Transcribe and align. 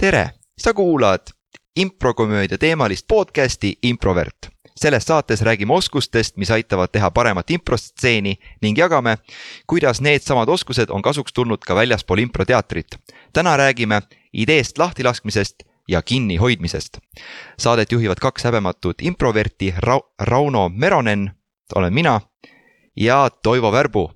tere, 0.00 0.30
sa 0.58 0.74
kuulad 0.74 1.20
improkomöödia 1.76 2.58
teemalist 2.58 3.06
podcasti 3.08 3.78
Improvert. 3.82 4.36
selles 4.80 5.04
saates 5.04 5.42
räägime 5.42 5.72
oskustest, 5.72 6.36
mis 6.36 6.50
aitavad 6.50 6.88
teha 6.92 7.10
paremat 7.10 7.50
improstseeni 7.50 8.38
ning 8.62 8.78
jagame, 8.78 9.18
kuidas 9.66 10.00
needsamad 10.00 10.48
oskused 10.48 10.90
on 10.90 11.02
kasuks 11.02 11.32
tulnud 11.32 11.58
ka 11.58 11.74
väljaspool 11.74 12.18
improteatrit. 12.18 12.86
täna 13.32 13.56
räägime 13.56 14.02
ideest 14.32 14.78
lahtilaskmisest 14.78 15.54
ja 15.88 16.02
kinnihoidmisest. 16.02 16.98
Saadet 17.58 17.92
juhivad 17.92 18.16
kaks 18.20 18.44
häbematut 18.44 19.02
improverti 19.02 19.74
Ra, 19.78 20.00
Rauno 20.18 20.68
Meronen, 20.68 21.30
olen 21.74 21.94
mina, 21.94 22.20
ja 22.96 23.30
Toivo 23.42 23.72
Värbu. 23.72 24.10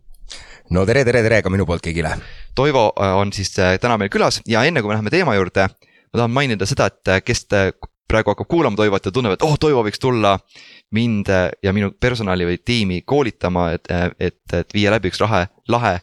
no 0.70 0.86
tere, 0.86 1.04
tere, 1.04 1.22
tere 1.22 1.42
ka 1.42 1.50
minu 1.50 1.66
poolt 1.66 1.86
kõigile. 1.86 2.41
Toivo 2.54 2.92
äh, 3.00 3.16
on 3.16 3.32
siis 3.32 3.58
äh, 3.58 3.78
täna 3.80 3.96
meil 3.98 4.10
külas 4.12 4.40
ja 4.48 4.64
enne 4.64 4.82
kui 4.82 4.90
me 4.90 4.96
läheme 4.96 5.10
teema 5.10 5.34
juurde, 5.34 5.68
ma 6.12 6.20
tahan 6.20 6.30
mainida 6.34 6.68
seda, 6.68 6.90
et 6.92 7.08
äh, 7.08 7.22
kes 7.24 7.46
praegu 7.48 8.34
hakkab 8.34 8.48
kuulama 8.48 8.76
Toivot 8.76 9.06
ja 9.08 9.12
tunneb, 9.12 9.36
et 9.36 9.44
oh, 9.46 9.56
Toivo 9.60 9.84
võiks 9.86 10.00
tulla 10.00 10.36
mind 10.92 11.30
ja 11.64 11.72
minu 11.72 11.94
personali 12.00 12.44
või 12.44 12.58
tiimi 12.60 13.00
koolitama, 13.08 13.70
et, 13.72 13.88
et, 14.20 14.42
et 14.52 14.74
viia 14.74 14.92
läbi 14.92 15.08
üks 15.08 15.22
lahe, 15.22 15.46
lahe 15.72 15.94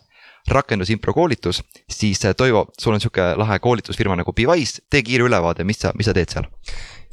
rakendusimpro 0.50 1.14
koolitus, 1.14 1.62
siis 1.86 2.24
Toivo, 2.38 2.66
sul 2.80 2.98
on 2.98 3.04
sihuke 3.04 3.36
lahe 3.38 3.60
koolitusfirma 3.62 4.18
nagu 4.18 4.34
Device, 4.34 4.82
tee 4.90 5.04
kiire 5.06 5.30
ülevaade, 5.30 5.68
mis 5.68 5.84
sa, 5.86 5.94
mis 5.94 6.10
sa 6.10 6.16
teed 6.18 6.34
seal? 6.34 6.50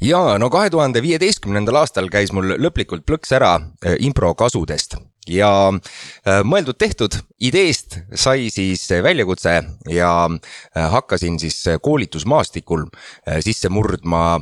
ja 0.01 0.37
no 0.41 0.49
kahe 0.53 0.69
tuhande 0.73 1.01
viieteistkümnendal 1.01 1.83
aastal 1.83 2.09
käis 2.13 2.33
mul 2.33 2.57
lõplikult 2.57 3.05
plõks 3.05 3.33
ära 3.37 3.53
impro 4.01 4.33
kasudest 4.37 4.97
ja 5.31 5.49
äh, 5.71 6.41
mõeldud-tehtud, 6.47 7.17
ideest 7.43 7.99
sai 8.15 8.49
siis 8.53 8.87
väljakutse 9.03 9.59
ja 9.91 10.11
äh, 10.27 10.87
hakkasin 10.91 11.39
siis 11.39 11.59
koolitusmaastikul 11.81 12.87
äh, 12.87 13.41
sisse 13.45 13.69
murdma 13.69 14.39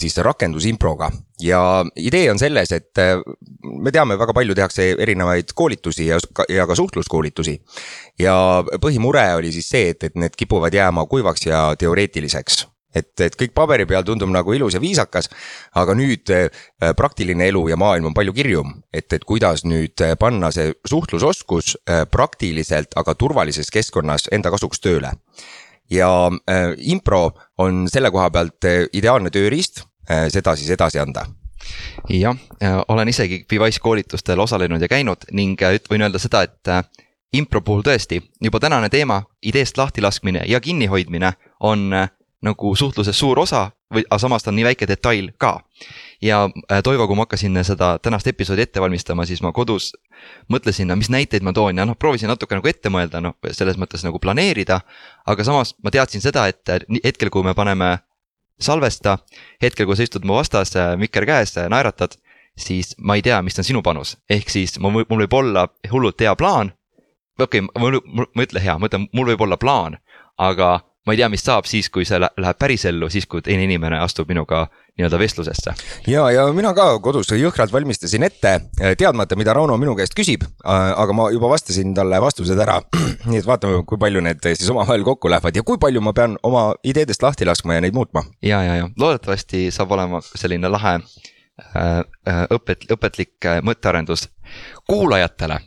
siis 0.00 0.14
rakendusimproga 0.24 1.10
ja 1.44 1.58
idee 2.00 2.30
on 2.32 2.38
selles, 2.40 2.70
et 2.72 2.96
me 3.60 3.92
teame, 3.92 4.14
väga 4.16 4.32
palju 4.32 4.54
tehakse 4.56 4.86
erinevaid 5.04 5.52
koolitusi 5.52 6.06
ja, 6.06 6.16
ja 6.48 6.64
ka 6.64 6.74
suhtluskoolitusi. 6.80 7.58
ja 8.18 8.64
põhimure 8.80 9.26
oli 9.36 9.52
siis 9.52 9.68
see, 9.68 9.90
et, 9.92 10.08
et 10.08 10.16
need 10.16 10.32
kipuvad 10.32 10.72
jääma 10.72 11.04
kuivaks 11.12 11.44
ja 11.50 11.60
teoreetiliseks 11.76 12.64
et, 12.96 13.12
et 13.20 13.36
kõik 13.38 13.54
paberi 13.56 13.86
peal 13.88 14.04
tundub 14.06 14.30
nagu 14.32 14.54
ilus 14.56 14.76
ja 14.76 14.82
viisakas. 14.82 15.30
aga 15.74 15.94
nüüd 15.94 16.30
äh, 16.32 16.48
praktiline 16.96 17.48
elu 17.50 17.68
ja 17.68 17.76
maailm 17.76 18.10
on 18.10 18.16
palju 18.16 18.34
kirjum, 18.36 18.74
et, 18.92 19.12
et 19.12 19.24
kuidas 19.24 19.64
nüüd 19.64 20.00
äh, 20.04 20.16
panna 20.18 20.50
see 20.54 20.72
suhtlusoskus 20.88 21.76
äh, 21.76 22.04
praktiliselt, 22.10 22.96
aga 22.96 23.14
turvalises 23.14 23.70
keskkonnas 23.70 24.30
enda 24.32 24.50
kasuks 24.54 24.80
tööle. 24.80 25.12
ja 25.90 26.10
äh, 26.50 26.72
impro 26.78 27.30
on 27.58 27.86
selle 27.88 28.10
koha 28.10 28.30
pealt 28.30 28.64
ideaalne 28.92 29.30
tööriist 29.30 29.84
seda 30.06 30.52
siis 30.54 30.70
edasi 30.70 31.00
anda 31.02 31.24
jah, 32.10 32.36
olen 32.88 33.08
isegi 33.10 33.40
Device 33.50 33.80
koolitustel 33.82 34.38
osalenud 34.38 34.82
ja 34.82 34.88
käinud 34.88 35.26
ning 35.34 35.58
võin 35.90 36.04
öelda 36.06 36.20
seda, 36.22 36.44
et 36.46 36.70
impro 37.34 37.60
puhul 37.60 37.82
tõesti 37.82 38.20
juba 38.42 38.60
tänane 38.62 38.90
teema, 38.92 39.22
ideest 39.42 39.78
lahtilaskmine 39.78 40.44
ja 40.46 40.60
kinnihoidmine 40.60 41.32
on 41.60 41.90
nagu 42.44 42.74
suhtluses 42.76 43.18
suur 43.18 43.38
osa 43.38 43.70
või, 43.94 44.04
aga 44.04 44.18
samas 44.20 44.44
ta 44.44 44.50
on 44.50 44.58
nii 44.58 44.66
väike 44.66 44.88
detail 44.88 45.30
ka. 45.38 45.60
ja 46.22 46.44
äh, 46.70 46.82
Toivo, 46.82 47.06
kui 47.06 47.16
ma 47.16 47.24
hakkasin 47.24 47.56
seda 47.64 47.96
tänast 48.02 48.26
episoodi 48.26 48.62
ette 48.62 48.80
valmistama, 48.80 49.26
siis 49.26 49.42
ma 49.42 49.52
kodus 49.52 49.92
mõtlesin, 50.52 50.92
mis 50.96 51.10
näiteid 51.10 51.42
ma 51.42 51.52
toon 51.52 51.78
ja 51.78 51.86
noh, 51.86 51.96
proovisin 51.98 52.28
natuke 52.28 52.58
nagu 52.58 52.68
ette 52.68 52.92
mõelda, 52.92 53.20
noh 53.20 53.36
selles 53.50 53.78
mõttes 53.80 54.04
nagu 54.04 54.18
planeerida. 54.18 54.80
aga 55.26 55.44
samas 55.44 55.74
ma 55.82 55.90
teadsin 55.90 56.20
seda, 56.20 56.46
et 56.48 56.68
äh, 56.68 56.84
hetkel, 57.04 57.30
kui 57.30 57.44
me 57.44 57.54
paneme 57.54 57.98
salvesta, 58.60 59.18
hetkel, 59.62 59.86
kui 59.86 59.96
sa 59.96 60.02
istud 60.02 60.24
mu 60.24 60.36
vastas, 60.36 60.76
äh, 60.76 60.96
mikker 60.96 61.26
käes, 61.26 61.56
naeratad, 61.56 62.16
siis 62.56 62.94
ma 62.98 63.16
ei 63.16 63.22
tea, 63.22 63.42
mis 63.42 63.58
on 63.58 63.64
sinu 63.64 63.82
panus, 63.82 64.16
ehk 64.30 64.50
siis 64.50 64.78
mul, 64.80 65.04
mul 65.08 65.24
võib 65.24 65.40
olla 65.40 65.68
hullult 65.92 66.20
hea 66.20 66.34
plaan. 66.36 66.72
okei 67.38 67.60
okay,, 67.60 67.82
ma, 67.82 67.90
ma, 67.90 68.26
ma 68.34 68.42
ei 68.42 68.48
ütle 68.48 68.62
hea, 68.62 68.78
ma 68.78 68.88
ütlen, 68.88 69.08
mul 69.12 69.32
võib 69.32 69.44
olla 69.44 69.56
plaan, 69.60 69.98
aga 70.36 70.80
ma 71.06 71.14
ei 71.14 71.20
tea, 71.20 71.28
mis 71.30 71.44
saab 71.46 71.68
siis, 71.70 71.88
kui 71.92 72.04
see 72.08 72.18
läheb 72.18 72.58
pärisellu, 72.58 73.08
siis 73.12 73.28
kui 73.30 73.42
teine 73.44 73.64
inimene 73.66 73.98
astub 74.02 74.28
minuga 74.30 74.64
nii-öelda 74.96 75.18
vestlusesse. 75.20 75.74
ja, 76.10 76.24
ja 76.30 76.46
mina 76.56 76.72
ka 76.74 76.88
kodus 77.04 77.30
jõhkralt 77.36 77.72
valmistasin 77.72 78.26
ette, 78.26 78.54
teadmata, 78.98 79.36
mida 79.38 79.54
Rauno 79.54 79.76
minu 79.78 79.94
käest 79.98 80.16
küsib, 80.18 80.44
aga 80.64 81.16
ma 81.16 81.28
juba 81.34 81.50
vastasin 81.52 81.94
talle 81.94 82.20
vastused 82.22 82.58
ära. 82.66 82.80
nii 83.30 83.38
et 83.42 83.46
vaatame, 83.46 83.84
kui 83.86 84.00
palju 84.02 84.24
need 84.24 84.42
siis 84.48 84.70
omavahel 84.72 85.06
kokku 85.06 85.30
lähevad 85.30 85.56
ja 85.56 85.62
kui 85.66 85.78
palju 85.82 86.02
ma 86.02 86.14
pean 86.16 86.38
oma 86.46 86.68
ideedest 86.84 87.22
lahti 87.22 87.46
laskma 87.46 87.78
ja 87.78 87.86
neid 87.86 87.94
muutma. 87.94 88.24
ja, 88.42 88.62
ja, 88.66 88.76
ja 88.82 88.90
loodetavasti 88.98 89.68
saab 89.70 89.94
olema 89.94 90.22
selline 90.26 90.70
lahe 90.72 90.98
äh, 90.98 92.00
õpet-, 92.56 92.88
õpetlik 92.92 93.52
mõttearendus 93.62 94.28
kuulajatele, 94.90 95.60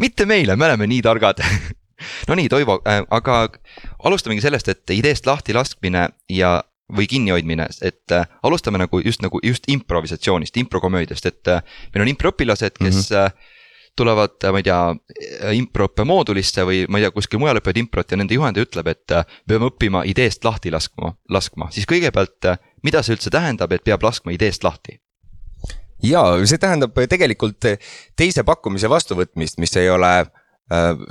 mitte 0.00 0.26
meile, 0.26 0.56
me 0.56 0.70
oleme 0.70 0.88
nii 0.88 1.02
targad 1.04 1.42
Nonii, 2.28 2.48
Toivo 2.48 2.80
äh,, 2.86 3.02
aga 3.10 3.48
alustamegi 4.04 4.44
sellest, 4.44 4.68
et 4.68 4.94
ideest 4.94 5.26
lahti 5.26 5.54
laskmine 5.56 6.08
ja, 6.32 6.58
või 6.92 7.08
kinnihoidmine, 7.10 7.68
et 7.82 8.14
äh, 8.14 8.28
alustame 8.46 8.80
nagu 8.82 9.00
just 9.04 9.24
nagu 9.24 9.40
just 9.42 9.68
improvisatsioonist, 9.72 10.56
improkomöödiast, 10.60 11.26
et 11.26 11.52
äh, 11.52 11.62
meil 11.94 12.06
on 12.06 12.12
improõpilased, 12.12 12.76
kes 12.78 13.10
mm 13.10 13.16
-hmm. 13.16 13.48
tulevad, 13.96 14.36
ma 14.52 14.60
ei 14.60 14.68
tea, 14.68 14.80
improõppe 15.56 16.04
moodulisse 16.04 16.64
või 16.68 16.84
ma 16.88 16.98
ei 16.98 17.06
tea, 17.06 17.14
kuskil 17.16 17.40
mujal 17.40 17.62
õpivad 17.62 17.80
improt 17.80 18.10
ja 18.10 18.20
nende 18.20 18.34
juhendaja 18.34 18.68
ütleb, 18.68 18.92
et 18.92 19.10
me 19.10 19.24
peame 19.48 19.70
õppima 19.72 20.04
ideest 20.04 20.44
lahti 20.44 20.70
laskma, 20.70 21.14
laskma, 21.28 21.70
siis 21.70 21.88
kõigepealt, 21.88 22.52
mida 22.82 23.02
see 23.02 23.16
üldse 23.16 23.30
tähendab, 23.30 23.72
et 23.72 23.84
peab 23.84 24.02
laskma 24.02 24.32
ideest 24.32 24.64
lahti? 24.64 25.00
ja 26.02 26.20
see 26.44 26.58
tähendab 26.58 26.92
tegelikult 27.08 27.64
teise 28.16 28.44
pakkumise 28.44 28.88
vastuvõtmist, 28.88 29.58
mis 29.58 29.76
ei 29.76 29.88
ole 29.90 30.26
Äh, 30.26 30.42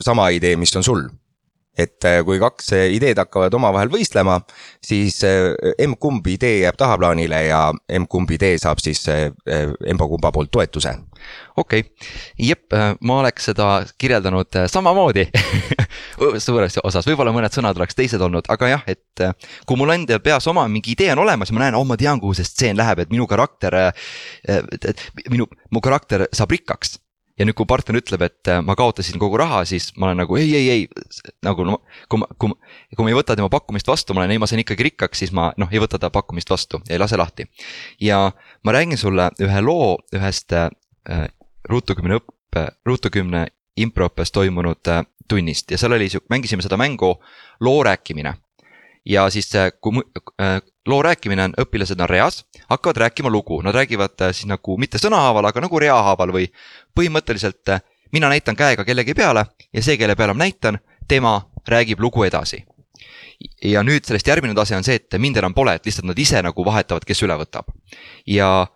sama 0.04 0.30
idee, 0.36 0.56
mis 0.60 0.76
on 0.76 0.84
sul. 0.84 1.06
et 1.76 2.06
äh, 2.08 2.22
kui 2.24 2.38
kaks 2.40 2.70
äh, 2.72 2.86
ideed 2.96 3.20
hakkavad 3.20 3.52
omavahel 3.58 3.90
võistlema, 3.92 4.38
siis 4.80 5.18
emb-kumb 5.28 6.24
idee 6.32 6.62
jääb 6.62 6.78
tahaplaanile 6.80 7.42
ja 7.50 7.58
emb-kumb 7.98 8.32
idee 8.32 8.54
saab 8.64 8.80
siis 8.80 9.02
emba-kumba 9.12 10.32
poolt 10.32 10.54
toetuse. 10.56 10.94
okei 11.60 11.84
okay., 11.84 12.08
jep, 12.48 12.72
ma 13.04 13.20
oleks 13.20 13.50
seda 13.52 13.68
kirjeldanud 14.00 14.56
samamoodi 14.72 15.28
suures 16.48 16.80
osas, 16.80 17.12
võib-olla 17.12 17.36
mõned 17.36 17.52
sõnad 17.52 17.76
oleks 17.76 18.00
teised 18.00 18.24
olnud, 18.24 18.48
aga 18.48 18.72
jah, 18.72 18.88
et 18.88 19.28
kui 19.68 19.76
mul 19.76 19.98
endal 19.98 20.24
peas 20.24 20.48
oma 20.48 20.70
mingi 20.72 20.96
idee 20.96 21.12
on 21.12 21.26
olemas 21.28 21.52
ma 21.52 21.66
näen, 21.66 21.76
oh 21.76 21.84
ma 21.84 22.00
tean, 22.00 22.24
kuhu 22.24 22.40
see 22.40 22.48
stseen 22.48 22.80
läheb, 22.80 23.04
et 23.04 23.12
minu 23.12 23.28
karakter, 23.28 23.82
minu, 25.28 25.52
mu 25.76 25.84
karakter 25.84 26.30
saab 26.32 26.56
rikkaks 26.56 27.02
ja 27.40 27.46
nüüd, 27.48 27.56
kui 27.58 27.68
partner 27.68 27.98
ütleb, 28.00 28.24
et 28.26 28.52
äh, 28.52 28.62
ma 28.64 28.76
kaotasin 28.80 29.20
kogu 29.22 29.40
raha, 29.40 29.64
siis 29.68 29.90
ma 30.00 30.10
olen 30.10 30.22
nagu 30.24 30.38
ei, 30.40 30.52
ei, 30.56 30.70
ei, 30.72 31.32
nagu 31.46 31.66
no, 31.68 31.80
kui 32.12 32.22
ma, 32.22 32.30
kui 32.40 32.52
ma, 32.52 32.60
kui 32.96 33.08
ma 33.08 33.12
ei 33.12 33.18
võta 33.18 33.36
tema 33.38 33.50
pakkumist 33.52 33.90
vastu, 33.92 34.16
ma 34.16 34.24
olen, 34.24 34.36
ei, 34.36 34.42
ma 34.42 34.50
sain 34.50 34.64
ikkagi 34.64 34.88
rikkaks, 34.90 35.24
siis 35.24 35.34
ma 35.36 35.50
noh, 35.62 35.72
ei 35.72 35.82
võta 35.84 36.00
ta 36.02 36.12
pakkumist 36.14 36.52
vastu 36.52 36.80
ei 36.90 37.02
lase 37.02 37.20
lahti. 37.20 37.48
ja 38.02 38.30
ma 38.64 38.76
räägin 38.76 39.00
sulle 39.00 39.30
ühe 39.44 39.62
loo 39.66 39.98
ühest 40.16 40.56
äh, 40.56 40.70
Ruutu 41.66 41.96
kümne 41.98 42.20
õppe, 42.22 42.68
Ruutu 42.86 43.10
kümne 43.10 43.48
improõppes 43.76 44.32
toimunud 44.32 44.88
äh, 44.88 45.04
tunnist. 45.28 45.72
Ja 45.72 45.80
seal 45.82 45.96
oli 45.98 46.10
sihuke, 46.10 46.30
mängisime 46.30 46.64
seda 46.64 46.78
mängu 46.78 47.16
loo 47.60 47.84
rääkimine 47.84 48.36
ja 49.06 49.30
siis 49.30 49.52
kui 49.82 50.02
äh, 50.42 50.62
loo 50.88 51.02
rääkimine 51.02 51.44
on, 51.44 51.54
õpilased 51.62 52.02
on 52.02 52.10
reas, 52.10 52.46
hakkavad 52.70 52.98
rääkima 52.98 53.30
lugu, 53.30 53.62
nad 53.62 53.76
räägivad 53.76 54.22
äh, 54.22 54.34
siis 54.34 54.50
nagu 54.50 54.78
mitte 54.78 55.02
sõnahaaval, 55.02 55.50
aga 55.50 55.66
nagu 55.66 55.80
reahaaval 55.80 56.34
või 56.34 56.48
põhimõtteliselt 56.98 57.74
äh, 57.74 57.82
mina 58.12 58.30
näitan 58.30 58.56
käega 58.56 58.86
kellegi 58.86 59.14
peale 59.14 59.46
ja 59.74 59.84
see, 59.84 59.98
kelle 59.98 60.16
peale 60.16 60.34
ma 60.34 60.46
näitan, 60.46 60.80
tema 61.08 61.42
räägib 61.68 62.00
lugu 62.00 62.24
edasi. 62.24 62.66
ja 63.64 63.84
nüüd 63.84 64.06
sellest 64.08 64.28
järgmine 64.28 64.56
tase 64.56 64.78
on 64.78 64.84
see, 64.84 64.96
et 64.96 65.18
mind 65.20 65.38
enam 65.38 65.54
pole, 65.54 65.74
et 65.76 65.86
lihtsalt 65.86 66.08
nad 66.08 66.20
ise 66.20 66.42
nagu 66.42 66.66
vahetavad, 66.66 67.06
kes 67.06 67.24
üle 67.24 67.36
võtab. 67.38 67.70
ja 68.26 68.68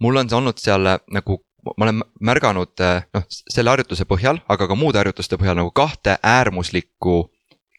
mul 0.00 0.16
on 0.16 0.28
see 0.28 0.36
olnud 0.36 0.58
seal 0.58 0.88
nagu 1.10 1.42
ma 1.76 1.84
olen 1.84 2.02
märganud 2.20 2.82
noh, 3.14 3.24
selle 3.28 3.70
harjutuse 3.70 4.04
põhjal, 4.04 4.38
aga 4.48 4.68
ka 4.68 4.74
muude 4.78 4.98
harjutuste 4.98 5.36
põhjal 5.36 5.56
nagu 5.58 5.70
kahte 5.70 6.16
äärmuslikku 6.22 7.24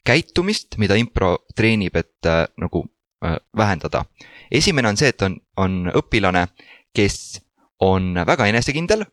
käitumist, 0.08 0.78
mida 0.80 0.96
impro 0.98 1.36
treenib, 1.56 1.96
et 2.00 2.26
äh, 2.26 2.46
nagu 2.60 2.86
äh, 3.24 3.36
vähendada. 3.56 4.04
esimene 4.50 4.88
on 4.88 4.96
see, 4.96 5.12
et 5.12 5.22
on, 5.22 5.36
on 5.56 5.90
õpilane, 6.00 6.46
kes 6.96 7.42
on 7.84 8.14
väga 8.26 8.46
enesekindel 8.48 9.04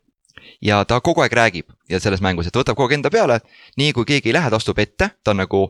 ja 0.63 0.83
ta 0.86 1.00
kogu 1.03 1.21
aeg 1.21 1.33
räägib 1.33 1.74
ja 1.89 2.00
selles 2.00 2.21
mängus, 2.24 2.47
et 2.47 2.56
võtab 2.56 2.77
kogu 2.77 2.89
aeg 2.89 3.00
enda 3.00 3.12
peale, 3.12 3.39
nii 3.77 3.92
kui 3.94 4.07
keegi 4.07 4.31
ei 4.31 4.38
lähe, 4.38 4.50
ta 4.50 4.59
astub 4.62 4.80
ette, 4.80 5.09
ta 5.24 5.33
on 5.33 5.42
nagu 5.44 5.65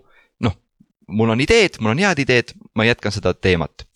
noh, 0.45 0.55
mul 1.07 1.33
on 1.33 1.41
ideed, 1.41 1.79
mul 1.81 1.95
on 1.95 2.03
head 2.05 2.21
ideed, 2.21 2.53
ma 2.75 2.85
jätkan 2.85 3.15
seda 3.15 3.33
teemat. 3.33 3.87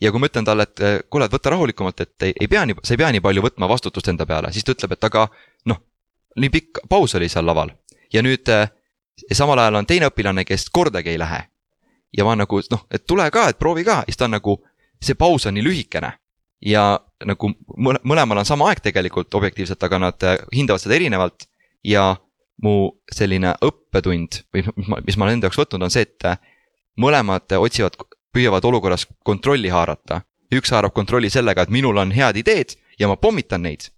ja 0.00 0.12
kui 0.12 0.22
ma 0.22 0.30
ütlen 0.30 0.46
talle, 0.48 0.68
et 0.68 0.80
äh, 0.80 0.96
kuule, 1.10 1.28
et 1.28 1.34
võta 1.34 1.52
rahulikumalt, 1.52 2.00
et 2.00 2.28
ei, 2.30 2.34
ei 2.40 2.48
pea 2.48 2.64
nii, 2.66 2.80
sa 2.82 2.94
ei 2.96 3.02
pea 3.02 3.12
nii 3.12 3.24
palju 3.24 3.44
võtma 3.44 3.68
vastutust 3.68 4.08
enda 4.08 4.26
peale, 4.26 4.52
siis 4.52 4.64
ta 4.64 4.72
ütleb, 4.76 4.96
et 4.96 5.10
aga 5.10 5.28
noh, 5.68 5.82
nii 6.38 6.54
pikk 6.54 6.84
paus 6.88 7.14
oli 7.18 7.28
seal 7.28 7.46
laval 7.46 7.74
ja 8.12 8.22
nüüd 8.24 8.48
ja 9.30 9.36
samal 9.36 9.58
ajal 9.58 9.74
on 9.80 9.86
teine 9.86 10.08
õpilane, 10.10 10.44
kes 10.44 10.68
kordagi 10.70 11.10
ei 11.10 11.18
lähe. 11.18 11.42
ja 12.16 12.24
ma 12.24 12.36
nagu 12.36 12.60
noh, 12.70 12.86
et 12.90 13.04
tule 13.06 13.30
ka, 13.30 13.48
et 13.48 13.58
proovi 13.58 13.84
ka, 13.84 14.02
siis 14.08 14.16
ta 14.16 14.24
on 14.24 14.36
nagu, 14.38 14.56
see 15.02 15.14
paus 15.14 15.46
on 15.46 15.54
nii 15.54 15.64
lühikene. 15.64 16.12
ja 16.64 17.00
nagu 17.24 17.50
mõle- 17.76 18.00
mõlemal 18.04 18.38
on 18.38 18.44
sama 18.44 18.68
aeg 18.68 18.80
tegelikult 18.82 19.34
objektiivselt, 19.34 19.82
aga 19.82 19.98
nad 19.98 20.22
äh, 20.22 20.38
hindavad 20.54 20.80
seda 20.80 20.94
erinevalt 20.94 21.46
ja 21.84 22.16
mu 22.62 22.90
selline 23.14 23.54
õppetund 23.62 24.42
või 24.54 24.64
noh, 24.66 24.74
mis 24.76 24.88
ma, 24.88 24.98
mis 25.06 25.16
ma 25.16 25.24
olen 25.26 25.38
enda 25.38 25.46
jaoks 25.46 25.58
võtnud, 25.58 25.84
on 25.84 25.90
see, 25.94 26.02
et 26.02 26.26
äh, 26.26 26.38
mõlemad 26.98 27.54
otsivad, 27.58 27.94
püüavad 28.34 28.64
olukorras 28.64 29.06
kontrolli 29.24 29.68
haarata. 29.68 30.22
üks 30.54 30.70
haarab 30.72 30.94
kontrolli 30.96 31.30
sellega, 31.30 31.62
et 31.62 31.70
minul 31.70 31.96
on 31.96 32.10
head 32.12 32.36
ideed 32.36 32.74
ja 32.98 33.08
ma 33.08 33.16
pommitan 33.16 33.62
neid. 33.62 33.90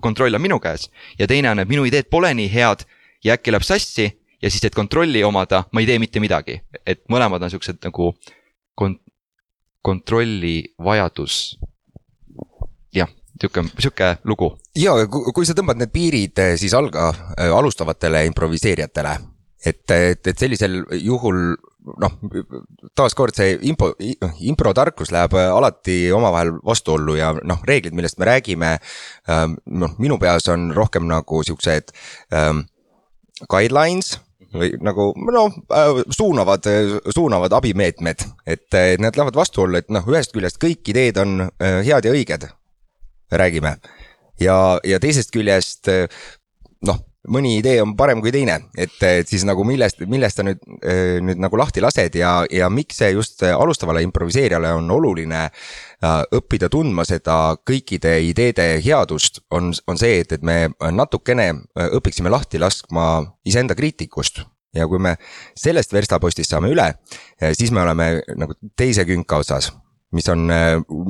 kontroll 0.00 0.34
on 0.34 0.40
minu 0.40 0.60
käes 0.60 0.90
ja 1.18 1.26
teine 1.26 1.50
on, 1.50 1.58
et 1.58 1.68
minu 1.68 1.84
ideed 1.84 2.06
pole 2.10 2.34
nii 2.34 2.48
head 2.52 2.84
ja 3.24 3.34
äkki 3.34 3.50
läheb 3.52 3.62
sassi 3.62 4.06
ja 4.44 4.50
siis, 4.52 4.64
et 4.68 4.76
kontrolli 4.76 5.24
omada, 5.24 5.64
ma 5.72 5.80
ei 5.80 5.88
tee 5.88 6.00
mitte 6.02 6.20
midagi, 6.20 6.58
et 6.84 7.04
mõlemad 7.12 7.42
on 7.42 7.52
siuksed 7.52 7.80
nagu 7.86 8.10
kon-, 8.76 8.98
kontrolli 9.84 10.56
vajadus. 10.84 11.58
jah, 12.94 13.08
sihuke, 13.40 13.64
sihuke 13.78 14.16
lugu. 14.24 14.52
ja 14.76 14.94
kui, 15.08 15.46
sa 15.46 15.56
tõmbad 15.56 15.80
need 15.80 15.92
piirid 15.94 16.42
eh, 16.44 16.56
siis 16.60 16.74
alga, 16.76 17.08
alustavatele 17.56 18.26
improviseerijatele, 18.28 19.14
et, 19.64 19.86
et, 19.90 20.26
et 20.26 20.38
sellisel 20.38 20.82
juhul 21.00 21.56
noh, 22.00 22.12
taaskord 22.96 23.36
see 23.36 23.56
impo, 23.68 23.90
improtarkus 24.44 25.12
läheb 25.12 25.36
alati 25.40 26.12
omavahel 26.16 26.54
vastuollu 26.64 27.16
ja 27.18 27.32
noh, 27.44 27.64
reeglid, 27.64 27.96
millest 27.96 28.20
me 28.20 28.28
räägime. 28.28 28.70
noh, 29.66 29.96
minu 29.98 30.18
peas 30.20 30.48
on 30.52 30.70
rohkem 30.76 31.08
nagu 31.08 31.42
siuksed 31.44 31.92
um, 32.32 32.64
guidelines 33.50 34.14
või 34.54 34.70
nagu 34.84 35.10
noh, 35.34 35.56
suunavad, 36.14 36.68
suunavad 37.14 37.56
abimeetmed, 37.58 38.26
et 38.46 38.78
need 39.02 39.18
lähevad 39.18 39.38
vastuollu, 39.38 39.80
et 39.80 39.90
noh, 39.94 40.06
ühest 40.10 40.34
küljest 40.34 40.60
kõik 40.62 40.94
ideed 40.94 41.18
on 41.22 41.48
head 41.60 42.06
ja 42.06 42.14
õiged. 42.14 42.48
räägime 43.34 43.76
ja, 44.40 44.78
ja 44.84 45.00
teisest 45.00 45.32
küljest 45.34 45.88
noh 46.86 47.00
mõni 47.32 47.56
idee 47.58 47.78
on 47.82 47.94
parem 47.96 48.20
kui 48.20 48.32
teine, 48.34 48.58
et, 48.76 48.96
et 49.06 49.28
siis 49.28 49.44
nagu 49.48 49.64
millest, 49.64 50.02
millest 50.10 50.40
sa 50.40 50.44
nüüd, 50.46 50.60
nüüd 51.24 51.40
nagu 51.40 51.58
lahti 51.58 51.82
lased 51.84 52.16
ja, 52.18 52.34
ja 52.52 52.68
miks 52.72 53.00
see 53.00 53.10
just 53.14 53.42
alustavale 53.48 54.02
improviseerijale 54.04 54.74
on 54.76 54.90
oluline 54.92 55.44
äh, 55.46 56.20
õppida 56.36 56.68
tundma 56.72 57.06
seda 57.08 57.56
kõikide 57.66 58.16
ideede 58.28 58.66
headust, 58.84 59.40
on, 59.54 59.72
on 59.88 60.00
see, 60.00 60.20
et, 60.24 60.36
et 60.36 60.44
me 60.44 60.58
natukene 60.92 61.50
õpiksime 61.96 62.32
lahti 62.32 62.60
laskma 62.60 63.06
iseenda 63.48 63.76
kriitikust 63.78 64.44
ja 64.74 64.88
kui 64.90 64.98
me 64.98 65.16
sellest 65.58 65.92
verstapostist 65.94 66.50
saame 66.50 66.70
üle, 66.74 66.90
siis 67.54 67.72
me 67.72 67.82
oleme 67.84 68.08
nagu 68.36 68.56
teise 68.76 69.06
künka 69.08 69.38
otsas, 69.42 69.70
mis 70.14 70.28
on, 70.32 70.48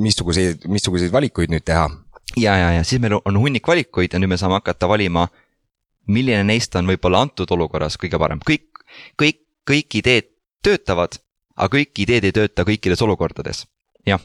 missuguseid, 0.04 0.66
missuguseid 0.70 1.12
valikuid 1.12 1.52
nüüd 1.52 1.64
teha. 1.64 1.88
ja, 2.36 2.56
ja, 2.58 2.70
ja 2.78 2.84
siis 2.84 3.00
meil 3.00 3.16
on 3.16 3.40
hunnik 3.40 3.66
valikuid 3.68 4.12
ja 4.12 4.20
nüüd 4.20 4.34
me 4.34 4.38
saame 4.40 4.60
hakata 4.60 4.88
valima 4.88 5.26
milline 6.06 6.44
neist 6.44 6.74
on 6.76 6.88
võib-olla 6.88 7.24
antud 7.24 7.50
olukorras 7.50 7.98
kõige 8.00 8.20
parem, 8.20 8.42
kõik, 8.44 8.84
kõik, 9.20 9.42
kõik 9.68 10.00
ideed 10.00 10.30
töötavad, 10.64 11.20
aga 11.56 11.76
kõik 11.78 12.04
ideed 12.06 12.28
ei 12.28 12.34
tööta 12.34 12.66
kõikides 12.66 13.02
olukordades, 13.04 13.64
jah. 14.08 14.22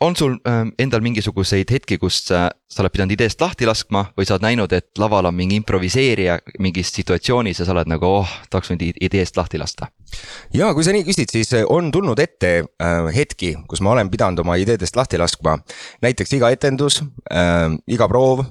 on 0.00 0.14
sul 0.16 0.36
endal 0.78 1.02
mingisuguseid 1.02 1.70
hetki, 1.74 1.98
kus 1.98 2.20
sa 2.30 2.52
oled 2.78 2.92
pidanud 2.94 3.16
ideest 3.16 3.40
lahti 3.42 3.66
laskma 3.66 4.04
või 4.16 4.26
sa 4.26 4.36
oled 4.36 4.46
näinud, 4.46 4.72
et 4.72 4.98
laval 4.98 5.26
on 5.26 5.34
mingi 5.34 5.58
improviseerija 5.58 6.38
mingis 6.62 6.92
situatsioonis 6.94 7.60
ja 7.60 7.66
sa 7.66 7.74
oled 7.74 7.90
nagu, 7.90 8.06
oh, 8.20 8.36
tahaks 8.50 8.70
nüüd 8.70 9.00
ideest 9.02 9.36
lahti 9.36 9.58
lasta? 9.58 9.90
ja 10.54 10.70
kui 10.74 10.86
sa 10.86 10.94
nii 10.94 11.02
küsid, 11.08 11.34
siis 11.34 11.50
on 11.66 11.90
tulnud 11.90 12.22
ette 12.22 12.52
äh, 12.62 13.10
hetki, 13.14 13.56
kus 13.66 13.82
ma 13.82 13.96
olen 13.96 14.10
pidanud 14.10 14.44
oma 14.46 14.54
ideedest 14.62 14.96
lahti 14.96 15.18
laskma. 15.18 15.58
näiteks 16.02 16.38
iga 16.38 16.50
etendus 16.54 17.02
äh,, 17.32 17.74
iga 17.90 18.06
proov 18.08 18.46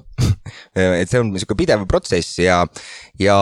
et 1.00 1.10
see 1.10 1.22
on 1.22 1.32
niisugune 1.32 1.62
pidev 1.64 1.86
protsess 1.90 2.38
ja, 2.42 2.62
ja 3.20 3.38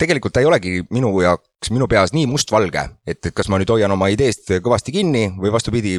tegelikult 0.00 0.34
ta 0.34 0.42
ei 0.42 0.48
olegi 0.48 0.72
minu 0.94 1.12
jaoks, 1.22 1.70
minu 1.74 1.88
peas 1.90 2.14
nii 2.16 2.26
mustvalge, 2.30 2.84
et, 3.06 3.20
et 3.26 3.34
kas 3.36 3.50
ma 3.52 3.58
nüüd 3.60 3.70
hoian 3.72 3.92
oma 3.92 4.10
ideest 4.12 4.50
kõvasti 4.64 4.94
kinni 4.94 5.26
või 5.36 5.52
vastupidi, 5.54 5.98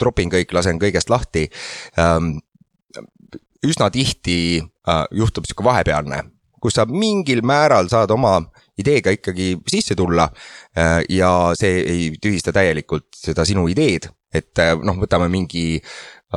tropin 0.00 0.30
kõik, 0.32 0.54
lasen 0.56 0.80
kõigest 0.82 1.10
lahti 1.12 1.48
ähm,. 1.98 2.38
üsna 3.66 3.90
tihti 3.92 4.60
äh, 4.60 5.04
juhtub 5.12 5.44
sihuke 5.44 5.64
vahepealne, 5.66 6.22
kus 6.62 6.78
sa 6.78 6.86
mingil 6.88 7.42
määral 7.44 7.90
saad 7.92 8.10
oma 8.14 8.38
ideega 8.80 9.12
ikkagi 9.16 9.58
sisse 9.68 9.96
tulla 9.98 10.30
äh,. 10.76 11.02
ja 11.08 11.52
see 11.58 11.82
ei 11.82 12.10
tühista 12.22 12.54
täielikult 12.56 13.10
seda 13.16 13.44
sinu 13.44 13.66
ideed, 13.68 14.08
et 14.32 14.58
äh, 14.58 14.76
noh, 14.78 15.00
võtame 15.02 15.28
mingi 15.28 15.82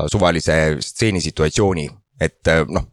suvalise 0.10 0.80
stseenisituatsiooni, 0.82 1.86
et 2.26 2.50
noh 2.74 2.93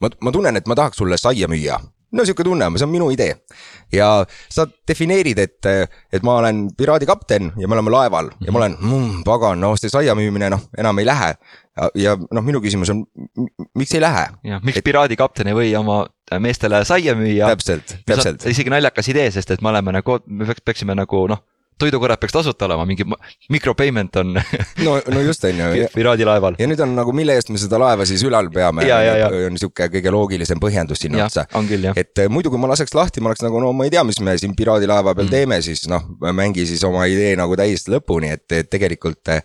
ma, 0.00 0.12
ma 0.20 0.32
tunnen, 0.32 0.56
et 0.56 0.68
ma 0.68 0.78
tahaks 0.78 1.00
sulle 1.02 1.18
saia 1.20 1.48
müüa 1.50 1.80
no 2.12 2.26
sihuke 2.26 2.44
tunne 2.46 2.66
on, 2.66 2.78
see 2.78 2.86
on 2.86 2.92
minu 2.92 3.08
idee. 3.14 3.34
ja 3.92 4.08
sa 4.50 4.66
defineerid, 4.88 5.38
et, 5.38 5.66
et 6.12 6.26
ma 6.26 6.36
olen 6.40 6.68
piraadikapten 6.78 7.52
ja 7.58 7.68
me 7.68 7.76
oleme 7.78 7.92
laeval 7.94 8.30
ja 8.40 8.52
ma 8.52 8.62
olen 8.62 8.76
mmm,, 8.78 9.22
pagan, 9.26 9.60
no 9.62 9.72
see 9.78 9.92
saia 9.92 10.14
müümine 10.18 10.50
noh, 10.52 10.66
enam 10.78 10.98
ei 11.02 11.08
lähe. 11.08 11.32
ja 11.98 12.16
noh, 12.18 12.44
minu 12.46 12.62
küsimus 12.62 12.92
on, 12.94 13.04
miks 13.78 13.94
ei 13.94 14.02
lähe? 14.02 14.26
jah, 14.46 14.62
miks 14.66 14.82
et... 14.82 14.86
piraadikapten 14.86 15.50
ei 15.50 15.58
või 15.58 15.70
oma 15.78 16.02
meestele 16.42 16.82
saia 16.88 17.14
müüa? 17.18 17.50
täpselt, 17.54 17.96
täpselt. 18.06 18.46
isegi 18.50 18.74
naljakas 18.74 19.10
idee, 19.14 19.30
sest 19.34 19.54
et 19.54 19.62
me 19.62 19.72
oleme 19.74 19.94
nagu, 20.00 20.20
me 20.26 20.50
peaks, 20.50 20.66
peaksime 20.66 20.98
nagu 20.98 21.26
noh 21.30 21.46
toidukorrad 21.80 22.20
peaks 22.20 22.34
tasuta 22.34 22.66
olema, 22.68 22.84
mingi 22.88 23.06
micropayment 23.52 24.16
on 24.20 24.34
no, 24.86 24.96
no 25.12 25.22
just 25.24 25.44
on 25.44 25.58
ju. 25.58 25.88
piraadilaeval. 25.94 26.58
ja 26.60 26.68
nüüd 26.70 26.82
on 26.84 26.94
nagu, 26.96 27.14
mille 27.16 27.36
eest 27.38 27.52
me 27.52 27.60
seda 27.60 27.80
laeva 27.80 28.06
siis 28.08 28.24
ülal 28.26 28.50
peame. 28.54 28.86
on 29.46 29.58
sihuke 29.60 29.90
kõige 29.94 30.14
loogilisem 30.14 30.60
põhjendus 30.62 31.04
sinna 31.04 31.26
otsa. 31.26 31.46
et 31.96 32.24
eh, 32.24 32.30
muidu, 32.32 32.52
kui 32.52 32.60
ma 32.60 32.70
laseks 32.72 32.94
lahti, 32.96 33.24
ma 33.24 33.32
oleks 33.32 33.44
nagu 33.46 33.62
no 33.62 33.72
ma 33.76 33.88
ei 33.88 33.94
tea, 33.94 34.04
mis 34.06 34.20
me 34.24 34.36
siin 34.40 34.54
piraadilaeva 34.58 35.14
peal 35.14 35.28
mm. 35.28 35.34
teeme, 35.34 35.60
siis 35.64 35.86
noh, 35.90 36.06
mängi 36.36 36.66
siis 36.68 36.84
oma 36.88 37.06
idee 37.10 37.34
nagu 37.40 37.58
täiesti 37.58 37.94
lõpuni, 37.96 38.34
et, 38.36 38.56
tegelikult 38.70 39.34
eh, 39.34 39.44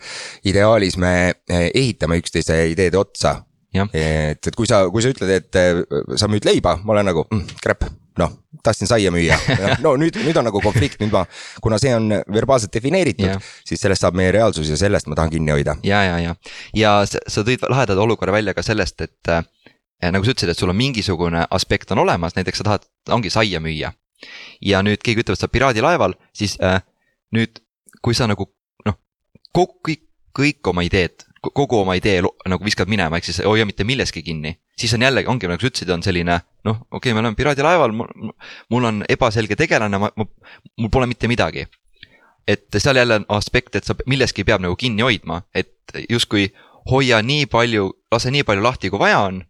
ideaalis 0.51 0.99
me 1.01 1.15
eh, 1.31 1.67
ehitame 1.73 2.19
üksteise 2.21 2.61
ideede 2.71 2.99
otsa. 2.99 3.37
et, 3.75 4.39
et 4.39 4.55
kui 4.55 4.67
sa, 4.67 4.85
kui 4.91 5.03
sa 5.03 5.11
ütled, 5.11 5.31
et 5.35 6.19
sa 6.19 6.31
müüd 6.31 6.47
leiba, 6.47 6.77
ma 6.83 6.95
olen 6.95 7.11
nagu 7.11 7.27
mm, 7.27 7.59
crap 7.63 7.89
noh, 8.19 8.31
tahtsin 8.63 8.89
saia 8.89 9.11
müüa, 9.13 9.37
no 9.85 9.95
nüüd, 9.99 10.17
nüüd 10.23 10.37
on 10.39 10.47
nagu 10.47 10.61
konflikt, 10.63 10.99
nüüd 11.03 11.13
ma, 11.13 11.25
kuna 11.63 11.79
see 11.81 11.93
on 11.95 12.09
verbaalselt 12.31 12.73
defineeritud 12.75 13.27
yeah., 13.27 13.51
siis 13.67 13.81
sellest 13.83 14.05
saab 14.05 14.17
meie 14.17 14.31
reaalsus 14.35 14.69
ja 14.71 14.79
sellest 14.79 15.09
ma 15.11 15.17
tahan 15.19 15.33
kinni 15.33 15.53
hoida. 15.55 15.77
ja, 15.83 16.01
ja, 16.07 16.17
ja, 16.23 16.35
ja 16.77 16.95
sa, 17.09 17.43
tõid 17.43 17.65
laheda 17.69 17.97
olukorra 18.01 18.35
välja 18.35 18.55
ka 18.57 18.63
sellest, 18.65 19.01
et 19.05 19.31
äh, 19.31 19.43
nagu 20.11 20.25
sa 20.25 20.35
ütlesid, 20.35 20.53
et 20.53 20.63
sul 20.63 20.71
on 20.71 20.79
mingisugune 20.79 21.45
aspekt 21.59 21.91
on 21.95 22.03
olemas, 22.05 22.37
näiteks 22.37 22.63
sa 22.63 22.69
tahad, 22.69 22.89
ongi 23.11 23.33
saia 23.33 23.61
müüa. 23.63 23.93
ja 24.61 24.81
nüüd 24.85 25.03
keegi 25.03 25.25
ütleb, 25.25 25.35
et 25.35 25.43
sa 25.43 25.49
oled 25.49 25.57
piraadilaeval, 25.57 26.17
siis 26.33 26.57
äh, 26.63 26.79
nüüd, 27.35 27.59
kui 28.01 28.15
sa 28.17 28.29
nagu 28.31 28.47
noh, 28.87 28.99
kõik, 29.55 30.05
kõik 30.35 30.71
oma 30.71 30.85
ideed 30.87 31.27
kogu 31.53 31.79
oma 31.79 31.95
idee 31.97 32.21
nagu 32.23 32.65
viskad 32.65 32.89
minema, 32.91 33.17
ehk 33.17 33.27
siis 33.27 33.41
hoia 33.45 33.65
mitte 33.65 33.83
milleski 33.83 34.23
kinni. 34.23 34.55
siis 34.77 34.93
on 34.93 35.01
jällegi, 35.01 35.27
ongi 35.27 35.47
nagu 35.47 35.61
sa 35.61 35.67
ütlesid, 35.69 35.91
on 35.93 36.03
selline 36.03 36.39
noh, 36.65 36.77
okei 36.91 36.97
okay,, 36.97 37.13
me 37.13 37.19
oleme 37.19 37.35
piraadilaeval, 37.35 37.91
mul 38.69 38.87
on 38.89 39.03
ebaselge 39.09 39.55
tegelane, 39.55 39.97
ma, 39.97 40.09
ma, 40.15 40.25
mul 40.77 40.89
pole 40.91 41.07
mitte 41.07 41.27
midagi. 41.27 41.67
et 42.47 42.67
seal 42.77 42.95
jälle 42.95 43.15
on 43.15 43.25
aspekt, 43.37 43.75
et 43.75 43.83
sa 43.83 43.95
milleski 44.05 44.43
peab 44.43 44.61
nagu 44.61 44.75
kinni 44.75 45.01
hoidma, 45.01 45.41
et 45.55 45.73
justkui 46.09 46.51
hoia 46.91 47.21
nii 47.21 47.45
palju, 47.45 47.89
lase 48.11 48.31
nii 48.31 48.43
palju 48.43 48.63
lahti, 48.63 48.89
kui 48.89 48.99
vaja 48.99 49.19
on. 49.19 49.43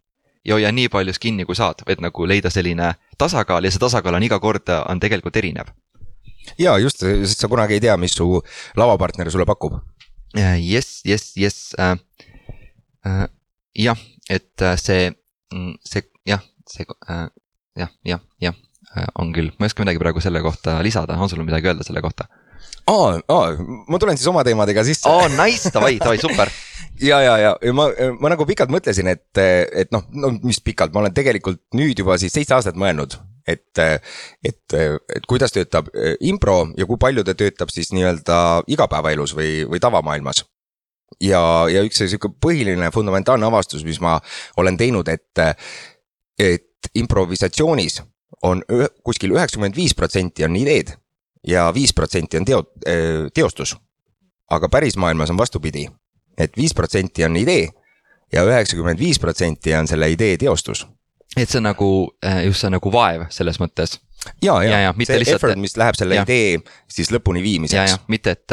ja 0.45 0.55
hoia 0.55 0.71
nii 0.71 0.89
paljus 0.89 1.19
kinni, 1.19 1.45
kui 1.45 1.55
saad, 1.55 1.81
et 1.87 2.01
nagu 2.01 2.27
leida 2.27 2.49
selline 2.49 2.93
tasakaal 3.17 3.63
ja 3.63 3.71
see 3.71 3.81
tasakaal 3.81 4.15
on 4.15 4.23
iga 4.23 4.39
kord, 4.39 4.69
on 4.89 4.99
tegelikult 4.99 5.35
erinev. 5.35 5.73
ja 6.57 6.77
just, 6.77 7.01
sest 7.01 7.39
sa 7.39 7.47
kunagi 7.47 7.73
ei 7.79 7.81
tea, 7.81 7.97
mis 7.97 8.13
su 8.13 8.41
lavapartner 8.77 9.31
sulle 9.31 9.45
pakub 9.45 9.81
jess, 10.35 11.01
jess, 11.07 11.35
jess 11.39 11.75
jah, 13.75 13.99
et 14.29 14.61
äh, 14.61 14.77
see, 14.79 15.11
mm, 15.53 15.75
see 15.83 16.07
jah, 16.27 16.41
see 16.69 16.87
äh, 17.09 17.27
jah, 17.77 17.91
jah, 18.07 18.23
jah 18.41 18.55
äh, 18.95 19.07
on 19.19 19.33
küll, 19.35 19.51
ma 19.57 19.67
ei 19.67 19.71
oska 19.71 19.83
midagi 19.83 20.01
praegu 20.01 20.23
selle 20.23 20.41
kohta 20.45 20.79
lisada, 20.85 21.19
on 21.19 21.29
sul 21.29 21.43
midagi 21.45 21.71
öelda 21.71 21.85
selle 21.87 22.03
kohta? 22.05 22.29
aa, 22.89 23.19
aa, 23.19 23.51
ma 23.91 23.99
tulen 23.99 24.17
siis 24.17 24.29
oma 24.31 24.45
teemadega 24.47 24.85
sisse. 24.87 25.09
aa, 25.11 25.27
nice, 25.35 25.73
davai, 25.75 25.97
davai, 26.01 26.21
super 26.21 26.51
ja, 27.09 27.19
ja, 27.21 27.37
ja 27.51 27.75
ma, 27.75 27.89
ma 28.21 28.31
nagu 28.33 28.47
pikalt 28.47 28.71
mõtlesin, 28.73 29.11
et, 29.11 29.27
et 29.35 29.91
noh, 29.93 30.07
no 30.15 30.31
mis 30.39 30.61
pikalt, 30.63 30.95
ma 30.95 31.03
olen 31.03 31.15
tegelikult 31.15 31.61
nüüd 31.75 31.99
juba 31.99 32.17
siis 32.21 32.33
seitse 32.33 32.55
aastat 32.57 32.79
mõelnud, 32.79 33.19
et, 33.47 33.79
et, 34.43 34.73
et 34.73 35.27
kuidas 35.27 35.53
töötab 35.53 35.89
impro 36.25 36.63
ja 36.77 36.87
kui 36.89 36.97
palju 37.01 37.23
ta 37.23 37.35
töötab 37.37 37.69
siis 37.73 37.91
nii-öelda 37.93 38.65
igapäevaelus 38.71 39.35
või, 39.37 39.63
või 39.69 39.79
tavamaailmas. 39.79 40.43
ja, 41.21 41.41
ja 41.69 41.83
üks 41.85 42.01
sihuke 42.01 42.33
põhiline 42.41 42.91
fundamentaalne 42.91 43.45
avastus, 43.45 43.85
mis 43.85 44.01
ma 44.01 44.17
olen 44.57 44.77
teinud, 44.77 45.07
et, 45.07 45.61
et 46.39 46.89
improvisatsioonis 46.95 48.01
on 48.43 48.61
ühe, 48.71 48.89
kuskil 49.03 49.35
üheksakümmend 49.35 49.75
viis 49.75 49.93
protsenti 49.95 50.45
on 50.45 50.55
ideed 50.55 50.91
ja 51.47 51.69
viis 51.73 51.93
protsenti 51.93 52.37
on 52.37 52.45
teo-, 52.45 52.65
teostus. 53.33 53.75
aga 54.49 54.69
päris 54.69 54.97
maailmas 54.97 55.29
on 55.29 55.37
vastupidi, 55.37 55.87
et 56.37 56.57
viis 56.57 56.73
protsenti 56.73 57.23
on 57.25 57.37
idee 57.37 57.69
ja 58.33 58.43
üheksakümmend 58.45 58.99
viis 58.99 59.19
protsenti 59.19 59.73
on 59.75 59.87
selle 59.87 60.09
idee 60.11 60.37
teostus. 60.37 60.87
Et 61.37 61.49
see 61.49 61.57
on 61.59 61.63
nagu 61.69 61.89
äh, 62.25 62.45
just 62.45 62.61
see 62.61 62.69
nagu 62.73 62.91
vaev 62.91 63.25
selles 63.29 63.59
mõttes 63.59 63.97
ja, 64.41 64.55
Ja, 64.63 64.63
ja, 64.63 64.79
ja, 64.87 64.93
see 65.05 65.19
lihtsalt- 65.19 65.35
effort, 65.35 65.57
mis 65.57 65.77
läheb 65.77 65.95
selle 65.95 66.15
Ja. 66.15 66.23
idee 66.23 66.59
siis 66.87 67.11
lõpuni 67.11 67.41
viimiseks 67.43 67.97
mitte, 68.07 68.31
et 68.31 68.51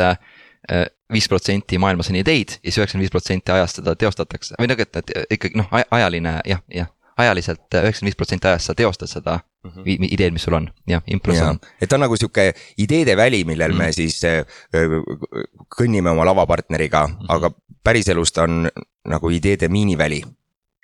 viis 1.13 1.29
protsenti 1.29 1.79
maailmas 1.79 2.09
on 2.11 2.17
ideid 2.17 2.49
ja 2.63 2.71
siis 2.71 2.79
üheksakümmend 2.79 3.03
viis 3.09 3.11
protsenti 3.15 3.53
ajast 3.53 3.81
seda 3.81 3.95
teostatakse 3.99 4.55
või 4.61 4.69
nagu, 4.71 4.83
et, 4.83 4.97
et 4.97 5.11
ikkagi 5.31 5.57
noh, 5.59 5.67
ajaline 5.91 6.41
jah, 6.47 6.61
jah, 6.73 6.87
ajaliselt 7.19 7.67
üheksakümmend 7.75 8.11
viis 8.13 8.17
protsenti 8.21 8.49
ajast 8.49 8.71
sa 8.71 8.75
teostad 8.75 9.09
seda 9.11 9.41
vi- 9.85 9.99
vi- 10.01 10.09
ideed, 10.15 10.33
mis 10.33 10.43
sul 10.47 10.55
on, 10.55 10.69
jah, 10.89 11.03
impros 11.07 11.37
ja 11.37 11.49
on, 11.51 11.59
et 11.81 11.89
ta 11.89 11.97
on 11.97 12.01
nagu 12.07 12.17
sihuke 12.17 12.53
ideede 12.79 13.17
väli, 13.17 13.45
millel 13.45 13.73
mm. 13.73 13.79
me 13.79 13.85
Mhm. 13.91 13.93
siis 13.93 14.23
äh, 14.25 14.45
kõnnime 15.79 16.11
oma 16.13 16.25
lavapartneriga 16.31 17.07
mm. 17.07 17.15
-hmm. 17.15 17.27
aga 17.29 17.51
päriselus 17.85 18.33
ta 18.33 18.43
on 18.43 18.69
nagu 19.09 19.31
ideede 19.31 19.69
miiniväli. 19.69 20.23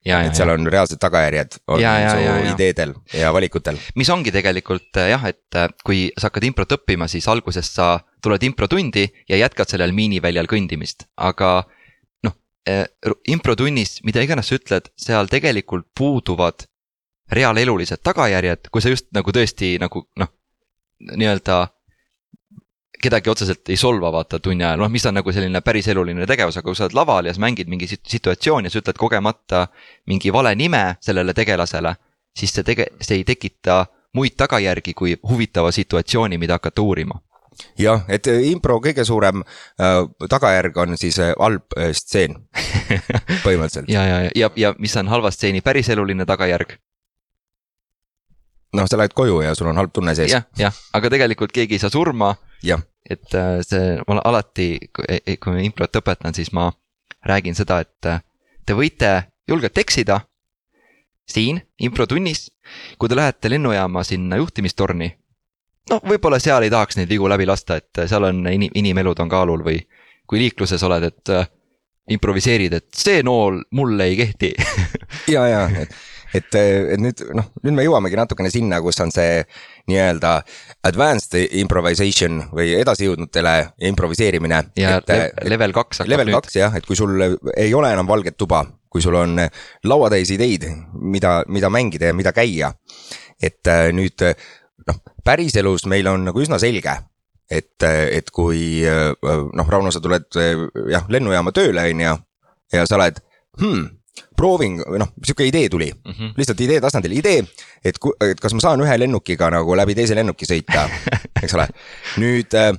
ja, 0.04 0.20
ja 0.22 0.28
et, 0.28 0.36
seal 0.38 0.50
ja, 0.52 0.56
on 0.58 0.68
reaalsed 0.70 1.00
tagajärjed 1.02 1.58
on 1.68 1.82
Ja, 1.82 1.94
ja, 2.00 2.12
su 2.12 2.22
ja, 2.22 2.36
ja. 2.38 2.52
ideedel 2.54 2.94
ja 3.14 3.32
valikutel. 3.34 3.78
mis 3.98 4.10
ongi 4.10 4.32
tegelikult 4.34 5.00
äh, 5.00 5.10
jah, 5.14 5.26
et 5.30 5.58
äh, 5.58 5.68
kui 5.84 6.08
sa 6.16 6.28
hakkad 6.28 6.48
improt 6.48 6.76
õppima, 6.78 7.08
siis 7.10 7.28
alguses 7.28 7.72
sa 7.74 7.98
tuled 8.24 8.42
improtundi 8.46 9.08
ja 9.28 9.40
jätkad 9.40 9.70
sellel 9.70 9.94
miiniväljal 9.96 10.48
kõndimist, 10.50 11.08
aga 11.16 11.62
noh, 12.26 12.34
improtunnis, 13.26 14.00
mida 14.06 14.22
iganes 14.24 14.50
sa 14.50 14.58
ütled, 14.58 14.90
seal 14.98 15.30
tegelikult 15.30 15.88
puuduvad 15.96 16.66
reaalelulised 17.32 18.00
tagajärjed, 18.02 18.70
kui 18.72 18.82
sa 18.82 18.92
just 18.92 19.10
nagu 19.16 19.32
tõesti 19.34 19.76
nagu 19.80 20.06
noh, 20.16 20.30
nii-öelda 21.14 21.66
kedagi 23.02 23.30
otseselt 23.30 23.68
ei 23.70 23.76
solva 23.76 24.10
vaata 24.12 24.40
tunni 24.42 24.64
ajal, 24.64 24.80
noh, 24.82 24.90
mis 24.92 25.06
on 25.06 25.16
nagu 25.18 25.32
selline 25.34 25.60
päriseluline 25.64 26.26
tegevus, 26.26 26.58
aga 26.58 26.66
kui 26.66 26.78
sa 26.78 26.86
oled 26.86 26.96
laval 26.98 27.28
ja 27.28 27.34
sa 27.34 27.42
mängid 27.44 27.70
mingi 27.70 27.88
sit- 27.90 28.06
situatsiooni 28.08 28.68
ja 28.68 28.74
sa 28.74 28.82
ütled 28.82 28.98
kogemata 28.98 29.66
mingi 30.10 30.32
vale 30.34 30.54
nime 30.58 30.82
sellele 31.04 31.34
tegelasele, 31.34 31.94
siis 32.36 32.54
see 32.54 32.66
tege-, 32.66 32.90
see 33.00 33.20
ei 33.20 33.24
tekita 33.28 33.84
muid 34.16 34.36
tagajärgi 34.40 34.94
kui 34.94 35.16
huvitava 35.28 35.72
situatsiooni, 35.74 36.38
mida 36.38 36.58
hakata 36.58 36.82
uurima. 36.82 37.20
jah, 37.78 38.04
et 38.08 38.26
äh, 38.30 38.44
impro 38.52 38.78
kõige 38.80 39.04
suurem 39.04 39.42
äh, 39.42 40.04
tagajärg 40.30 40.76
on 40.78 40.96
siis 40.96 41.18
äh, 41.18 41.32
halb 41.38 41.74
äh, 41.76 41.90
stseen 41.92 42.36
põhimõtteliselt. 43.44 43.88
ja, 43.90 44.04
ja, 44.06 44.30
ja, 44.34 44.50
ja 44.56 44.74
mis 44.78 44.94
on 44.96 45.08
halva 45.10 45.30
stseeni 45.34 45.60
päriseluline 45.60 46.26
tagajärg 46.26 46.78
noh, 48.76 48.86
sa 48.88 48.98
lähed 49.00 49.14
koju 49.16 49.40
ja 49.42 49.54
sul 49.58 49.70
on 49.70 49.80
halb 49.80 49.92
tunne 49.94 50.14
sees. 50.14 50.32
jah, 50.32 50.46
jah, 50.58 50.74
aga 50.96 51.10
tegelikult 51.12 51.52
keegi 51.54 51.78
ei 51.78 51.82
saa 51.82 51.92
surma. 51.92 52.34
Et 53.08 53.34
äh, 53.34 53.60
see, 53.64 53.96
ma 54.08 54.20
alati, 54.28 54.68
kui 54.92 55.52
ma 55.54 55.62
improt 55.64 56.00
õpetan, 56.00 56.34
siis 56.36 56.50
ma 56.52 56.68
räägin 57.26 57.56
seda, 57.56 57.80
et 57.80 58.08
äh, 58.08 58.20
te 58.66 58.76
võite 58.76 59.12
julgelt 59.48 59.78
eksida 59.80 60.20
siin 61.28 61.60
improtunnis, 61.80 62.50
kui 63.00 63.08
te 63.08 63.16
lähete 63.16 63.48
lennujaama 63.48 64.04
sinna 64.04 64.36
juhtimistorni. 64.36 65.08
noh, 65.88 66.02
võib-olla 66.04 66.36
seal 66.40 66.66
ei 66.66 66.70
tahaks 66.70 66.98
neid 66.98 67.08
vigu 67.08 67.28
läbi 67.28 67.46
lasta, 67.48 67.78
et 67.80 68.02
äh, 68.02 68.08
seal 68.10 68.28
on 68.28 68.44
inim-, 68.46 68.74
inimelud 68.74 69.24
on 69.24 69.32
kaalul 69.32 69.64
või 69.64 69.80
kui 70.28 70.42
liikluses 70.42 70.82
oled, 70.84 71.08
et 71.08 71.32
improviseerid, 72.12 72.74
et 72.76 72.88
see 72.92 73.22
nool 73.24 73.62
mulle 73.72 74.04
ei 74.10 74.16
kehti. 74.16 74.52
ja, 75.34 75.46
ja, 75.48 75.64
et, 75.80 75.94
et, 76.34 76.54
et 76.54 77.00
nüüd 77.00 77.22
noh, 77.36 77.46
nüüd 77.64 77.76
me 77.76 77.84
jõuamegi 77.86 78.18
natukene 78.18 78.50
sinna, 78.52 78.80
kus 78.84 79.00
on 79.04 79.12
see 79.14 79.42
nii-öelda 79.88 80.34
advanced 80.88 81.36
improvisation 81.60 82.42
või 82.52 82.74
edasijõudnutele 82.80 83.54
improviseerimine. 83.90 84.62
ja 84.76 84.98
le- 85.08 85.32
level 85.48 85.72
kaks 85.76 86.02
hakkab 86.02 86.12
level 86.12 86.32
nüüd. 86.32 86.40
kaks 86.40 86.58
jah, 86.60 86.76
et 86.76 86.86
kui 86.86 86.96
sul 86.98 87.16
ei 87.56 87.74
ole 87.74 87.92
enam 87.92 88.08
valget 88.08 88.36
tuba, 88.36 88.64
kui 88.88 89.02
sul 89.04 89.16
on 89.18 89.40
lauatäis 89.84 90.30
ideid, 90.36 90.68
mida, 90.92 91.42
mida 91.48 91.70
mängida 91.72 92.12
ja 92.12 92.16
mida 92.16 92.32
käia. 92.36 92.72
et 93.42 93.66
äh, 93.66 93.88
nüüd 93.94 94.24
noh, 94.88 95.02
päriselus 95.24 95.86
meil 95.86 96.06
on 96.10 96.24
nagu 96.28 96.40
üsna 96.42 96.58
selge, 96.58 96.94
et, 97.50 97.82
et 97.84 98.30
kui 98.34 98.82
noh, 98.84 99.68
Rauno, 99.68 99.92
sa 99.92 100.00
tuled 100.04 100.26
jah, 100.90 101.06
lennujaama 101.08 101.52
tööle, 101.56 101.84
on 101.92 102.02
ju, 102.04 102.16
ja 102.72 102.86
sa 102.88 102.98
oled 102.98 103.20
hmm,, 103.60 103.86
proovin 104.38 104.78
või 104.84 105.00
noh, 105.02 105.10
sihuke 105.22 105.46
idee 105.48 105.68
tuli 105.72 105.88
Mm 105.88 106.12
-hmm. 106.12 106.34
lihtsalt 106.36 106.60
idee 106.60 106.80
tasandil 106.80 107.12
idee, 107.16 107.42
et, 107.84 107.98
kas 108.40 108.54
ma 108.54 108.60
saan 108.60 108.80
ühe 108.84 108.98
lennukiga 108.98 109.50
nagu 109.50 109.76
läbi 109.76 109.94
teise 109.98 110.14
lennuki 110.14 110.46
sõita, 110.46 110.86
eks 111.42 111.54
ole. 111.58 111.68
nüüd 112.22 112.54
äh, 112.54 112.72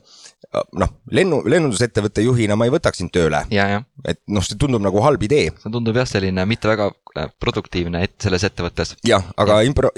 noh, 0.50 0.90
lennu, 1.14 1.42
lennundusettevõtte 1.46 2.24
juhina 2.26 2.56
ma 2.58 2.66
ei 2.66 2.74
võtaks 2.74 3.04
sind 3.04 3.12
tööle, 3.14 3.44
ja, 3.54 3.82
et 4.08 4.22
noh, 4.34 4.44
see 4.46 4.58
tundub 4.60 4.82
nagu 4.82 5.02
halb 5.06 5.22
idee. 5.28 5.52
see 5.62 5.74
tundub 5.74 5.98
jah, 6.00 6.08
selline 6.10 6.46
mitte 6.50 6.70
väga 6.72 6.88
äh, 6.90 7.28
produktiivne 7.42 8.02
et 8.08 8.16
selles 8.22 8.46
ettevõttes. 8.48 8.96
jah, 9.06 9.28
aga 9.38 9.60
impro, 9.68 9.92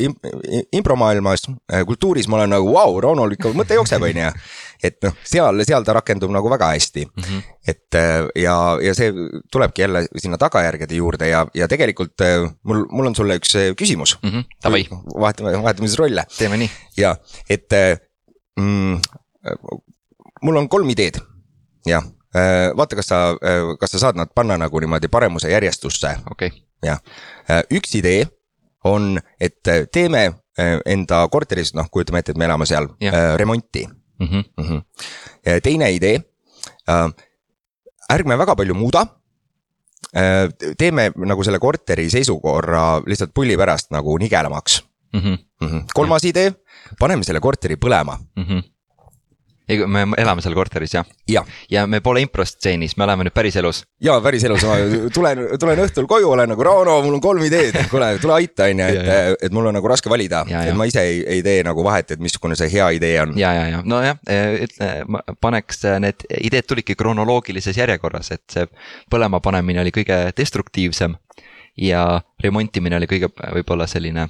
impromaailmas, 0.76 1.48
kultuuris 1.88 2.28
ma 2.28 2.42
olen 2.42 2.52
nagu 2.58 2.68
vau 2.68 2.92
wow,, 2.92 3.00
Raunol 3.06 3.38
ikka 3.38 3.54
mõte 3.56 3.78
jookseb, 3.80 4.04
on 4.04 4.20
ju. 4.24 4.32
et 4.84 4.98
noh, 5.06 5.16
seal, 5.28 5.64
seal 5.68 5.88
ta 5.88 5.96
rakendub 5.96 6.34
nagu 6.36 6.52
väga 6.52 6.74
hästi. 6.74 7.06
Mm 7.06 7.24
-hmm. 7.24 7.42
et 7.68 7.96
äh, 7.96 8.28
ja, 8.44 8.56
ja 8.82 8.96
see 8.98 9.14
tulebki 9.52 9.86
jälle 9.86 10.06
sinna 10.18 10.38
tagajärgede 10.38 10.96
juurde 10.96 11.30
ja, 11.30 11.46
ja 11.54 11.68
tegelikult 11.68 12.22
äh, 12.22 12.52
mul, 12.64 12.86
mul 12.92 13.08
on 13.08 13.16
sulle 13.16 13.40
üks 13.40 13.56
äh, 13.56 13.72
küsimus. 13.76 14.18
Mm 14.24 14.30
-hmm. 14.30 14.44
Davai, 14.64 14.88
vahetame, 15.20 15.56
vahetame 15.64 15.88
siis 15.88 16.00
rolle 16.00 16.26
teeme 16.38 16.58
nii. 16.58 16.70
ja 16.98 17.16
et 17.50 17.74
äh, 17.74 17.98
mm, 18.60 19.00
mul 20.42 20.56
on 20.56 20.70
kolm 20.70 20.90
ideed, 20.90 21.20
jah, 21.86 22.04
vaata, 22.78 22.96
kas 22.96 23.08
sa, 23.12 23.18
kas 23.80 23.92
sa 23.92 24.00
saad 24.00 24.16
nad 24.20 24.30
panna 24.36 24.58
nagu 24.58 24.80
niimoodi 24.80 25.08
paremuse 25.08 25.52
järjestusse, 25.52 26.18
okei 26.32 26.48
okay., 26.48 26.62
jah. 26.84 27.00
üks 27.72 27.96
idee 27.96 28.26
on, 28.84 29.20
et 29.40 29.70
teeme 29.94 30.24
äh, 30.26 30.78
enda 30.86 31.24
korteris, 31.32 31.74
noh, 31.78 31.90
kujutame 31.92 32.22
ette, 32.22 32.34
et 32.34 32.40
me 32.40 32.48
elame 32.48 32.66
seal 32.70 32.90
remonti 33.38 33.86
mm. 33.88 34.28
-hmm. 34.28 34.44
mm. 34.58 34.66
-hmm. 34.68 35.62
teine 35.64 35.92
idee, 35.92 36.22
ärme 38.12 38.38
väga 38.38 38.56
palju 38.56 38.74
muuda. 38.76 39.06
teeme 40.78 41.12
nagu 41.16 41.44
selle 41.44 41.60
korteri 41.60 42.10
seisukorra 42.10 43.02
lihtsalt 43.06 43.32
pulli 43.34 43.58
pärast 43.58 43.92
nagu 43.92 44.18
nigelamaks 44.18 44.84
Mm 45.14 45.22
-hmm. 45.22 45.38
mm. 45.62 45.68
-hmm. 45.68 45.86
kolmas 45.94 46.24
idee, 46.26 46.54
paneme 47.00 47.24
selle 47.24 47.40
korteri 47.40 47.76
põlema 47.76 48.18
Mm 48.36 48.44
-hmm. 48.44 48.64
Ja 49.72 49.88
me 49.88 50.04
elame 50.18 50.44
seal 50.44 50.56
korteris 50.58 50.94
jah? 50.96 51.08
Jah. 51.32 51.48
ja 51.72 51.86
me 51.88 52.02
pole 52.04 52.22
improstseenis, 52.26 52.98
me 52.98 53.06
oleme 53.06 53.26
nüüd 53.28 53.36
päriselus. 53.36 53.84
ja 54.04 54.18
päriselus 54.22 54.66
ma 54.68 54.78
tulen, 55.14 55.44
tulen 55.60 55.82
õhtul 55.86 56.08
koju, 56.10 56.32
olen 56.36 56.52
nagu 56.54 56.64
Rauno, 56.66 56.98
mul 57.06 57.18
on 57.18 57.24
kolm 57.24 57.44
ideed, 57.48 57.78
kuule, 57.92 58.14
tule 58.22 58.38
aita, 58.40 58.68
on 58.72 58.84
ju, 58.84 58.90
Ja, 58.92 59.20
et, 59.32 59.46
et 59.48 59.54
mul 59.56 59.70
on 59.70 59.78
nagu 59.78 59.88
raske 59.88 60.10
valida, 60.12 60.44
Ja, 60.50 60.64
et 60.66 60.72
ja. 60.72 60.76
ma 60.78 60.88
ise 60.90 61.04
ei, 61.08 61.22
ei 61.38 61.44
tee 61.46 61.64
nagu 61.68 61.84
vahet, 61.86 62.12
et 62.12 62.24
missugune 62.24 62.58
see 62.60 62.70
hea 62.74 62.90
idee 62.98 63.22
on. 63.22 63.38
ja, 63.40 63.54
ja, 63.56 63.68
ja 63.72 63.82
nojah, 63.86 64.20
ütle, 64.66 64.90
paneks 65.42 65.86
äh, 65.86 66.00
need 66.04 66.26
ideed 66.42 66.68
tulidki 66.68 66.96
kronoloogilises 67.00 67.78
järjekorras, 67.78 68.32
et 68.36 68.44
see 68.52 68.68
põlema 69.12 69.42
panemine 69.44 69.82
oli 69.86 69.94
kõige 69.96 70.20
destruktiivsem. 70.38 71.16
ja 71.78 72.22
remontimine 72.44 72.98
oli 73.00 73.08
kõige 73.08 73.32
võib-olla 73.32 73.88
selline 73.88 74.28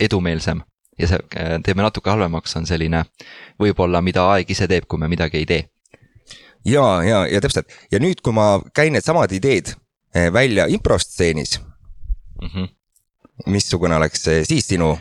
edumeelsem 0.00 0.60
ja 1.02 1.10
see 1.10 1.20
äh, 1.36 1.54
teeme 1.64 1.84
natuke 1.84 2.10
halvemaks, 2.10 2.56
on 2.60 2.66
selline 2.68 3.04
võib-olla, 3.60 4.02
mida 4.02 4.26
aeg 4.34 4.50
ise 4.50 4.68
teeb, 4.70 4.88
kui 4.88 5.00
me 5.02 5.10
midagi 5.12 5.42
ei 5.42 5.48
tee 5.48 5.62
ja, 6.64 6.84
ja, 7.06 7.24
ja 7.26 7.40
täpselt 7.42 7.72
ja 7.92 8.00
nüüd, 8.02 8.22
kui 8.24 8.34
ma 8.36 8.56
käin 8.74 8.94
needsamad 8.96 9.32
ideed 9.34 9.74
eh, 10.14 10.30
välja 10.32 10.68
improstseenis, 10.70 11.58
mm. 12.42 12.48
-hmm. 12.48 12.68
missugune 13.46 13.96
oleks 13.96 14.28
siis 14.48 14.68
sinu 14.68 14.92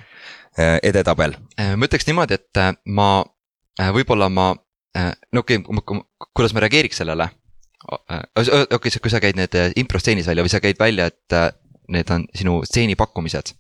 eh, 0.58 0.80
edetabel? 0.84 1.38
Äh, 1.60 1.76
ma 1.76 1.86
ütleks 1.86 2.08
niimoodi, 2.08 2.40
et 2.40 2.58
äh, 2.58 2.74
ma, 2.86 3.24
võib-olla 3.80 4.30
ma, 4.30 4.56
no 5.32 5.40
okei 5.40 5.62
okay,, 5.64 6.02
kuidas 6.34 6.54
ma 6.54 6.60
reageeriks 6.60 6.98
sellele? 6.98 7.30
okei, 7.90 8.92
kui 9.02 9.12
sa 9.12 9.20
käid 9.22 9.40
need 9.40 9.56
äh, 9.58 9.72
improstseenis 9.80 10.28
välja 10.30 10.46
või 10.46 10.54
sa 10.54 10.62
käid 10.62 10.80
välja, 10.80 11.10
et 11.12 11.36
äh, 11.36 11.50
need 11.92 12.10
on 12.14 12.28
sinu 12.38 12.62
stseeni 12.68 12.96
pakkumised. 12.96 13.56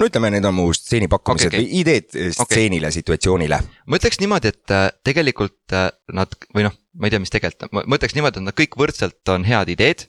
No 0.00 0.08
ütleme, 0.08 0.30
need 0.34 0.46
on 0.48 0.56
mu 0.56 0.66
stseenipakkumised 0.74 1.52
okay, 1.52 1.60
okay. 1.60 1.68
või 1.68 1.82
ideed 1.82 2.16
eh, 2.18 2.32
stseenile 2.34 2.90
okay., 2.90 2.98
situatsioonile. 2.98 3.60
ma 3.86 4.00
ütleks 4.00 4.20
niimoodi, 4.22 4.50
et 4.54 4.74
äh, 4.74 4.88
tegelikult 5.06 5.76
äh, 5.76 5.86
nad 6.16 6.34
või 6.56 6.66
noh, 6.68 6.74
ma 6.98 7.08
ei 7.08 7.14
tea, 7.14 7.22
mis 7.22 7.32
tegelikult, 7.34 7.70
ma 7.74 7.98
ütleks 7.98 8.16
niimoodi, 8.16 8.42
et 8.42 8.48
nad 8.48 8.58
kõik 8.58 8.76
võrdselt 8.80 9.34
on 9.34 9.46
head 9.48 9.70
ideed. 9.74 10.08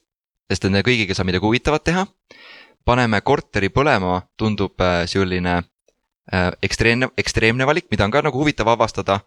sest 0.50 0.68
nende 0.68 0.84
kõigiga 0.86 1.15
saab 1.18 1.30
midagi 1.32 1.46
huvitavat 1.46 1.84
teha. 1.84 2.08
paneme 2.86 3.22
korteri 3.22 3.70
põlema, 3.70 4.22
tundub 4.38 4.82
äh, 4.82 5.06
selline 5.10 5.56
äh, 5.62 6.51
ekstreemne, 6.62 7.10
ekstreemne 7.18 7.65
valik, 7.65 7.89
mida 7.92 8.06
on 8.06 8.12
ka 8.12 8.22
nagu 8.22 8.39
huvitav 8.39 8.68
avastada. 8.68 9.22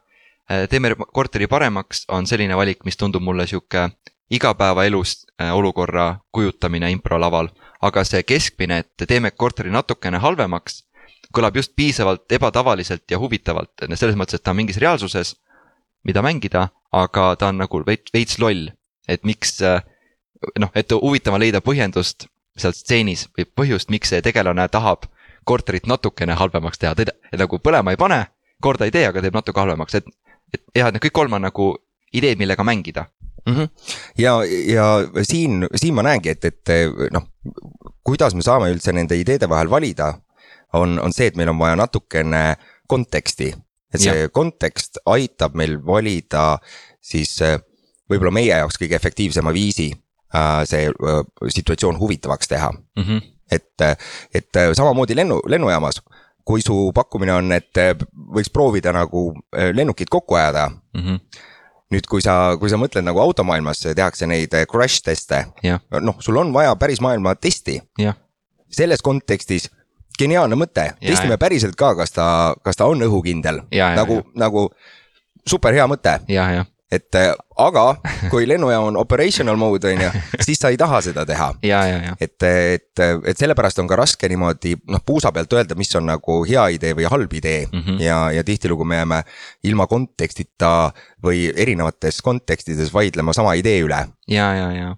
teeme 0.48 0.94
korteri 1.12 1.46
paremaks, 1.46 2.06
on 2.08 2.26
selline 2.26 2.56
valik, 2.56 2.78
mis 2.84 2.96
tundub 2.96 3.20
mulle 3.22 3.44
sihuke 3.46 3.90
igapäevaelus 4.30 5.26
äh, 5.40 5.56
olukorra 5.56 6.16
kujutamine 6.32 6.90
improlaval. 6.90 7.48
Aga 7.82 8.04
see 8.04 8.22
keskmine, 8.26 8.82
et 8.82 9.08
teeme 9.08 9.30
korteri 9.30 9.70
natukene 9.70 10.18
halvemaks, 10.22 10.82
kõlab 11.34 11.58
just 11.60 11.74
piisavalt 11.76 12.32
ebatavaliselt 12.32 13.04
ja 13.10 13.18
huvitavalt, 13.20 13.86
selles 13.94 14.16
mõttes, 14.16 14.38
et 14.38 14.44
ta 14.44 14.54
on 14.54 14.60
mingis 14.60 14.80
reaalsuses, 14.82 15.34
mida 16.06 16.22
mängida, 16.24 16.68
aga 16.94 17.30
ta 17.36 17.52
on 17.52 17.60
nagu 17.62 17.82
veits, 17.86 18.12
veits 18.14 18.38
loll, 18.42 18.70
et 19.08 19.24
miks 19.28 19.58
noh, 19.62 20.72
et 20.74 20.92
huvitav 20.94 21.36
on 21.36 21.42
leida 21.42 21.60
põhjendust 21.64 22.28
seal 22.58 22.74
stseenis 22.74 23.26
või 23.36 23.46
põhjust, 23.46 23.90
miks 23.90 24.10
see 24.12 24.22
tegelane 24.24 24.66
tahab 24.72 25.06
korterit 25.48 25.86
natukene 25.86 26.34
halvemaks 26.38 26.80
teha, 26.80 26.94
ta 26.94 27.38
nagu 27.38 27.60
põlema 27.62 27.94
ei 27.94 28.00
pane, 28.00 28.24
korda 28.62 28.88
ei 28.88 28.94
tee, 28.94 29.06
aga 29.08 29.22
teeb 29.22 29.36
natuke 29.36 29.60
halvemaks, 29.60 30.00
et, 30.00 30.08
et 30.54 30.62
jah, 30.74 30.88
et 30.88 30.96
need 30.96 31.04
kõik 31.06 31.16
kolm 31.20 31.38
on 31.38 31.46
nagu 31.46 31.70
ideed, 32.12 32.40
millega 32.40 32.64
mängida 32.66 33.06
mm. 33.48 33.54
-hmm. 33.54 33.68
ja, 34.18 34.32
ja 34.66 34.86
siin, 35.22 35.66
siin 35.74 35.94
ma 35.94 36.02
näengi, 36.02 36.30
et, 36.30 36.44
et 36.44 36.72
noh, 37.12 37.28
kuidas 38.04 38.34
me 38.34 38.42
saame 38.42 38.70
üldse 38.72 38.92
nende 38.92 39.16
ideede 39.18 39.48
vahel 39.48 39.70
valida, 39.70 40.12
on, 40.72 40.98
on 41.00 41.12
see, 41.12 41.30
et 41.30 41.36
meil 41.36 41.48
on 41.48 41.58
vaja 41.58 41.76
natukene 41.76 42.56
konteksti. 42.88 43.54
et 43.94 44.00
see 44.00 44.20
ja. 44.20 44.28
kontekst 44.28 44.98
aitab 45.08 45.54
meil 45.56 45.78
valida 45.86 46.58
siis 47.00 47.38
võib-olla 48.10 48.34
meie 48.36 48.52
jaoks 48.52 48.76
kõige 48.76 48.96
efektiivsema 48.98 49.52
viisi 49.52 49.86
äh, 50.36 50.60
see 50.68 50.90
äh, 50.92 51.22
situatsioon 51.48 51.96
huvitavaks 51.98 52.48
teha 52.48 52.68
mm. 52.72 53.02
-hmm. 53.02 53.22
et, 53.50 53.80
et 54.34 54.60
samamoodi 54.76 55.16
lennu, 55.16 55.40
lennujaamas 55.46 56.02
kui 56.44 56.60
su 56.64 56.92
pakkumine 56.94 57.32
on, 57.32 57.52
et 57.52 57.80
võiks 58.36 58.52
proovida 58.52 58.92
nagu 58.92 59.32
lennukit 59.72 60.08
kokku 60.08 60.34
ajada 60.34 60.68
mm. 60.68 61.00
-hmm 61.00 61.47
nüüd, 61.94 62.06
kui 62.10 62.22
sa, 62.24 62.56
kui 62.60 62.70
sa 62.70 62.78
mõtled 62.80 63.06
nagu 63.06 63.20
automaailmas 63.22 63.82
tehakse 63.88 64.28
neid 64.28 64.54
eh, 64.54 64.66
crash 64.68 65.02
teste, 65.04 65.44
noh, 66.00 66.16
sul 66.24 66.40
on 66.40 66.52
vaja 66.52 66.76
päris 66.76 67.00
maailma 67.04 67.34
testi. 67.34 67.80
selles 68.68 69.00
kontekstis 69.02 69.70
geniaalne 70.18 70.56
mõte, 70.58 70.90
testime 71.00 71.38
päriselt 71.40 71.76
ka, 71.78 71.94
kas 71.96 72.12
ta, 72.12 72.54
kas 72.62 72.76
ta 72.76 72.88
on 72.90 73.00
õhukindel, 73.06 73.62
nagu, 73.72 74.22
nagu 74.34 74.68
super 75.46 75.72
hea 75.72 75.86
mõte. 75.88 76.18
ja, 76.28 76.50
jah 76.58 76.66
et 76.92 77.14
äh, 77.20 77.32
aga 77.60 77.84
kui 78.32 78.46
lennujaam 78.48 78.88
on 78.90 78.98
operational 79.00 79.58
mode 79.60 79.90
on 79.90 80.02
ju, 80.06 80.10
siis 80.46 80.60
sa 80.60 80.70
ei 80.72 80.78
taha 80.80 81.00
seda 81.04 81.24
teha. 81.28 81.50
et, 82.20 82.36
et, 82.48 83.02
et 83.02 83.40
sellepärast 83.40 83.82
on 83.82 83.90
ka 83.90 83.98
raske 84.00 84.30
niimoodi 84.30 84.74
noh, 84.88 85.02
puusa 85.06 85.32
pealt 85.34 85.52
öelda, 85.52 85.76
mis 85.78 85.92
on 86.00 86.08
nagu 86.08 86.40
hea 86.48 86.68
idee 86.78 86.94
või 86.96 87.08
halb 87.12 87.38
idee 87.40 87.66
mm. 87.66 87.82
-hmm. 87.82 88.02
ja, 88.04 88.18
ja 88.32 88.44
tihtilugu 88.44 88.84
me 88.88 89.02
jääme 89.02 89.22
ilma 89.68 89.86
kontekstita 89.86 90.92
või 91.24 91.48
erinevates 91.56 92.22
kontekstides 92.22 92.92
vaidlema 92.94 93.32
sama 93.36 93.54
idee 93.54 93.82
üle. 93.84 94.04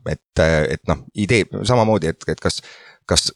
et, 0.06 0.44
et 0.76 0.82
noh, 0.88 1.04
idee 1.14 1.46
samamoodi, 1.62 2.14
et, 2.14 2.28
et 2.28 2.40
kas, 2.40 2.62
kas 3.06 3.32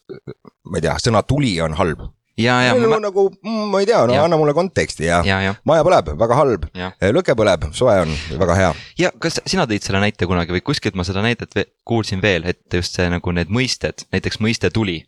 ma 0.70 0.78
ei 0.78 0.86
tea, 0.86 0.98
sõna 1.02 1.22
tuli 1.26 1.56
on 1.60 1.74
halb 1.74 2.06
ja, 2.36 2.62
ja. 2.62 2.74
Ma... 2.88 2.98
nagu, 2.98 3.28
mm, 3.42 3.70
ma 3.70 3.80
ei 3.80 3.86
tea, 3.86 4.00
no 4.06 4.14
ja. 4.14 4.24
anna 4.24 4.36
mulle 4.36 4.54
konteksti 4.54 5.06
ja, 5.06 5.20
ja, 5.26 5.40
ja. 5.42 5.54
maja 5.68 5.84
põleb, 5.86 6.10
väga 6.18 6.38
halb. 6.38 6.66
lõke 7.14 7.36
põleb, 7.38 7.68
soe 7.76 7.96
on, 8.02 8.14
väga 8.40 8.56
hea. 8.58 8.70
ja 8.98 9.10
kas 9.22 9.40
sina 9.46 9.66
tõid 9.70 9.86
selle 9.86 10.02
näite 10.02 10.26
kunagi 10.30 10.54
või 10.54 10.64
kuskilt 10.66 10.98
ma 10.98 11.06
seda 11.06 11.22
näidet 11.24 11.54
kuulsin 11.86 12.22
veel, 12.22 12.46
et 12.50 12.78
just 12.80 12.98
see 12.98 13.06
nagu 13.10 13.34
need 13.36 13.52
mõisted, 13.54 14.06
näiteks 14.14 14.40
mõiste 14.42 14.72
tuli. 14.74 15.02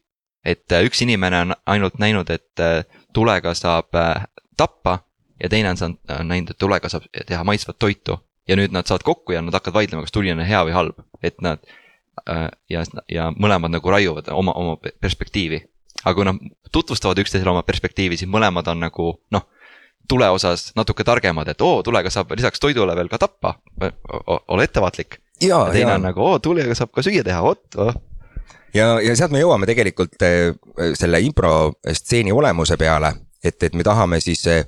et 0.47 0.73
äh, 0.73 0.87
üks 0.87 1.03
inimene 1.03 1.43
on 1.49 1.57
ainult 1.67 1.99
näinud, 1.99 2.31
et 2.31 2.63
äh, 2.63 2.85
tulega 3.15 3.55
saab 3.55 3.95
äh, 3.99 4.29
tappa 4.57 5.01
ja 5.43 5.51
teine 5.51 5.75
on 5.75 5.81
saanud, 5.81 5.99
on 6.21 6.29
näinud, 6.29 6.55
et 6.55 6.59
tulega 6.59 6.89
saab 6.89 7.09
teha 7.27 7.43
maitsvat 7.45 7.79
toitu. 7.79 8.21
ja 8.49 8.57
nüüd 8.57 8.71
nad 8.71 8.87
saavad 8.87 9.03
kokku 9.03 9.35
ja 9.35 9.43
nad 9.43 9.55
hakkavad 9.55 9.83
vaidlema, 9.83 10.07
kas 10.07 10.15
tuli 10.15 10.31
on 10.31 10.47
hea 10.47 10.63
või 10.65 10.73
halb, 10.73 11.03
et 11.23 11.43
nad 11.43 11.59
ja, 12.71 12.85
ja 13.11 13.33
mõlemad 13.35 13.75
nagu 13.75 13.91
raiuvad 13.91 14.31
oma, 14.33 14.55
oma 14.57 14.77
perspektiivi 15.01 15.59
aga 16.07 16.15
kui 16.15 16.27
nad 16.29 16.41
tutvustavad 16.73 17.19
üksteisele 17.23 17.51
oma 17.51 17.65
perspektiivi, 17.67 18.19
siis 18.21 18.31
mõlemad 18.31 18.69
on 18.71 18.85
nagu 18.87 19.13
noh, 19.35 19.47
tule 20.09 20.29
osas 20.31 20.71
natuke 20.79 21.05
targemad, 21.05 21.49
et 21.51 21.63
oo, 21.67 21.81
tulega 21.87 22.11
saab 22.15 22.37
lisaks 22.39 22.63
toidule 22.63 22.95
veel 22.97 23.11
ka 23.11 23.19
tappa, 23.19 23.57
ole 24.49 24.67
ettevaatlik. 24.69 25.19
ja 25.43 25.65
teine 25.73 25.91
ja. 25.91 25.97
on 25.99 26.07
nagu 26.07 26.23
oo, 26.23 26.39
tulega 26.43 26.77
saab 26.79 26.95
ka 26.95 27.03
süüa 27.05 27.25
teha, 27.27 27.43
vot 27.43 27.81
oh. 27.83 27.93
ja, 28.75 28.97
ja 29.03 29.17
sealt 29.19 29.35
me 29.35 29.43
jõuame 29.43 29.67
tegelikult 29.69 30.23
eh, 30.23 30.55
selle 30.95 31.21
improstseeni 31.27 32.33
olemuse 32.33 32.79
peale, 32.81 33.13
et, 33.43 33.59
et 33.63 33.75
me 33.75 33.87
tahame 33.87 34.21
siis 34.23 34.47
eh, 34.53 34.63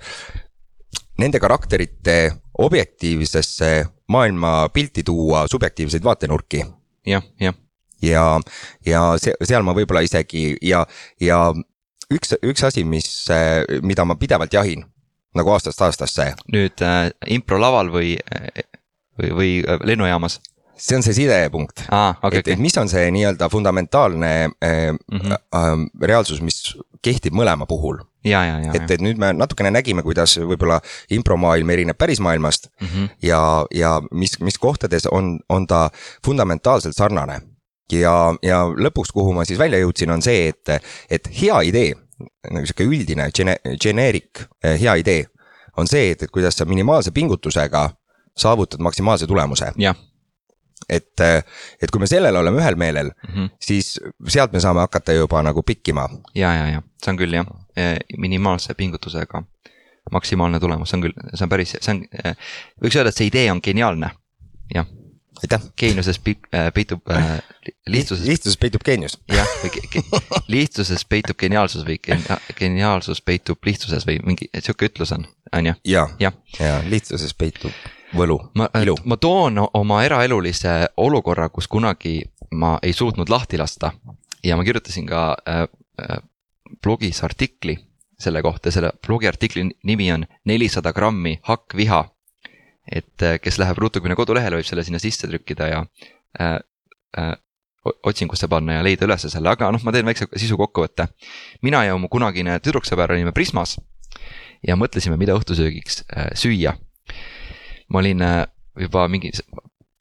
nende 1.22 1.38
karakterite 1.42 2.18
objektiivsesse 2.58 3.72
maailmapilti 4.10 5.06
tuua 5.06 5.46
subjektiivseid 5.50 6.04
vaatenurki 6.04 6.64
ja,. 6.64 6.68
jah, 7.14 7.32
jah 7.40 7.58
ja, 8.02 8.40
ja 8.86 9.02
see, 9.18 9.34
seal 9.42 9.62
ma 9.66 9.74
võib-olla 9.76 10.04
isegi 10.06 10.56
ja, 10.62 10.84
ja 11.20 11.52
üks, 12.14 12.36
üks 12.42 12.64
asi, 12.64 12.84
mis, 12.84 13.26
mida 13.82 14.04
ma 14.04 14.16
pidevalt 14.16 14.54
jahin 14.54 14.86
nagu 15.36 15.54
aastast 15.54 15.82
aastasse. 15.84 16.32
nüüd 16.52 16.84
äh, 16.84 17.08
improlaval 17.38 17.92
või, 17.92 18.14
või, 19.18 19.32
või 19.40 19.50
äh, 19.64 19.82
lennujaamas? 19.84 20.40
see 20.78 20.94
on 20.94 21.02
see 21.02 21.16
sidepunkt 21.16 21.82
ah,. 21.90 22.14
Okay, 22.22 22.38
et 22.38 22.46
okay., 22.46 22.54
et 22.54 22.62
mis 22.62 22.76
on 22.78 22.90
see 22.90 23.08
nii-öelda 23.14 23.48
fundamentaalne 23.50 24.30
äh, 24.62 24.92
mm 24.92 25.18
-hmm. 25.18 25.32
äh, 25.54 25.72
reaalsus, 26.02 26.40
mis 26.40 26.76
kehtib 27.02 27.34
mõlema 27.34 27.66
puhul. 27.66 27.98
et, 28.74 28.90
et 28.90 29.00
nüüd 29.00 29.18
me 29.18 29.32
natukene 29.32 29.70
nägime, 29.70 30.02
kuidas 30.02 30.36
võib-olla 30.38 30.80
impromaailm 31.10 31.70
erineb 31.70 31.98
pärismaailmast 31.98 32.70
mm 32.80 32.86
-hmm. 32.86 33.08
ja, 33.22 33.66
ja 33.74 34.00
mis, 34.10 34.40
mis 34.40 34.58
kohtades 34.58 35.06
on, 35.06 35.38
on 35.48 35.66
ta 35.66 35.90
fundamentaalselt 36.24 36.96
sarnane 36.96 37.40
ja, 37.92 38.34
ja 38.42 38.64
lõpuks, 38.68 39.12
kuhu 39.14 39.32
ma 39.36 39.44
siis 39.48 39.58
välja 39.58 39.80
jõudsin, 39.82 40.12
on 40.12 40.22
see, 40.24 40.48
et, 40.52 40.92
et 41.10 41.30
hea 41.40 41.60
idee, 41.70 41.94
nagu 42.50 42.66
sihuke 42.66 42.86
üldine 42.88 43.30
gene-, 43.34 43.60
generic 43.80 44.44
eh, 44.64 44.78
hea 44.80 44.98
idee 45.02 45.24
on 45.78 45.86
see, 45.86 46.12
et, 46.12 46.22
et 46.22 46.34
kuidas 46.34 46.58
sa 46.58 46.66
minimaalse 46.66 47.12
pingutusega 47.14 47.88
saavutad 48.38 48.82
maksimaalse 48.82 49.26
tulemuse. 49.26 49.72
et, 50.88 51.20
et 51.82 51.90
kui 51.90 52.00
me 52.00 52.06
sellel 52.06 52.36
oleme 52.36 52.60
ühel 52.62 52.76
meelel 52.78 53.10
mm, 53.10 53.34
-hmm. 53.34 53.48
siis 53.60 54.00
sealt 54.28 54.52
me 54.52 54.60
saame 54.60 54.80
hakata 54.80 55.12
juba 55.12 55.42
nagu 55.42 55.62
pikkima. 55.62 56.08
ja, 56.34 56.54
ja, 56.54 56.66
ja 56.66 56.82
see 57.04 57.12
on 57.12 57.18
küll 57.18 57.34
jah, 57.34 57.46
eh, 57.76 57.96
minimaalse 58.16 58.74
pingutusega 58.74 59.42
maksimaalne 60.12 60.60
tulemus, 60.60 60.90
see 60.90 60.96
on 60.96 61.02
küll, 61.02 61.12
see 61.34 61.44
on 61.44 61.48
päris, 61.48 61.76
see 61.80 61.94
on, 61.94 62.04
eh, 62.24 62.34
võiks 62.82 62.96
öelda, 62.96 63.08
et 63.08 63.16
see 63.16 63.26
idee 63.26 63.50
on 63.52 63.60
geniaalne, 63.64 64.10
jah 64.74 64.86
aitäh. 65.42 65.68
geeniuses 65.76 66.20
äh, 66.28 66.72
peitub 66.74 67.10
äh, 67.10 67.38
lihtsuses. 67.86 68.26
lihtsuses 68.26 68.56
peitub 68.56 68.84
geenius. 68.84 69.18
jah, 69.32 69.48
või 69.62 70.02
lihtsuses 70.48 71.04
peitub 71.04 71.38
geniaalsus 71.38 71.86
või 71.86 71.98
geniaalsus 72.58 73.22
peitub 73.22 73.58
lihtsuses 73.66 74.06
või 74.06 74.18
mingi 74.24 74.50
sihuke 74.58 74.90
ütlus 74.90 75.12
on, 75.12 75.26
on 75.52 75.72
ju? 75.72 75.74
ja, 75.84 76.08
ja., 76.20 76.32
ja 76.60 76.82
lihtsuses 76.88 77.34
peitub 77.34 77.72
võlu, 78.16 78.38
ilu. 78.82 78.96
ma 79.04 79.16
toon 79.16 79.60
oma 79.74 80.02
eraelulise 80.04 80.88
olukorra, 80.96 81.48
kus 81.48 81.68
kunagi 81.68 82.22
ma 82.52 82.78
ei 82.82 82.92
suutnud 82.92 83.28
lahti 83.28 83.58
lasta 83.58 83.92
ja 84.44 84.56
ma 84.56 84.64
kirjutasin 84.64 85.06
ka 85.06 85.36
äh, 85.48 85.66
äh, 86.02 86.18
blogis 86.82 87.24
artikli 87.24 87.76
selle 88.18 88.42
kohta, 88.42 88.70
selle 88.70 88.92
blogi 89.06 89.28
artikli 89.28 89.68
nimi 89.84 90.12
on 90.12 90.26
nelisada 90.44 90.92
grammi 90.92 91.38
hakkviha 91.42 92.04
et 92.92 93.22
äh, 93.22 93.36
kes 93.42 93.58
läheb 93.60 93.78
Ruutuküne 93.78 94.16
kodulehele, 94.16 94.60
võib 94.60 94.68
selle 94.68 94.84
sinna 94.86 95.00
sisse 95.02 95.28
trükkida 95.28 95.68
ja 95.68 95.84
äh, 96.40 96.58
äh, 97.18 97.34
otsingusse 97.84 98.48
panna 98.48 98.78
ja 98.78 98.84
leida 98.84 99.06
üles 99.06 99.26
selle, 99.28 99.50
aga 99.50 99.70
noh, 99.72 99.82
ma 99.84 99.92
teen 99.94 100.08
väikse 100.08 100.28
sisukokkuvõtte. 100.36 101.08
mina 101.62 101.84
ja 101.84 101.96
mu 101.96 102.08
kunagine 102.08 102.58
tüdruksõber 102.60 103.12
olime 103.14 103.32
Prismas 103.32 103.78
ja 104.66 104.76
mõtlesime, 104.76 105.16
mida 105.16 105.36
õhtusöögiks 105.38 106.04
äh, 106.16 106.30
süüa. 106.34 106.74
ma 107.88 107.98
olin 107.98 108.22
äh, 108.22 108.46
juba 108.78 109.08
mingi 109.08 109.32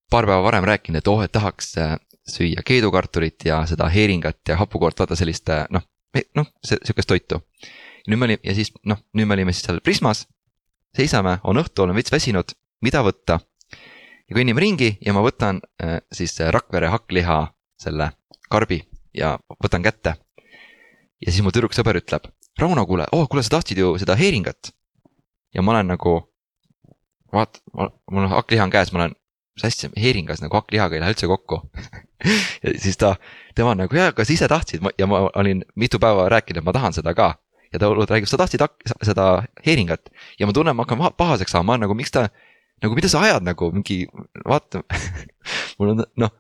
paar 0.10 0.26
päeva 0.26 0.44
varem 0.44 0.64
rääkinud, 0.64 0.98
et 0.98 1.08
oh, 1.08 1.24
et 1.24 1.32
tahaks 1.32 1.78
äh, 1.78 1.98
süüa 2.28 2.64
keedukartulit 2.66 3.46
ja 3.46 3.66
seda 3.66 3.88
heeringat 3.90 4.40
ja 4.48 4.58
hapukoort, 4.58 5.00
vaata 5.00 5.16
sellist 5.16 5.50
äh, 5.50 5.66
noh, 5.70 5.86
noh, 6.36 6.48
sihukest 6.64 7.08
toitu. 7.08 7.42
nüüd 8.08 8.20
me 8.20 8.26
olime 8.26 8.40
ja 8.44 8.56
siis 8.56 8.72
noh, 8.86 9.00
nüüd 9.14 9.28
me 9.28 9.36
olime 9.36 9.54
siis 9.54 9.68
seal 9.68 9.82
Prismas, 9.84 10.28
seisame, 10.96 11.40
on 11.44 11.60
õhtu, 11.60 11.84
olen 11.84 11.96
veits 11.96 12.12
väsinud 12.12 12.56
mida 12.82 13.02
võtta. 13.06 13.40
ja 14.30 14.36
kõnnime 14.36 14.62
ringi 14.62 14.98
ja 15.02 15.14
ma 15.14 15.24
võtan 15.26 15.62
äh, 15.82 16.00
siis 16.12 16.38
Rakvere 16.40 16.92
hakkliha 16.94 17.40
selle 17.80 18.12
karbi 18.50 18.82
ja 19.14 19.38
võtan 19.64 19.84
kätte. 19.84 20.16
ja 21.26 21.32
siis 21.32 21.44
mu 21.44 21.52
tüdruksõber 21.52 21.98
ütleb, 22.02 22.28
Rauno, 22.60 22.86
kuule, 22.90 23.06
oh 23.12 23.28
kuule, 23.30 23.44
sa 23.44 23.58
tahtsid 23.58 23.78
ju 23.78 23.96
seda 24.02 24.16
heeringat. 24.16 24.74
ja 25.54 25.62
ma 25.62 25.72
olen 25.72 25.94
nagu, 25.94 26.18
vaat, 27.34 27.62
mul 28.12 28.28
hakkliha 28.34 28.64
on 28.64 28.74
käes, 28.74 28.92
ma 28.94 29.04
olen, 29.04 29.16
mis 29.58 29.66
asja, 29.66 29.90
heeringas 29.98 30.42
nagu 30.42 30.58
hakklihaga 30.58 30.96
ei 30.96 31.02
lähe 31.02 31.16
üldse 31.16 31.28
kokku 31.28 31.62
ja 32.64 32.78
siis 32.78 32.98
ta, 32.98 33.16
tema 33.56 33.74
on 33.74 33.84
nagu, 33.84 33.96
jaa, 33.96 34.14
kas 34.14 34.30
ise 34.30 34.48
tahtsid 34.48 34.86
ja 34.98 35.08
ma 35.10 35.28
olin 35.36 35.66
mitu 35.76 36.00
päeva 36.00 36.30
rääkinud, 36.30 36.62
et 36.62 36.66
ma 36.66 36.74
tahan 36.76 36.94
seda 36.94 37.14
ka 37.18 37.36
ja 37.74 37.80
ta 37.80 37.90
räägib, 37.90 38.30
sa 38.30 38.38
tahtsid 38.38 38.64
seda 39.04 39.28
heeringat 39.66 40.10
ja 40.40 40.48
ma 40.48 40.54
tunnen, 40.54 40.76
ma 40.76 40.86
hakkan 40.86 41.14
pahaseks 41.18 41.52
saama, 41.52 41.78
nagu 41.78 41.96
miks 41.98 42.14
ta 42.14 42.28
nagu 42.84 42.98
mida 42.98 43.10
sa 43.10 43.22
ajad 43.26 43.46
nagu 43.46 43.72
mingi, 43.74 44.06
vaata 44.46 44.84
mul 45.78 45.94
on 45.94 46.04
noh, 46.20 46.34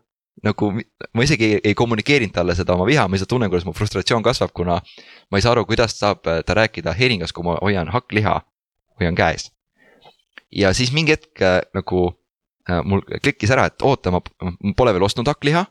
nagu 0.43 0.69
ma 1.13 1.25
isegi 1.25 1.45
ei, 1.45 1.59
ei 1.71 1.77
kommunikeerinud 1.77 2.35
talle 2.35 2.55
seda 2.57 2.75
oma 2.75 2.85
viha, 2.89 3.07
ma 3.07 3.17
lihtsalt 3.17 3.31
tunnen, 3.33 3.49
kuidas 3.49 3.65
mu 3.65 3.73
frustratsioon 3.77 4.25
kasvab, 4.25 4.53
kuna 4.55 4.77
ma 5.31 5.39
ei 5.39 5.45
saa 5.45 5.55
aru, 5.55 5.65
kuidas 5.69 5.97
saab 5.97 6.27
äh, 6.29 6.43
ta 6.45 6.57
rääkida 6.57 6.93
heeringas, 6.97 7.33
kui 7.33 7.45
ma 7.47 7.57
hoian 7.61 7.89
hakkliha, 7.93 8.35
hoian 9.01 9.17
käes. 9.17 9.51
ja 10.51 10.73
siis 10.73 10.93
mingi 10.93 11.15
hetk 11.15 11.41
äh, 11.41 11.59
nagu 11.73 12.03
äh, 12.69 12.83
mul 12.83 13.01
klikkis 13.23 13.51
ära, 13.51 13.65
et 13.71 13.81
oota, 13.81 14.13
ma 14.13 14.21
pole 14.77 14.93
veel 14.93 15.09
ostnud 15.09 15.27
hakkliha. 15.27 15.65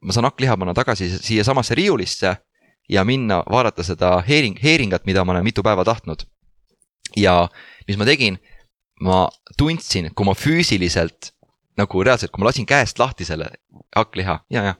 ma 0.00 0.12
saan 0.12 0.26
hakkliha 0.28 0.56
panna 0.56 0.74
tagasi 0.74 1.10
siiasamasse 1.18 1.74
riiulisse 1.74 2.36
ja 2.88 3.04
minna 3.04 3.42
vaadata 3.50 3.82
seda 3.82 4.18
heering, 4.26 4.58
heeringat, 4.62 5.06
mida 5.06 5.24
ma 5.24 5.32
olen 5.32 5.44
mitu 5.44 5.62
päeva 5.62 5.84
tahtnud. 5.84 6.26
ja 7.16 7.48
mis 7.88 7.96
ma 7.96 8.04
tegin, 8.04 8.38
ma 9.00 9.28
tundsin, 9.58 10.10
kui 10.14 10.26
ma 10.26 10.34
füüsiliselt 10.34 11.32
nagu 11.78 12.02
reaalselt, 12.04 12.32
kui 12.34 12.42
ma 12.42 12.48
lasin 12.50 12.66
käest 12.66 12.98
lahti 12.98 13.24
selle 13.28 13.50
hakkliha 13.96 14.40
ja, 14.50 14.62
ja 14.70 14.74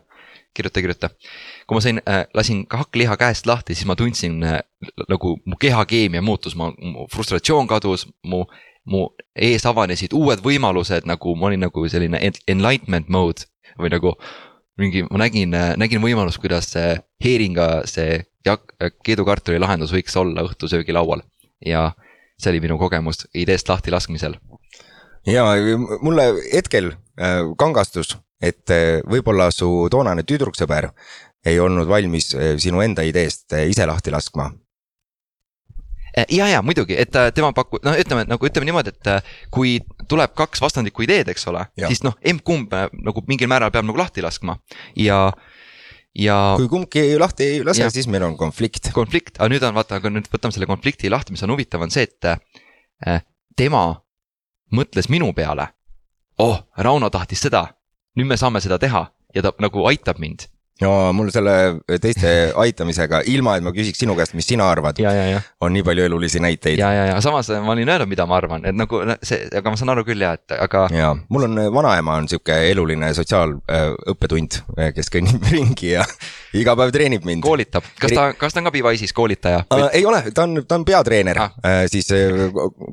kirjuta, 0.54 0.81
kirjuta. 0.83 1.11
kui 1.66 1.76
ma 1.78 1.83
sain 1.85 2.00
äh,, 2.09 2.24
lasin 2.35 2.64
hakkliha 2.70 3.16
käest 3.20 3.46
lahti, 3.46 3.74
siis 3.74 3.87
ma 3.87 3.96
tundsin 3.96 4.42
äh, 4.42 4.59
nagu 5.09 5.37
mu 5.44 5.59
kehakeemia 5.61 6.22
muutus, 6.22 6.57
ma, 6.59 6.72
mu 6.78 7.07
frustratsioon 7.12 7.70
kadus, 7.70 8.09
mu, 8.26 8.44
mu 8.88 9.07
ees 9.37 9.66
avanesid 9.68 10.16
uued 10.16 10.42
võimalused, 10.44 11.07
nagu 11.07 11.37
ma 11.38 11.50
olin 11.50 11.66
nagu 11.68 11.87
selline 11.88 12.18
en- 12.31 12.42
enlightenment 12.48 13.09
mode 13.09 13.46
või 13.78 13.92
nagu 13.94 14.16
mingi, 14.78 15.04
ma 15.11 15.22
nägin, 15.22 15.54
nägin 15.78 16.02
võimalust, 16.02 16.40
kuidas 16.42 16.70
see 16.72 16.98
heeringa 17.24 17.85
see 17.90 18.22
jak-, 18.46 18.74
keedukartuli 19.07 19.59
lahendus 19.62 19.92
võiks 19.94 20.14
olla 20.18 20.44
õhtusöögilaual 20.46 21.22
ja 21.66 21.92
see 22.38 22.53
oli 22.53 22.62
minu 22.64 22.79
kogemus 22.79 23.27
ideest 23.35 23.68
lahti 23.68 23.90
laskmisel. 23.90 24.38
ja 25.27 25.44
mulle 26.01 26.31
hetkel 26.53 26.92
äh, 26.92 27.42
kangastus, 27.59 28.16
et 28.42 28.70
äh, 28.70 29.01
võib-olla 29.09 29.51
su 29.55 29.88
toonane 29.90 30.22
tüdruksõber 30.22 30.90
ei 31.46 31.61
olnud 31.61 31.88
valmis 31.88 32.33
äh, 32.35 32.55
sinu 32.59 32.81
enda 32.85 33.03
ideest 33.07 33.53
äh, 33.53 33.68
ise 33.70 33.87
lahti 33.87 34.14
laskma. 34.14 34.51
Äh, 36.18 36.24
ja, 36.31 36.48
ja 36.48 36.62
muidugi, 36.62 36.96
et 36.98 37.16
äh, 37.16 37.31
tema 37.35 37.53
pakub, 37.53 37.83
noh, 37.85 37.98
ütleme 37.98 38.24
nagu 38.29 38.46
ütleme 38.46 38.68
niimoodi, 38.70 38.94
et 38.94 39.11
äh, 39.12 39.35
kui 39.55 39.79
tuleb 40.09 40.35
kaks 40.38 40.62
vastandlikku 40.64 41.05
ideed, 41.05 41.29
eks 41.29 41.46
ole, 41.51 41.66
siis 41.87 42.03
noh, 42.07 42.16
emb-kumb 42.24 42.72
äh, 42.74 42.88
nagu 43.05 43.22
mingil 43.29 43.51
määral 43.51 43.74
peab 43.74 43.87
nagu 43.88 44.01
lahti 44.01 44.24
laskma 44.24 44.57
ja, 44.96 45.27
ja 46.18 46.37
kui 46.59 46.68
kumbki 46.70 47.04
lahti 47.20 47.46
ei 47.52 47.64
lase 47.66 47.88
siis 47.94 48.09
meil 48.11 48.26
on 48.26 48.37
konflikt. 48.37 48.90
konflikt, 48.94 49.38
aga 49.38 49.50
nüüd 49.52 49.64
on 49.68 49.76
vaata, 49.76 50.00
aga 50.02 50.12
nüüd 50.12 50.28
võtame 50.33 50.54
selle 50.54 50.68
konflikti 50.70 51.11
lahti, 51.12 51.35
mis 51.35 51.44
on 51.46 51.54
huvitav, 51.54 51.85
on 51.85 51.94
see, 51.94 52.09
et 52.09 52.28
äh, 53.07 53.22
tema 53.57 53.85
mõtles 54.74 55.09
minu 55.12 55.33
peale. 55.35 55.68
oh, 56.38 56.61
Rauno 56.76 57.11
tahtis 57.11 57.42
seda, 57.46 57.66
nüüd 58.16 58.28
me 58.31 58.37
saame 58.37 58.61
seda 58.61 58.78
teha. 58.78 59.09
Ja 59.37 59.42
ta 59.44 59.50
nagu 59.61 59.83
aitab 59.85 60.16
mind 60.18 60.46
no 60.85 61.12
mul 61.17 61.31
selle 61.35 61.55
teiste 62.01 62.33
aitamisega, 62.64 63.23
ilma 63.33 63.57
et 63.59 63.67
ma 63.67 63.73
küsiks 63.75 64.03
sinu 64.05 64.17
käest, 64.19 64.37
mis 64.38 64.49
sina 64.49 64.69
arvad, 64.71 65.01
on 65.64 65.75
nii 65.75 65.85
palju 65.87 66.07
elulisi 66.09 66.43
näiteid. 66.43 66.79
ja, 66.79 66.93
ja, 66.95 67.07
ja 67.12 67.21
samas 67.25 67.51
ma 67.64 67.75
olin 67.75 67.88
öelnud, 67.88 68.11
mida 68.11 68.27
ma 68.29 68.38
arvan, 68.38 68.67
et 68.69 68.77
nagu 68.77 69.03
see, 69.23 69.49
aga 69.59 69.75
ma 69.75 69.81
saan 69.81 69.95
aru 69.95 70.07
küll 70.09 70.23
ja, 70.25 70.35
et 70.38 70.57
aga 70.59 70.87
ja 70.95 71.14
mul 71.29 71.49
on 71.49 71.62
vanaema 71.75 72.19
on 72.23 72.29
sihuke 72.31 72.57
eluline 72.71 73.11
sotsiaalõppetund, 73.17 74.61
kes 74.95 75.12
kõnnib 75.14 75.49
ringi 75.55 75.95
ja 75.97 76.07
iga 76.57 76.77
päev 76.79 76.93
treenib 76.95 77.27
mind. 77.29 77.43
koolitab, 77.45 77.87
kas 78.01 78.14
ta, 78.14 78.29
kas 78.38 78.55
ta 78.55 78.62
on 78.62 78.71
ka 78.71 78.75
Pipaisis 78.75 79.12
koolitaja? 79.17 79.64
Uh, 79.75 79.88
ei 79.93 80.07
ole, 80.07 80.23
ta 80.35 80.47
on, 80.47 80.62
ta 80.69 80.79
on 80.79 80.87
peatreener 80.88 81.38
Ah. 81.38 81.53
siis 81.87 82.12
äh, 82.12 82.19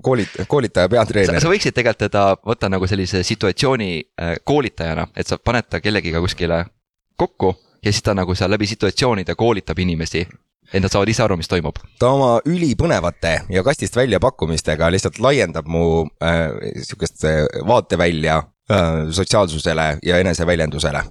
koolit-, 0.02 0.46
koolitaja, 0.48 0.90
peatreener 0.90 1.42
sa. 1.42 1.50
võiksid 1.50 1.76
tegelikult 1.76 2.06
teda 2.06 2.24
võtta 2.46 2.70
nagu 2.70 2.88
sellise 2.88 3.24
situatsiooni 3.26 3.90
äh, 4.22 4.36
koolitajana, 4.44 5.08
et 5.16 5.28
sa 5.28 5.38
paned 5.38 5.70
ta 5.70 5.82
kellegiga 5.82 6.22
kuskile 6.24 6.66
kokku 7.16 7.54
ja 7.86 7.92
siis 7.92 8.04
ta 8.04 8.14
nagu 8.18 8.36
seal 8.36 8.52
läbi 8.52 8.68
situatsioonide 8.68 9.36
koolitab 9.36 9.80
inimesi, 9.80 10.26
et 10.74 10.82
nad 10.82 10.92
saavad 10.92 11.10
ise 11.10 11.24
aru, 11.24 11.38
mis 11.38 11.50
toimub. 11.52 11.78
ta 12.00 12.10
oma 12.10 12.40
ülipõnevate 12.46 13.36
ja 13.50 13.64
kastist 13.64 13.96
välja 13.96 14.20
pakkumistega 14.20 14.90
lihtsalt 14.92 15.20
laiendab 15.20 15.68
mu 15.68 16.08
äh, 16.24 16.50
sihukest 16.82 17.24
äh, 17.30 17.44
vaatevälja 17.68 18.38
äh, 18.72 19.06
sotsiaalsusele 19.12 19.98
ja 20.04 20.18
eneseväljendusele 20.18 21.06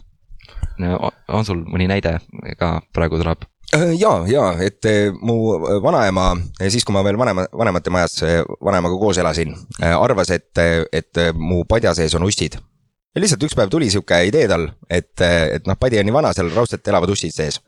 on 1.29 1.47
sul 1.47 1.65
mõni 1.67 1.87
näide 1.91 2.19
ka 2.59 2.79
praegu 2.95 3.19
tuleb? 3.21 3.45
Äh, 3.75 3.95
ja, 3.99 4.13
ja 4.29 4.51
et 4.63 4.85
äh, 4.87 5.15
mu 5.23 5.57
vanaema, 5.83 6.35
siis 6.69 6.85
kui 6.85 6.95
ma 6.95 7.05
veel 7.07 7.19
vanema, 7.19 7.47
vanemate 7.53 7.93
majas 7.95 8.21
äh, 8.23 8.43
vanaemaga 8.65 8.99
koos 9.01 9.19
elasin, 9.19 9.55
arvas, 9.81 10.31
et, 10.35 10.53
et 10.93 11.23
äh, 11.23 11.33
mu 11.35 11.65
padja 11.69 11.95
sees 11.95 12.15
on 12.15 12.27
ussid. 12.27 12.59
Ja 13.15 13.23
lihtsalt 13.23 13.47
üks 13.47 13.57
päev 13.59 13.71
tuli 13.73 13.91
sihuke 13.93 14.21
idee 14.29 14.49
tal, 14.51 14.69
et, 14.91 15.13
et 15.23 15.69
noh, 15.71 15.79
padi 15.81 16.01
on 16.01 16.09
nii 16.09 16.17
vana, 16.17 16.33
seal 16.37 16.51
raudselt 16.55 16.89
elavad 16.91 17.13
ussid 17.15 17.35
sees. 17.35 17.61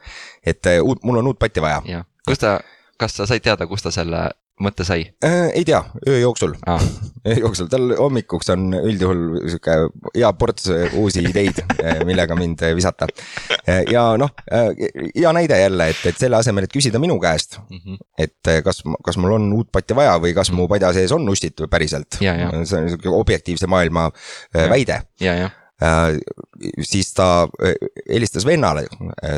et 0.45 0.67
äh, 0.67 0.81
uut, 0.83 1.03
mul 1.05 1.23
on 1.23 1.33
uut 1.33 1.39
patti 1.39 1.63
vaja 1.63 2.05
kus 2.27 2.43
ta, 2.43 2.59
kas 2.99 3.17
sa 3.17 3.27
said 3.29 3.45
teada, 3.45 3.69
kust 3.71 3.87
ta 3.87 3.95
selle 3.95 4.29
mõtte 4.63 4.85
sai 4.89 5.03
äh,. 5.25 5.51
ei 5.55 5.65
tea, 5.69 5.83
öö 6.09 6.19
jooksul, 6.21 6.55
ah,? 6.67 6.83
öö 7.27 7.35
jooksul, 7.43 7.69
tal 7.73 7.91
hommikuks 7.99 8.49
on 8.55 8.71
üldjuhul 8.79 9.23
sihuke 9.51 9.75
hea 10.15 10.31
ports 10.39 10.71
äh, 10.73 10.95
uusi 10.97 11.25
ideid, 11.29 11.61
millega 12.09 12.37
mind 12.39 12.63
äh, 12.65 12.73
visata. 12.77 13.09
ja 13.91 14.07
noh, 14.21 14.33
hea 14.49 15.33
näide 15.37 15.59
jälle, 15.61 15.91
et, 15.93 16.01
et 16.09 16.21
selle 16.21 16.39
asemel, 16.41 16.67
et 16.67 16.73
küsida 16.73 17.01
minu 17.03 17.19
käest, 17.23 17.59
Mm 17.67 17.79
-hmm. 17.79 17.97
et 18.19 18.49
kas, 18.65 18.83
kas 19.05 19.17
mul 19.17 19.33
on 19.33 19.53
uut 19.53 19.69
patja 19.73 19.97
vaja 19.97 20.17
või 20.23 20.35
kas 20.35 20.51
mu 20.53 20.69
padja 20.69 20.93
sees 20.93 21.13
on 21.13 21.29
ussid 21.29 21.67
päriselt. 21.71 22.21
Ja, 22.21 22.35
ja. 22.35 22.51
see 22.65 22.79
on 22.79 22.89
sihuke 22.89 23.09
objektiivse 23.09 23.67
maailma 23.67 24.11
Ja. 24.55 24.69
väide. 24.71 25.03
siis 26.83 27.13
ta 27.15 27.49
helistas 28.09 28.47
vennale 28.47 28.87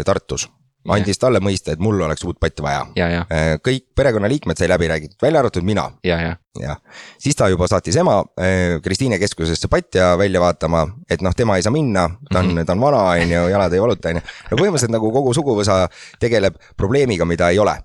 Tartus, 0.04 0.48
andis 0.96 1.20
talle 1.20 1.40
mõista, 1.44 1.74
et 1.74 1.83
mul 1.83 2.01
oleks 2.07 2.24
uut 2.24 2.38
patja 2.40 2.64
vaja. 2.64 2.83
ja, 2.96 3.09
ja, 3.12 3.24
kõik 3.64 3.87
perekonnaliikmed 3.96 4.59
sai 4.59 4.68
läbi 4.70 4.88
räägitud, 4.90 5.18
välja 5.22 5.42
arvatud 5.42 5.66
mina 5.66 5.88
ja, 6.07 6.20
ja, 6.22 6.37
jah, 6.61 6.81
siis 7.20 7.37
ta 7.38 7.48
juba 7.53 7.68
saatis 7.70 7.96
ema 8.01 8.18
eh, 8.40 8.79
Kristiine 8.85 9.18
keskusesse 9.18 9.70
patja 9.72 10.11
välja 10.18 10.42
vaatama, 10.42 10.85
et 11.11 11.24
noh, 11.24 11.35
tema 11.37 11.59
ei 11.59 11.66
saa 11.66 11.74
minna, 11.74 12.09
ta 12.33 12.42
on, 12.42 12.62
ta 12.64 12.77
on 12.77 12.85
vana, 12.85 13.03
on 13.14 13.35
ju, 13.35 13.48
jalad 13.53 13.74
ei 13.74 13.83
valuta, 13.83 14.12
on 14.12 14.20
ju. 14.20 14.27
no 14.51 14.61
põhimõtteliselt 14.61 14.94
nagu 14.94 15.12
kogu 15.14 15.35
suguvõsa 15.37 15.81
tegeleb 16.20 16.59
probleemiga, 16.77 17.29
mida 17.29 17.51
ei 17.55 17.61
ole 17.62 17.79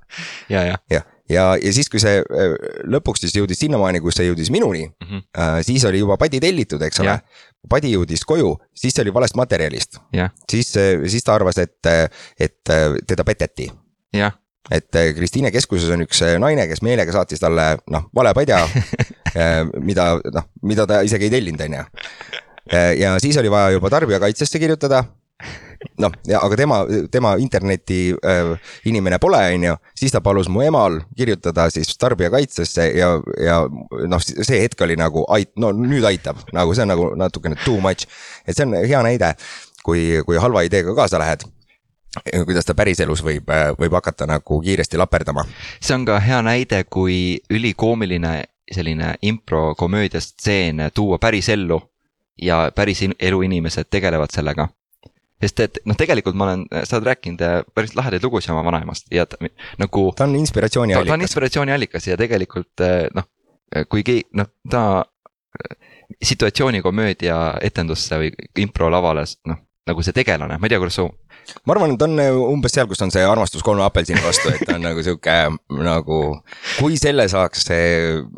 ja, 0.50 0.64
ja, 0.72 0.78
jah, 0.92 1.08
ja, 1.30 1.48
ja 1.62 1.74
siis, 1.74 1.90
kui 1.92 2.02
see 2.04 2.22
äh, 2.22 2.56
lõpuks 2.90 3.26
siis 3.26 3.36
jõudis 3.38 3.62
sinnamaani, 3.64 4.02
kus 4.04 4.20
see 4.20 4.30
jõudis 4.30 4.52
minuni 4.54 4.86
mm. 4.88 5.08
-hmm. 5.10 5.66
siis 5.66 5.86
oli 5.90 6.04
juba 6.04 6.18
padi 6.18 6.42
tellitud, 6.44 6.82
eks 6.82 7.04
ole. 7.04 7.20
Padi 7.70 7.94
jõudis 7.94 8.26
koju, 8.28 8.54
siis 8.76 8.96
see 8.96 9.04
oli 9.06 9.14
valest 9.16 9.38
materjalist, 9.40 10.00
jah, 10.16 10.32
siis, 10.50 10.74
siis 10.74 11.26
ta 11.26 11.38
arvas, 11.38 11.60
et, 11.64 11.92
et 12.40 12.74
äh, 12.74 12.98
teda 13.08 13.26
peteti. 13.28 13.70
jah, 14.16 14.36
et 14.72 15.00
äh, 15.00 15.12
Kristiine 15.18 15.52
keskuses 15.54 15.92
on 15.96 16.06
üks 16.06 16.24
naine, 16.40 16.68
kes 16.70 16.84
meelega 16.86 17.16
saatis 17.16 17.44
talle 17.44 17.74
noh, 17.92 18.08
vale 18.16 18.36
padja, 18.38 18.64
mida 19.90 20.14
noh, 20.24 20.50
mida 20.62 20.88
ta 20.90 21.02
isegi 21.08 21.30
ei 21.30 21.36
tellinud, 21.38 21.66
on 21.66 21.80
ju. 21.80 21.90
ja 23.00 23.18
siis 23.20 23.38
oli 23.42 23.52
vaja 23.52 23.74
juba 23.76 23.90
tarbijakaitsesse 23.92 24.62
kirjutada 24.62 25.04
noh, 26.00 26.14
aga 26.40 26.60
tema, 26.60 26.80
tema 27.12 27.34
interneti 27.42 28.14
äh, 28.14 28.54
inimene 28.90 29.20
pole, 29.22 29.42
on 29.56 29.68
ju, 29.68 29.76
siis 30.00 30.14
ta 30.14 30.22
palus 30.24 30.50
mu 30.52 30.64
emal 30.66 31.02
kirjutada 31.18 31.70
siis 31.74 31.98
tarbijakaitsesse 32.00 32.88
ja, 32.98 33.10
ja 33.44 33.58
noh, 34.08 34.24
see 34.24 34.62
hetk 34.64 34.82
oli 34.86 34.98
nagu 35.00 35.26
ait-, 35.36 35.54
no 35.60 35.74
nüüd 35.76 36.06
aitab, 36.08 36.40
nagu 36.56 36.76
see 36.76 36.86
on 36.86 36.94
nagu 36.94 37.10
natukene 37.20 37.60
too 37.66 37.82
much. 37.84 38.08
et 38.48 38.56
see 38.56 38.68
on 38.68 38.78
hea 38.80 39.04
näide, 39.06 39.34
kui, 39.84 40.24
kui 40.26 40.40
halva 40.40 40.66
ideega 40.68 40.96
kaasa 40.96 41.22
lähed 41.22 41.46
kuidas 42.46 42.66
ta 42.66 42.76
päriselus 42.78 43.24
võib, 43.26 43.48
võib 43.80 43.94
hakata 43.98 44.28
nagu 44.30 44.60
kiiresti 44.62 45.00
laperdama. 45.02 45.46
see 45.82 45.96
on 45.96 46.06
ka 46.06 46.20
hea 46.22 46.42
näide, 46.46 46.84
kui 46.90 47.40
ülikoomiline 47.50 48.44
selline 48.72 49.16
improkomöödia 49.22 50.22
stseen 50.22 50.78
tuua 50.94 51.18
päris 51.18 51.50
ellu 51.50 51.82
ja 52.42 52.72
päris 52.76 53.04
elu 53.20 53.42
inimesed 53.42 53.90
tegelevad 53.90 54.32
sellega. 54.34 54.68
Sest 55.44 55.64
et 55.64 55.80
noh, 55.90 55.98
tegelikult 56.00 56.38
ma 56.40 56.50
olen, 56.50 56.66
sa 56.88 56.98
oled 56.98 57.10
rääkinud 57.12 57.44
äh, 57.44 57.60
päris 57.76 57.96
lahedaid 57.98 58.24
lugusid 58.24 58.54
oma 58.54 58.64
vanaemast 58.68 59.12
ja 59.14 59.26
ta, 59.30 59.40
nagu 59.82 60.06
ta 60.18 60.28
on 60.28 60.38
inspiratsiooni 60.40 60.96
ta, 60.96 61.02
on 61.02 61.08
allikas. 61.08 61.32
inspiratsiooniallikas 61.32 62.08
ja 62.08 62.20
tegelikult 62.20 62.84
eh, 62.86 63.08
noh, 63.16 63.28
kui 63.90 64.06
keegi, 64.06 64.28
noh, 64.40 64.50
ta 64.70 64.86
eh, 65.04 65.76
situatsioonikomöödia 66.24 67.40
etendusse 67.66 68.20
või 68.22 68.32
improlavale, 68.64 69.26
noh, 69.50 69.62
nagu 69.90 70.06
see 70.06 70.16
tegelane, 70.16 70.60
ma 70.60 70.70
ei 70.70 70.74
tea, 70.74 70.82
kuidas 70.82 71.00
su, 71.02 71.08
ma 71.66 71.76
arvan, 71.76 71.96
et 71.96 72.06
on 72.06 72.20
äh, 72.22 72.32
umbes 72.54 72.76
seal, 72.76 72.88
kus 72.90 73.02
on 73.06 73.14
see 73.14 73.24
armastus 73.28 73.64
kolme 73.66 73.86
apelsini 73.86 74.22
vastu, 74.24 74.52
et 74.54 74.66
ta 74.68 74.78
on 74.78 74.86
nagu 74.90 75.04
sihuke 75.06 75.38
nagu. 75.84 76.20
kui 76.80 76.98
selle 77.02 77.28
saaks 77.32 77.66
see 77.70 77.88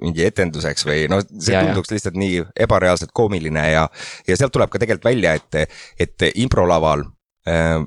mingi 0.01 0.25
etenduseks 0.27 0.87
või 0.87 1.05
noh, 1.11 1.23
see 1.39 1.55
Ja, 1.55 1.61
ja. 1.61 1.71
tunduks 1.71 1.93
lihtsalt 1.93 2.17
nii 2.19 2.43
ebareaalselt 2.67 3.13
koomiline 3.15 3.65
ja, 3.71 3.85
ja 4.27 4.37
sealt 4.37 4.53
tuleb 4.55 4.71
ka 4.73 4.81
tegelikult 4.81 5.11
välja, 5.11 5.35
et, 5.39 5.77
et 6.01 6.29
improlaval 6.35 7.05
äh, 7.49 7.83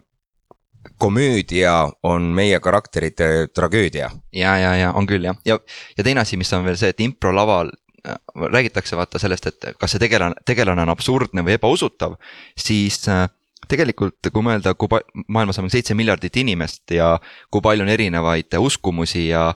komöödia 0.98 1.88
on 2.02 2.22
meie 2.22 2.60
karakterite 2.60 3.48
tragöödia. 3.54 4.10
ja, 4.32 4.56
ja, 4.58 4.74
ja 4.76 4.92
on 4.92 5.06
küll 5.06 5.24
jah, 5.24 5.36
ja, 5.44 5.58
ja 5.96 6.04
teine 6.04 6.24
asi, 6.24 6.36
mis 6.36 6.52
on 6.52 6.64
veel 6.64 6.78
see, 6.80 6.92
et 6.94 7.00
improlaval 7.04 7.70
äh, 8.06 8.18
räägitakse 8.52 8.96
vaata 8.96 9.18
sellest, 9.18 9.46
et 9.46 9.72
kas 9.78 9.94
see 9.94 10.02
tegelane, 10.02 10.38
tegelane 10.46 10.86
on 10.86 10.94
absurdne 10.94 11.44
või 11.46 11.58
ebausutav, 11.58 12.16
siis 12.58 13.02
äh, 13.08 13.26
tegelikult, 13.68 14.30
kui 14.32 14.44
mõelda, 14.44 14.74
kui 14.78 14.90
pa-, 14.90 15.02
maailmas 15.28 15.58
on 15.60 15.70
seitse 15.72 15.96
miljardit 15.98 16.36
inimest 16.40 16.94
ja 16.96 17.14
kui 17.52 17.62
palju 17.64 17.84
on 17.84 17.92
erinevaid 17.92 18.56
uskumusi 18.58 19.28
ja 19.28 19.52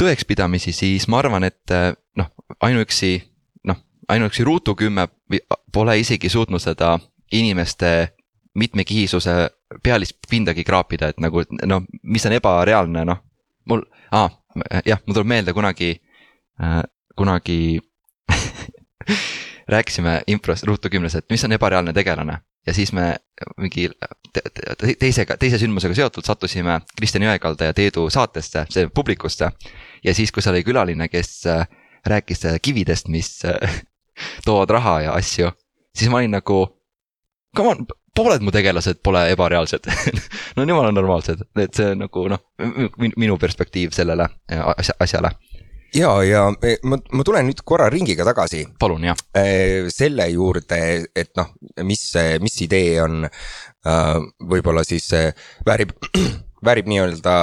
tõekspidamisi, 0.00 0.74
siis 0.76 1.08
ma 1.08 1.20
arvan, 1.22 1.46
et 1.48 1.72
noh, 2.20 2.30
ainuüksi 2.60 3.12
noh, 3.68 3.80
ainuüksi 4.12 4.44
Ruutu 4.44 4.74
kümme 4.76 5.08
pole 5.72 5.98
isegi 6.00 6.28
suutnud 6.28 6.60
seda 6.62 6.98
inimeste 7.32 8.12
mitmekihisuse 8.56 9.36
pealispindagi 9.82 10.64
kraapida, 10.64 11.10
et 11.12 11.20
nagu 11.20 11.42
noh, 11.66 11.84
mis 12.02 12.26
on 12.26 12.36
ebareaalne, 12.36 13.04
noh. 13.08 13.22
mul 13.68 13.82
ah,, 14.12 14.30
jah, 14.86 15.00
mul 15.06 15.16
tuleb 15.16 15.32
meelde 15.32 15.56
kunagi 15.56 15.94
äh,, 16.62 16.82
kunagi 17.16 17.80
rääkisime 19.74 20.20
impros 20.26 20.64
Ruutu 20.64 20.92
kümnes, 20.92 21.14
et 21.14 21.26
mis 21.30 21.44
on 21.44 21.56
ebareaalne 21.56 21.92
tegelane 21.96 22.38
ja 22.66 22.74
siis 22.74 22.92
me 22.92 23.14
mingi 23.56 23.88
te, 24.32 24.42
te, 24.54 24.94
teisega, 24.98 25.36
teise 25.40 25.58
sündmusega 25.60 25.96
seotult 25.96 26.28
sattusime 26.28 26.80
Kristjan 26.96 27.26
Jõekalda 27.26 27.70
ja 27.70 27.76
Teedu 27.76 28.08
saatesse, 28.12 28.66
see 28.72 28.88
publikusse. 28.94 29.50
ja 30.04 30.14
siis, 30.14 30.32
kui 30.32 30.42
seal 30.42 30.56
oli 30.56 30.64
külaline, 30.66 31.08
kes 31.08 31.32
äh, 31.50 31.68
rääkis 32.06 32.44
äh, 32.46 32.58
kividest, 32.62 33.08
mis 33.08 33.38
äh, 33.44 33.82
toovad 34.46 34.74
raha 34.78 35.00
ja 35.06 35.14
asju, 35.18 35.52
siis 35.96 36.10
ma 36.10 36.22
olin 36.22 36.36
nagu. 36.38 36.64
Come 37.56 37.70
on, 37.72 37.86
pooled 38.16 38.42
mu 38.44 38.52
tegelased 38.52 38.98
pole 39.04 39.22
ebareaalsed 39.32 39.86
no 40.56 40.64
jumala 40.68 40.90
normaalsed, 40.92 41.40
et 41.60 41.76
see 41.76 41.94
nagu 41.96 42.26
noh, 42.28 42.42
minu 43.16 43.38
perspektiiv 43.40 43.94
sellele 43.96 44.26
asja, 44.76 44.96
asjale 45.00 45.30
ja, 45.94 46.10
ja 46.24 46.42
ma, 46.82 46.98
ma 47.12 47.26
tulen 47.26 47.46
nüüd 47.48 47.62
korra 47.66 47.88
ringiga 47.92 48.26
tagasi. 48.26 48.64
palun, 48.80 49.06
jah. 49.08 49.18
E, 49.36 49.86
selle 49.92 50.28
juurde, 50.32 50.80
et 51.16 51.32
noh, 51.38 51.52
mis, 51.86 52.02
mis 52.42 52.58
idee 52.66 52.98
on 53.04 53.26
äh, 53.26 54.18
võib-olla 54.52 54.84
siis 54.86 55.08
väärib, 55.66 55.94
väärib 56.66 56.88
nii-öelda 56.90 57.36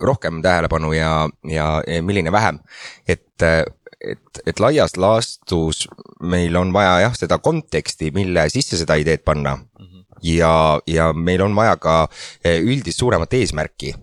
rohkem 0.00 0.42
tähelepanu 0.44 0.92
ja, 0.96 1.12
ja 1.48 1.66
milline 2.02 2.32
vähem. 2.32 2.60
et, 3.06 3.42
et, 3.42 4.42
et 4.46 4.60
laias 4.62 4.96
laastus 4.96 5.86
meil 6.20 6.56
on 6.56 6.72
vaja 6.72 7.00
jah, 7.06 7.18
seda 7.18 7.38
konteksti, 7.38 8.12
mille 8.14 8.48
sisse 8.50 8.78
seda 8.80 8.96
ideed 9.00 9.24
panna 9.24 9.56
mm. 9.56 9.84
-hmm. 9.84 10.06
ja, 10.22 10.80
ja 10.86 11.12
meil 11.12 11.42
on 11.42 11.56
vaja 11.56 11.76
ka 11.76 12.08
üldist 12.44 12.98
suuremat 12.98 13.34
eesmärki 13.34 13.94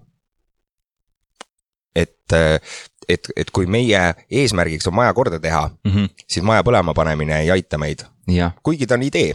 et 1.95 2.35
et, 3.09 3.31
et 3.35 3.51
kui 3.51 3.65
meie 3.65 4.01
eesmärgiks 4.29 4.87
on 4.87 4.95
maja 4.95 5.13
korda 5.17 5.39
teha 5.39 5.67
mm, 5.69 5.91
-hmm. 5.91 6.09
siis 6.27 6.45
maja 6.45 6.63
põlema 6.63 6.93
panemine 6.93 7.41
ei 7.41 7.51
aita 7.51 7.77
meid. 7.77 8.05
kuigi 8.63 8.87
ta 8.87 8.95
on 8.95 9.03
idee, 9.03 9.33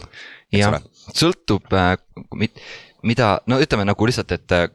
ole. 0.67 0.81
sõltub 1.13 1.73
äh,, 1.73 1.97
mida, 3.05 3.39
no 3.47 3.59
ütleme 3.61 3.85
nagu 3.85 4.07
lihtsalt, 4.07 4.31
et 4.31 4.51
äh, 4.55 4.67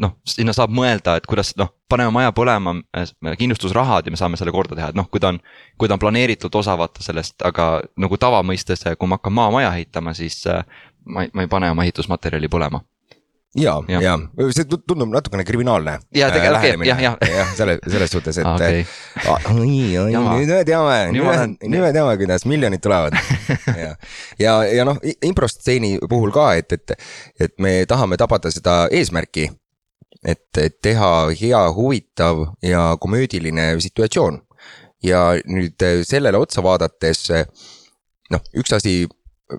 noh, 0.00 0.16
sinna 0.26 0.54
saab 0.56 0.72
mõelda, 0.74 1.18
et 1.18 1.26
kuidas 1.28 1.52
noh, 1.60 1.70
paneme 1.88 2.12
maja 2.14 2.32
põlema, 2.36 2.74
äh, 2.96 3.10
kindlustusrahad 3.38 4.06
ja 4.06 4.14
me 4.14 4.20
saame 4.20 4.40
selle 4.40 4.54
korda 4.54 4.78
teha, 4.78 4.92
et 4.92 4.98
noh, 4.98 5.08
kui 5.10 5.20
ta 5.20 5.34
on. 5.34 5.40
kui 5.78 5.88
ta 5.88 5.94
on 5.94 6.02
planeeritud 6.02 6.54
osa 6.54 6.74
vaata 6.78 7.02
sellest, 7.02 7.36
aga 7.44 7.80
nagu 7.96 8.16
tavamõistes, 8.16 8.86
kui 8.98 9.08
ma 9.08 9.18
hakkan 9.20 9.32
maamaja 9.32 9.74
ehitama, 9.76 10.14
siis 10.14 10.40
äh, 10.46 10.64
ma 11.04 11.26
ei, 11.26 11.30
ma 11.34 11.44
ei 11.44 11.50
pane 11.50 11.70
oma 11.70 11.84
ehitusmaterjali 11.86 12.50
põlema 12.50 12.80
ja, 13.62 13.74
ja, 13.88 14.00
ja 14.00 14.48
see 14.54 14.66
tundub 14.68 15.10
natukene 15.12 15.44
kriminaalne. 15.44 15.98
ja 16.14 16.30
tegelikult 16.32 16.64
äh, 16.64 16.74
okay, 16.76 16.88
jah, 16.88 17.02
jah. 17.02 17.16
jah, 17.36 17.52
selle, 17.56 17.78
selles 17.86 18.10
suhtes, 18.10 18.38
et 18.38 18.48
okay. 18.54 18.84
äh, 19.24 19.48
oi, 19.54 19.78
oi, 20.02 20.12
nüüd 20.14 20.52
me 20.52 20.60
teame, 20.68 20.98
nüüd 21.14 21.82
me 21.82 21.92
teame, 21.94 22.16
kuidas 22.20 22.46
miljonid 22.48 22.82
tulevad. 22.84 23.16
ja, 23.84 23.94
ja, 24.38 24.56
ja 24.80 24.86
noh, 24.88 25.00
improstseeni 25.24 25.96
puhul 26.08 26.32
ka, 26.34 26.50
et, 26.60 26.72
et, 26.76 26.96
et 27.40 27.54
me 27.62 27.80
tahame 27.88 28.18
tabada 28.20 28.52
seda 28.54 28.84
eesmärki. 28.94 29.50
et, 30.26 30.58
teha 30.82 31.10
hea, 31.38 31.60
huvitav 31.76 32.48
ja 32.62 32.96
komöödiline 33.00 33.74
situatsioon. 33.80 34.42
ja 35.02 35.30
nüüd 35.46 35.82
äh, 35.82 36.00
sellele 36.02 36.38
otsa 36.38 36.62
vaadates, 36.62 37.28
noh, 38.30 38.48
üks 38.58 38.72
asi 38.74 39.04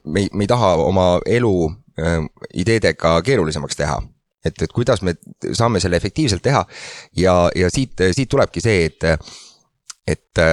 me 0.04 0.26
ei, 0.26 0.30
me 0.34 0.44
ei 0.44 0.50
taha 0.52 0.74
oma 0.84 1.06
elu 1.26 1.54
Äh, 1.70 1.89
ideedega 2.54 3.20
keerulisemaks 3.26 3.76
teha. 3.80 4.00
et, 4.46 4.62
et 4.62 4.72
kuidas 4.72 5.02
me 5.04 5.16
saame 5.52 5.82
selle 5.84 5.98
efektiivselt 6.00 6.42
teha 6.44 6.62
ja, 7.18 7.34
ja 7.56 7.70
siit, 7.70 8.00
siit 8.16 8.30
tulebki 8.32 8.62
see, 8.64 8.86
et, 8.88 9.04
et, 10.08 10.44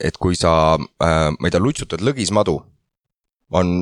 et 0.00 0.16
kui 0.16 0.38
sa, 0.38 0.52
äh, 0.78 1.28
ma 1.34 1.48
ei 1.48 1.52
tea, 1.52 1.62
lutsutad 1.62 2.04
lõgismadu, 2.04 2.56
on 3.58 3.72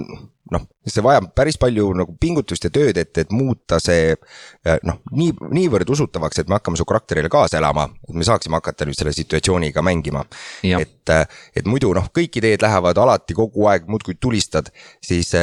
noh, 0.48 0.64
see 0.88 1.04
vajab 1.04 1.28
päris 1.36 1.58
palju 1.60 1.90
nagu 1.98 2.14
pingutust 2.20 2.64
ja 2.64 2.70
tööd, 2.72 2.96
et, 3.00 3.12
et 3.20 3.32
muuta 3.34 3.78
see 3.82 4.14
äh, 4.14 4.78
noh, 4.88 5.02
nii, 5.12 5.34
niivõrd 5.54 5.90
usutavaks, 5.92 6.40
et 6.40 6.48
me 6.48 6.56
hakkame 6.56 6.80
su 6.80 6.86
karakterile 6.88 7.30
kaasa 7.32 7.60
elama, 7.60 7.88
et 8.08 8.16
me 8.16 8.26
saaksime 8.26 8.58
hakata 8.58 8.88
nüüd 8.88 8.98
selle 8.98 9.12
situatsiooniga 9.16 9.84
mängima. 9.84 10.24
et, 10.64 11.14
et 11.56 11.68
muidu 11.68 11.92
noh, 11.96 12.08
kõik 12.14 12.40
ideed 12.40 12.64
lähevad 12.64 12.98
alati 12.98 13.36
kogu 13.36 13.68
aeg 13.68 13.88
muudkui 13.90 14.16
tulistad, 14.20 14.72
siis 15.04 15.34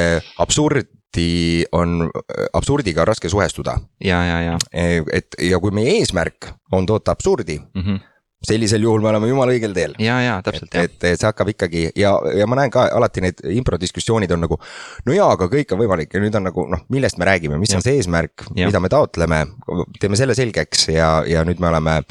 absurd 0.42 0.90
absurdi 1.16 1.66
on, 1.72 2.10
absurdiga 2.54 3.02
on 3.02 3.08
raske 3.08 3.30
suhestuda. 3.30 3.78
ja, 4.04 4.24
ja, 4.24 4.42
ja. 4.42 4.58
E, 4.74 5.04
et 5.14 5.28
ja 5.40 5.60
kui 5.60 5.72
meie 5.72 6.00
eesmärk 6.00 6.52
on 6.72 6.86
toota 6.86 7.12
absurdi 7.12 7.60
mm. 7.60 7.82
-hmm 7.82 8.00
sellisel 8.46 8.82
juhul 8.82 9.02
me 9.02 9.10
oleme 9.10 9.28
jumala 9.28 9.52
õigel 9.56 9.74
teel. 9.74 9.96
ja, 10.00 10.22
ja 10.22 10.42
täpselt 10.46 10.74
jah. 10.74 10.84
et, 10.84 11.00
see 11.02 11.26
hakkab 11.26 11.50
ikkagi 11.50 11.86
ja, 11.96 12.12
ja 12.38 12.46
ma 12.48 12.56
näen 12.60 12.70
ka 12.70 12.84
alati 12.94 13.22
need 13.22 13.42
improdiskussioonid 13.50 14.32
on 14.32 14.44
nagu. 14.46 14.60
no 15.06 15.14
jaa, 15.16 15.32
aga 15.34 15.48
kõik 15.50 15.74
on 15.74 15.80
võimalik 15.80 16.14
ja 16.14 16.22
nüüd 16.22 16.36
on 16.36 16.46
nagu 16.46 16.68
noh, 16.70 16.84
millest 16.94 17.18
me 17.18 17.26
räägime, 17.26 17.58
mis 17.58 17.74
ja. 17.74 17.80
on 17.80 17.86
see 17.86 17.98
eesmärk, 17.98 18.46
mida 18.54 18.80
me 18.80 18.90
taotleme. 18.90 19.46
teeme 20.00 20.16
selle 20.16 20.36
selgeks 20.36 20.90
ja, 20.94 21.24
ja 21.26 21.46
nüüd 21.48 21.60
me 21.64 21.72
oleme 21.72 22.02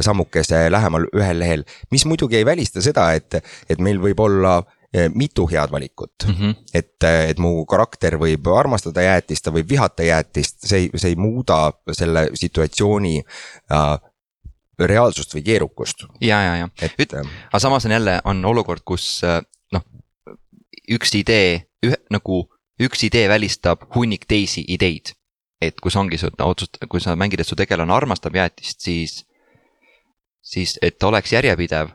sammukese 0.00 0.70
lähemal 0.72 1.10
ühel 1.12 1.42
lehel, 1.42 1.66
mis 1.90 2.06
muidugi 2.08 2.40
ei 2.40 2.46
välista 2.46 2.80
seda, 2.80 3.10
et, 3.12 3.42
et 3.68 3.80
meil 3.82 4.00
võib 4.00 4.22
olla 4.22 4.62
mitu 5.14 5.46
head 5.48 5.70
valikut 5.72 6.12
mm. 6.26 6.34
-hmm. 6.34 6.54
et, 6.74 7.02
eh, 7.02 7.30
et 7.30 7.38
mu 7.38 7.64
karakter 7.66 8.18
võib 8.20 8.48
armastada 8.52 9.02
jäätist, 9.02 9.44
ta 9.44 9.50
võib 9.50 9.68
vihata 9.68 10.02
jäätist, 10.02 10.58
see 10.66 10.78
ei, 10.78 10.90
see 10.94 11.14
ei 11.14 11.16
muuda 11.16 11.72
selle 11.92 12.28
situatsiooni 12.34 13.22
äh, 13.72 13.98
reaalsust 14.78 15.34
või 15.34 15.42
keerukust. 15.42 16.04
ja, 16.20 16.42
ja, 16.42 16.56
ja, 16.56 16.68
äh, 16.82 16.94
aga 17.48 17.58
samas 17.58 17.86
on 17.86 17.96
jälle, 17.96 18.20
on 18.24 18.44
olukord, 18.44 18.82
kus 18.84 19.24
äh, 19.24 19.40
noh, 19.72 19.84
üks 20.90 21.14
idee, 21.14 21.66
ühe 21.86 21.96
nagu 22.10 22.44
üks 22.82 23.04
idee 23.06 23.28
välistab 23.28 23.88
hunnik 23.94 24.26
teisi 24.28 24.64
ideid. 24.68 25.14
et 25.62 25.78
kus 25.80 25.94
ongi 25.96 26.18
su 26.18 26.26
otsust, 26.42 26.78
kui 26.90 27.00
sa 27.00 27.14
mängid, 27.16 27.40
et 27.40 27.46
su 27.46 27.54
tegelane 27.56 27.92
armastab 27.94 28.34
jäätist, 28.34 28.80
siis, 28.80 29.24
siis 30.42 30.78
et 30.82 30.98
ta 30.98 31.06
oleks 31.06 31.32
järjepidev 31.32 31.92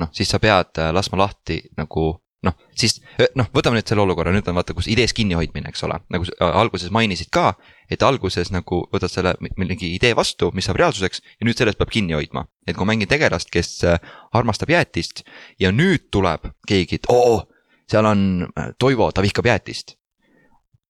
noh, 0.00 0.10
siis 0.12 0.30
sa 0.32 0.40
pead 0.42 0.78
äh, 0.80 0.92
laskma 0.94 1.20
lahti 1.24 1.60
nagu 1.76 2.12
noh, 2.42 2.56
siis 2.78 2.96
noh, 3.38 3.46
võtame 3.54 3.78
nüüd 3.78 3.88
selle 3.88 4.02
olukorra, 4.02 4.32
nüüd 4.34 4.48
on 4.50 4.56
vaata, 4.58 4.74
kus 4.74 4.88
idees 4.90 5.14
kinnihoidmine, 5.14 5.70
eks 5.70 5.84
ole, 5.86 5.98
nagu 6.12 6.26
alguses 6.48 6.90
mainisid 6.94 7.30
ka. 7.34 7.52
et 7.92 8.02
alguses 8.02 8.48
nagu 8.50 8.78
võtad 8.92 9.12
selle 9.12 9.34
mingi 9.60 9.90
idee 9.94 10.14
vastu, 10.16 10.48
mis 10.56 10.64
saab 10.64 10.78
reaalsuseks 10.80 11.20
ja 11.20 11.46
nüüd 11.46 11.58
sellest 11.58 11.78
peab 11.78 11.92
kinni 11.92 12.16
hoidma. 12.16 12.46
et 12.66 12.76
kui 12.76 12.88
mängin 12.88 13.08
tegelast, 13.08 13.50
kes 13.52 13.84
äh, 13.84 13.98
armastab 14.32 14.70
jäätist 14.70 15.22
ja 15.60 15.72
nüüd 15.72 16.10
tuleb 16.10 16.50
keegi, 16.66 16.98
et 16.98 17.10
oo, 17.12 17.42
seal 17.90 18.06
on 18.06 18.48
äh, 18.48 18.72
Toivo, 18.78 19.12
ta 19.12 19.22
vihkab 19.22 19.46
jäätist. 19.46 19.96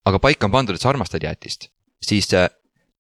aga 0.07 0.19
paika 0.19 0.47
on 0.47 0.53
pandud, 0.53 0.75
et 0.75 0.81
sa 0.81 0.91
armastad 0.91 1.23
jäätist, 1.23 1.69
siis 2.03 2.31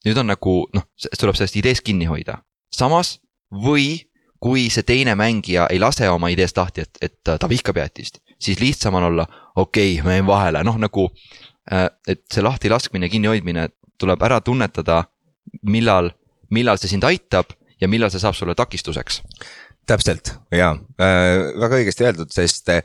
nüüd 0.04 0.18
on 0.18 0.28
nagu 0.28 0.56
noh, 0.74 0.88
tuleb 1.18 1.38
sellest 1.38 1.56
ideest 1.56 1.86
kinni 1.86 2.04
hoida. 2.10 2.42
samas 2.74 3.20
või 3.52 4.11
kui 4.42 4.66
see 4.74 4.82
teine 4.82 5.14
mängija 5.14 5.68
ei 5.70 5.78
lase 5.80 6.08
oma 6.10 6.32
ideest 6.32 6.58
lahti, 6.58 6.82
et, 6.82 6.98
et 7.00 7.14
ta 7.24 7.48
vihkab 7.48 7.78
jäätist, 7.78 8.18
siis 8.42 8.60
lihtsam 8.60 8.94
on 8.98 9.06
olla, 9.12 9.26
okei 9.56 9.94
okay,, 9.94 10.04
ma 10.04 10.16
jäin 10.16 10.26
vahele, 10.26 10.64
noh 10.66 10.78
nagu. 10.82 11.08
Äh, 11.72 11.86
et 12.08 12.24
see 12.32 12.42
lahtilaskmine, 12.42 13.08
kinnihoidmine 13.08 13.68
tuleb 14.02 14.22
ära 14.26 14.40
tunnetada, 14.42 15.04
millal, 15.62 16.10
millal 16.50 16.80
see 16.80 16.90
sind 16.90 17.06
aitab 17.06 17.54
ja 17.80 17.88
millal 17.90 18.10
see 18.10 18.22
saab 18.22 18.34
sulle 18.34 18.58
takistuseks. 18.58 19.22
täpselt 19.86 20.34
ja 20.50 20.72
äh, 21.02 21.52
väga 21.58 21.78
õigesti 21.78 22.04
öeldud, 22.06 22.30
sest 22.34 22.68
äh, 22.70 22.82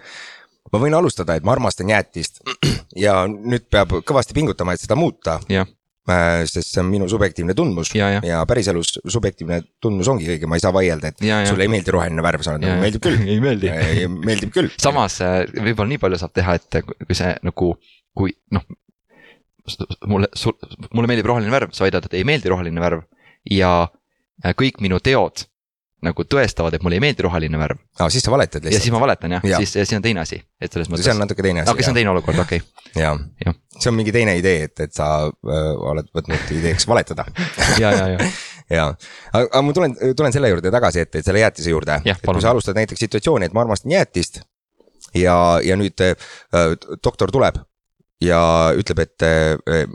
ma 0.74 0.80
võin 0.82 0.94
alustada, 0.98 1.36
et 1.38 1.46
ma 1.46 1.54
armastan 1.54 1.90
jäätist 1.90 2.42
ja 3.06 3.24
nüüd 3.28 3.66
peab 3.70 3.98
kõvasti 4.06 4.38
pingutama, 4.38 4.74
et 4.74 4.82
seda 4.82 4.98
muuta. 4.98 5.40
Äh, 6.08 6.46
sest 6.48 6.72
see 6.72 6.80
on 6.80 6.88
minu 6.88 7.08
subjektiivne 7.12 7.52
tundmus 7.52 7.90
ja, 7.92 8.06
ja. 8.14 8.20
ja 8.24 8.38
päriselus 8.48 8.94
subjektiivne 9.04 9.58
tundmus 9.84 10.08
ongi 10.08 10.30
õige, 10.32 10.48
ma 10.48 10.56
ei 10.56 10.64
saa 10.64 10.72
vaielda, 10.72 11.10
et 11.12 11.26
ja, 11.26 11.42
ja. 11.44 11.50
sulle 11.50 11.66
ei 11.66 11.72
meeldi 11.74 11.92
roheline 11.92 12.24
värv, 12.24 12.46
sa 12.46 12.54
oled 12.54 12.64
nagu 12.64 12.80
meeldib 12.80 13.04
küll 13.04 13.26
ei 13.34 13.42
meeldi 13.44 13.74
meeldib 14.14 14.54
küll. 14.56 14.70
samas 14.80 15.18
äh, 15.26 15.42
võib-olla 15.52 15.92
nii 15.92 16.00
palju 16.06 16.22
saab 16.22 16.32
teha, 16.40 16.56
et 16.62 16.78
kui 16.80 17.18
see 17.20 17.34
nagu, 17.44 17.74
kui 18.16 18.32
noh. 18.56 18.64
mulle, 20.08 20.32
mulle 20.96 21.12
meeldib 21.12 21.28
roheline 21.28 21.52
värv, 21.52 21.76
sa 21.76 21.84
väidad, 21.84 22.08
et 22.08 22.16
ei 22.22 22.24
meeldi 22.32 22.56
roheline 22.56 22.86
värv 22.86 23.04
ja 23.52 23.74
äh, 23.84 24.56
kõik 24.56 24.80
minu 24.88 25.04
teod 25.04 25.44
nagu 26.06 26.26
tõestavad, 26.30 26.76
et 26.78 26.84
mulle 26.86 27.00
ei 27.00 27.02
meeldi 27.02 27.26
roheline 27.26 27.58
värv 27.58 27.80
aa, 28.00 28.10
siis 28.14 28.26
sa 28.26 28.34
valetad 28.34 28.66
ja 28.66 28.70
siis 28.70 28.84
lihtsalt. 28.84 28.94
ma 28.94 29.06
valetan 29.08 29.38
jah 29.38 29.48
ja., 29.50 29.62
siis 29.62 29.80
ja 29.80 29.86
see 29.90 29.98
on 29.98 30.04
teine 30.06 30.22
asi, 30.22 30.38
et 30.62 30.74
selles 30.74 30.92
mõttes. 30.92 31.08
see 31.08 31.16
on 31.16 31.24
natuke 31.24 31.46
teine 31.46 31.64
asi 31.64 31.74
okei, 31.74 31.86
see 31.88 31.94
on 31.94 31.98
teine 31.98 32.12
olukord, 32.14 32.42
okei 32.44 32.62
okay., 32.62 33.02
jah 33.02 33.18
jah., 33.46 33.58
see 33.80 33.90
on 33.90 33.98
mingi 33.98 34.14
teine 34.14 34.38
idee, 34.38 34.68
et, 34.70 34.86
et 34.86 34.94
sa 34.94 35.08
äh, 35.26 35.72
oled 35.92 36.12
võtnud 36.14 36.54
ideeks 36.60 36.86
valetada 36.90 37.26
ja, 37.82 37.90
ja, 37.90 38.12
ja 38.14 38.30
ja, 38.70 38.88
aga 39.32 39.48
aga 39.48 39.64
ma 39.64 39.76
tulen, 39.76 39.96
tulen 40.20 40.36
selle 40.36 40.52
juurde 40.52 40.72
tagasi, 40.74 41.06
et, 41.06 41.16
et 41.20 41.26
selle 41.26 41.42
jäätise 41.42 41.72
juurde, 41.72 41.98
kui 42.04 42.44
sa 42.44 42.52
alustad 42.52 42.78
näiteks 42.78 43.06
situatsiooni, 43.06 43.48
et 43.48 43.56
ma 43.56 43.64
armastan 43.64 43.96
jäätist. 43.96 44.42
ja, 45.16 45.36
ja 45.64 45.78
nüüd 45.80 46.04
äh, 46.04 46.14
doktor 47.04 47.32
tuleb 47.32 47.62
ja 48.22 48.42
ütleb, 48.78 49.06
et 49.06 49.26
äh, 49.26 49.86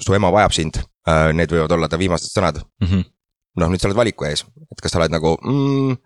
su 0.00 0.16
ema 0.16 0.32
vajab 0.34 0.56
sind 0.56 0.80
äh,, 0.80 1.30
need 1.36 1.52
võivad 1.52 1.72
olla 1.76 1.88
ta 1.88 2.00
viimased 2.00 2.32
sõnad. 2.32 2.60
mm. 2.80 2.88
-hmm. 2.88 3.04
noh, 3.58 3.72
nüüd 3.72 3.82
sa 3.82 3.90
oled 3.90 3.98
valiku 3.98 4.28
ees, 4.28 4.44
et 4.72 4.80
kas 4.82 4.94
sa 4.94 5.02
oled 5.02 5.14
nagu 5.14 5.34
mm,, 5.42 5.98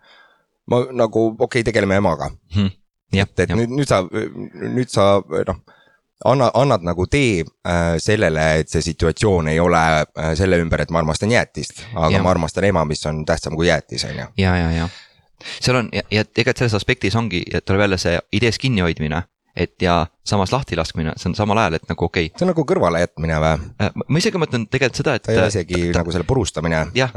ma 0.71 0.81
nagu 1.03 1.29
okei 1.33 1.45
okay,, 1.45 1.67
tegeleme 1.69 1.99
emaga, 2.01 2.31
jah, 2.53 3.27
et, 3.27 3.39
et 3.45 3.47
jah, 3.49 3.57
nüüd, 3.59 3.73
nüüd 3.79 3.89
sa, 3.89 4.03
nüüd 4.09 4.91
sa 4.93 5.07
noh, 5.21 5.63
anna, 6.25 6.51
annad 6.53 6.85
nagu 6.85 7.07
tee 7.11 7.43
äh, 7.43 7.95
sellele, 8.01 8.45
et 8.61 8.71
see 8.71 8.83
situatsioon 8.85 9.49
ei 9.51 9.59
ole 9.59 9.81
äh, 10.03 10.31
selle 10.39 10.59
ümber, 10.61 10.83
et 10.83 10.93
ma 10.93 11.01
armastan 11.03 11.33
jäätist, 11.33 11.83
aga 11.93 12.13
ja. 12.17 12.23
ma 12.23 12.31
armastan 12.33 12.69
ema, 12.69 12.85
mis 12.89 13.03
on 13.09 13.23
tähtsam 13.27 13.57
kui 13.59 13.67
jäätis, 13.67 14.05
on 14.09 14.19
ju. 14.21 14.29
ja, 14.43 14.55
ja, 14.57 14.71
ja. 14.71 14.89
Seal 15.59 15.75
on 15.75 15.89
ja, 15.91 16.05
ja 16.11 16.23
tegelikult 16.23 16.61
selles 16.61 16.77
aspektis 16.77 17.15
ongi, 17.19 17.43
et 17.51 17.65
tuleb 17.67 17.83
jälle 17.83 17.97
see 17.99 18.15
idees 18.39 18.59
kinnihoidmine, 18.63 19.23
et 19.55 19.81
ja 19.81 20.07
samas 20.25 20.51
lahtilaskmine, 20.51 21.13
see 21.17 21.29
on 21.29 21.35
samal 21.37 21.59
ajal, 21.61 21.77
et 21.77 21.85
nagu 21.89 22.07
okei 22.07 22.31
see 22.31 22.45
on 22.45 22.49
nagu 22.49 22.63
kõrvalejätmine 22.67 23.35
või? 23.43 23.67
okay,, 23.75 23.91
ma 24.01 24.21
isegi 24.21 24.41
mõtlen 24.41 24.65
tegelikult 24.71 25.01
seda, 25.01 25.17
et 25.17 25.25
ta 25.25 25.33
ei 25.33 25.41
ole 25.41 25.51
isegi 25.51 25.81
nagu 25.93 26.15
selle 26.15 26.27
purustamine. 26.27 26.79
jah, 26.97 27.13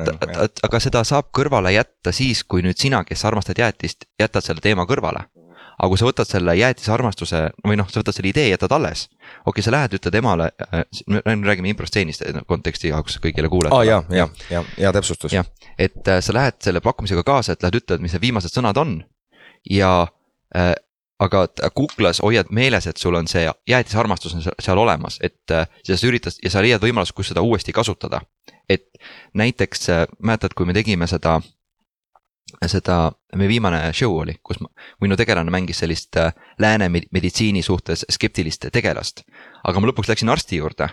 aga 0.68 0.82
seda 0.82 1.04
saab 1.08 1.30
kõrvale 1.36 1.72
jätta 1.72 2.12
siis, 2.16 2.44
kui 2.44 2.64
nüüd 2.66 2.76
sina, 2.80 3.04
kes 3.08 3.24
armastad 3.28 3.58
jäätist, 3.62 4.08
jätad 4.20 4.44
selle 4.44 4.60
teema 4.64 4.84
kõrvale. 4.90 5.24
aga 5.76 5.88
kui 5.92 6.00
sa 6.00 6.08
võtad 6.08 6.28
selle 6.28 6.56
jäätise 6.56 6.92
armastuse 6.92 7.42
või 7.64 7.80
noh, 7.80 7.88
sa 7.88 8.02
võtad 8.02 8.16
selle 8.18 8.32
idee, 8.34 8.50
jätad 8.52 8.72
alles. 8.76 9.08
okei 9.08 9.48
okay,, 9.54 9.64
sa 9.64 9.72
lähed, 9.72 9.96
ütled 9.96 10.20
emale, 10.20 10.52
me 11.08 11.22
räägime 11.24 11.72
improstseenist 11.72 12.24
konteksti 12.46 12.92
jaoks 12.92 13.16
kõigile 13.24 13.48
kuulajatele 13.48 13.90
ja, 13.90 14.02
ja, 14.12 14.28
ja, 14.50 14.64
ja 14.76 14.92
täpsustus. 14.92 15.32
jah, 15.32 15.48
et 15.78 16.04
äh, 16.04 16.20
sa 16.20 16.36
lähed 16.36 16.60
selle 16.60 16.84
pakkumisega 16.84 17.24
kaasa, 17.24 17.56
et 17.56 17.64
lähed 17.64 17.80
ütled, 17.80 18.04
mis 18.04 18.12
need 18.12 18.28
viimased 18.28 18.52
sõnad 18.52 18.76
on 18.76 18.98
ja 19.70 20.02
äh, 20.52 20.74
aga 21.18 21.46
kuklas 21.74 22.20
hoiad 22.22 22.46
meeles, 22.50 22.86
et 22.86 22.96
sul 23.00 23.14
on 23.14 23.26
see 23.28 23.46
jäätisarmastus 23.68 24.34
on 24.34 24.42
se- 24.42 24.52
seal 24.60 24.78
olemas, 24.78 25.18
et 25.22 25.50
äh, 25.50 25.66
sa 25.84 26.06
üritad 26.06 26.32
ja 26.44 26.50
sa 26.50 26.60
leiad 26.62 26.82
võimalust, 26.82 27.12
kus 27.16 27.28
seda 27.32 27.40
uuesti 27.42 27.72
kasutada. 27.72 28.20
et 28.68 28.82
näiteks 29.34 29.88
äh, 29.90 30.06
mäletad, 30.22 30.52
kui 30.54 30.66
me 30.66 30.72
tegime 30.74 31.06
seda, 31.06 31.40
seda, 32.66 33.12
meie 33.36 33.48
viimane 33.50 33.80
show 33.94 34.14
oli, 34.20 34.34
kus 34.42 34.60
ma, 34.62 34.68
minu 35.02 35.16
tegelane 35.18 35.50
mängis 35.50 35.80
sellist 35.82 36.16
äh, 36.20 36.32
lääne 36.62 36.88
med- 36.88 37.08
meditsiini 37.12 37.62
suhtes 37.62 38.04
skeptilist 38.10 38.66
tegelast. 38.72 39.22
aga 39.64 39.80
ma 39.80 39.88
lõpuks 39.90 40.08
läksin 40.10 40.28
arsti 40.30 40.56
juurde 40.60 40.88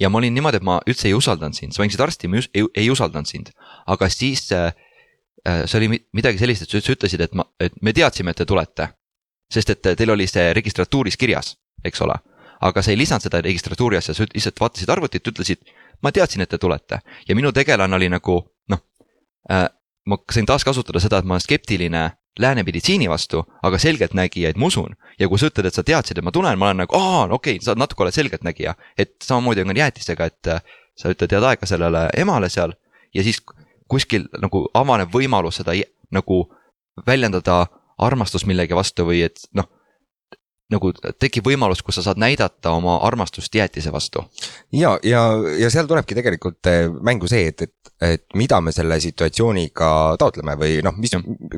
ja 0.00 0.08
ma 0.10 0.18
olin 0.18 0.34
niimoodi, 0.34 0.56
et 0.60 0.66
ma 0.66 0.80
üldse 0.86 1.08
ei 1.08 1.14
usaldanud 1.14 1.54
sind, 1.56 1.72
sa 1.72 1.82
mängisid 1.82 2.00
arsti, 2.04 2.28
ma 2.28 2.42
ei, 2.54 2.64
ei 2.74 2.90
usaldanud 2.90 3.26
sind. 3.30 3.50
aga 3.86 4.08
siis 4.08 4.50
äh, 4.52 4.72
äh, 5.48 5.64
see 5.66 5.78
oli 5.78 5.88
mi- 5.88 6.04
midagi 6.12 6.38
sellist, 6.38 6.62
et 6.62 6.70
sa 6.84 6.92
ütlesid, 6.94 7.20
et 7.20 7.34
ma, 7.34 7.44
et 7.60 7.72
me 7.82 7.92
teadsime, 7.92 8.30
et 8.30 8.36
te 8.36 8.44
tulete. 8.46 8.88
Sest 9.54 9.70
et 9.74 9.90
teil 9.98 10.10
oli 10.14 10.26
see 10.30 10.52
registratuuris 10.56 11.18
kirjas, 11.20 11.54
eks 11.84 12.02
ole. 12.06 12.16
aga 12.64 12.82
sa 12.82 12.92
ei 12.92 12.98
lisanud 12.98 13.22
seda 13.26 13.40
registratuuri 13.44 13.98
asja, 13.98 14.14
sa 14.14 14.24
lihtsalt 14.24 14.60
vaatasid 14.60 14.90
arvutit, 14.90 15.26
ütlesid, 15.28 15.64
ma 16.02 16.12
teadsin, 16.12 16.42
et 16.44 16.50
te 16.50 16.58
tulete 16.58 17.00
ja 17.28 17.36
minu 17.36 17.52
tegelane 17.52 17.96
oli 17.96 18.08
nagu 18.08 18.40
noh 18.70 18.84
äh,. 19.50 19.66
ma 20.06 20.18
sain 20.32 20.46
taaskasutada 20.46 21.00
seda, 21.00 21.18
et 21.18 21.24
ma 21.24 21.36
olen 21.36 21.44
skeptiline 21.44 22.04
lääne 22.40 22.62
meditsiini 22.66 23.08
vastu, 23.08 23.44
aga 23.62 23.78
selgeltnägija, 23.78 24.50
et 24.50 24.56
ma 24.56 24.66
usun 24.66 24.96
ja 25.20 25.28
kui 25.28 25.38
sa 25.38 25.48
ütled, 25.50 25.68
et 25.68 25.76
sa 25.76 25.84
teadsid, 25.86 26.18
et 26.18 26.24
ma 26.24 26.32
tulen, 26.34 26.58
ma 26.58 26.70
olen 26.70 26.82
nagu 26.82 26.96
aa, 26.98 27.26
okei 27.30 27.58
okay,, 27.58 27.64
sa 27.64 27.76
natuke 27.78 28.02
oled 28.02 28.16
selgeltnägija, 28.16 28.74
et 28.98 29.14
samamoodi 29.22 29.62
on 29.62 29.70
ka 29.70 29.78
jäätistega, 29.78 30.26
et 30.32 30.50
äh, 30.50 30.74
sa 30.98 31.12
ütled 31.14 31.32
head 31.36 31.46
aega 31.46 31.68
sellele 31.68 32.08
emale 32.18 32.50
seal 32.50 32.74
ja 33.14 33.22
siis 33.22 33.40
kuskil 33.90 34.26
nagu 34.42 34.64
avaneb 34.74 35.12
võimalus 35.14 35.60
seda 35.60 35.76
nagu 36.14 36.44
väljendada 37.06 37.64
armastust 37.98 38.46
millegi 38.46 38.74
vastu 38.74 39.06
või 39.06 39.22
et 39.26 39.40
noh, 39.54 39.68
nagu 40.72 40.90
tekib 41.20 41.44
võimalus, 41.46 41.82
kus 41.84 41.98
sa 41.98 42.04
saad 42.06 42.20
näidata 42.20 42.72
oma 42.74 42.96
armastust 43.04 43.54
jäätise 43.54 43.92
vastu. 43.92 44.24
ja, 44.72 44.94
ja, 45.04 45.22
ja 45.60 45.70
seal 45.70 45.88
tulebki 45.90 46.16
tegelikult 46.16 46.70
eh, 46.70 46.86
mängu 47.04 47.28
see, 47.28 47.50
et, 47.52 47.66
et, 47.66 47.92
et 48.00 48.24
mida 48.38 48.60
me 48.64 48.72
selle 48.72 48.96
situatsiooniga 49.00 49.90
taotleme 50.20 50.56
või 50.60 50.78
noh, 50.84 50.96
mis 50.96 51.12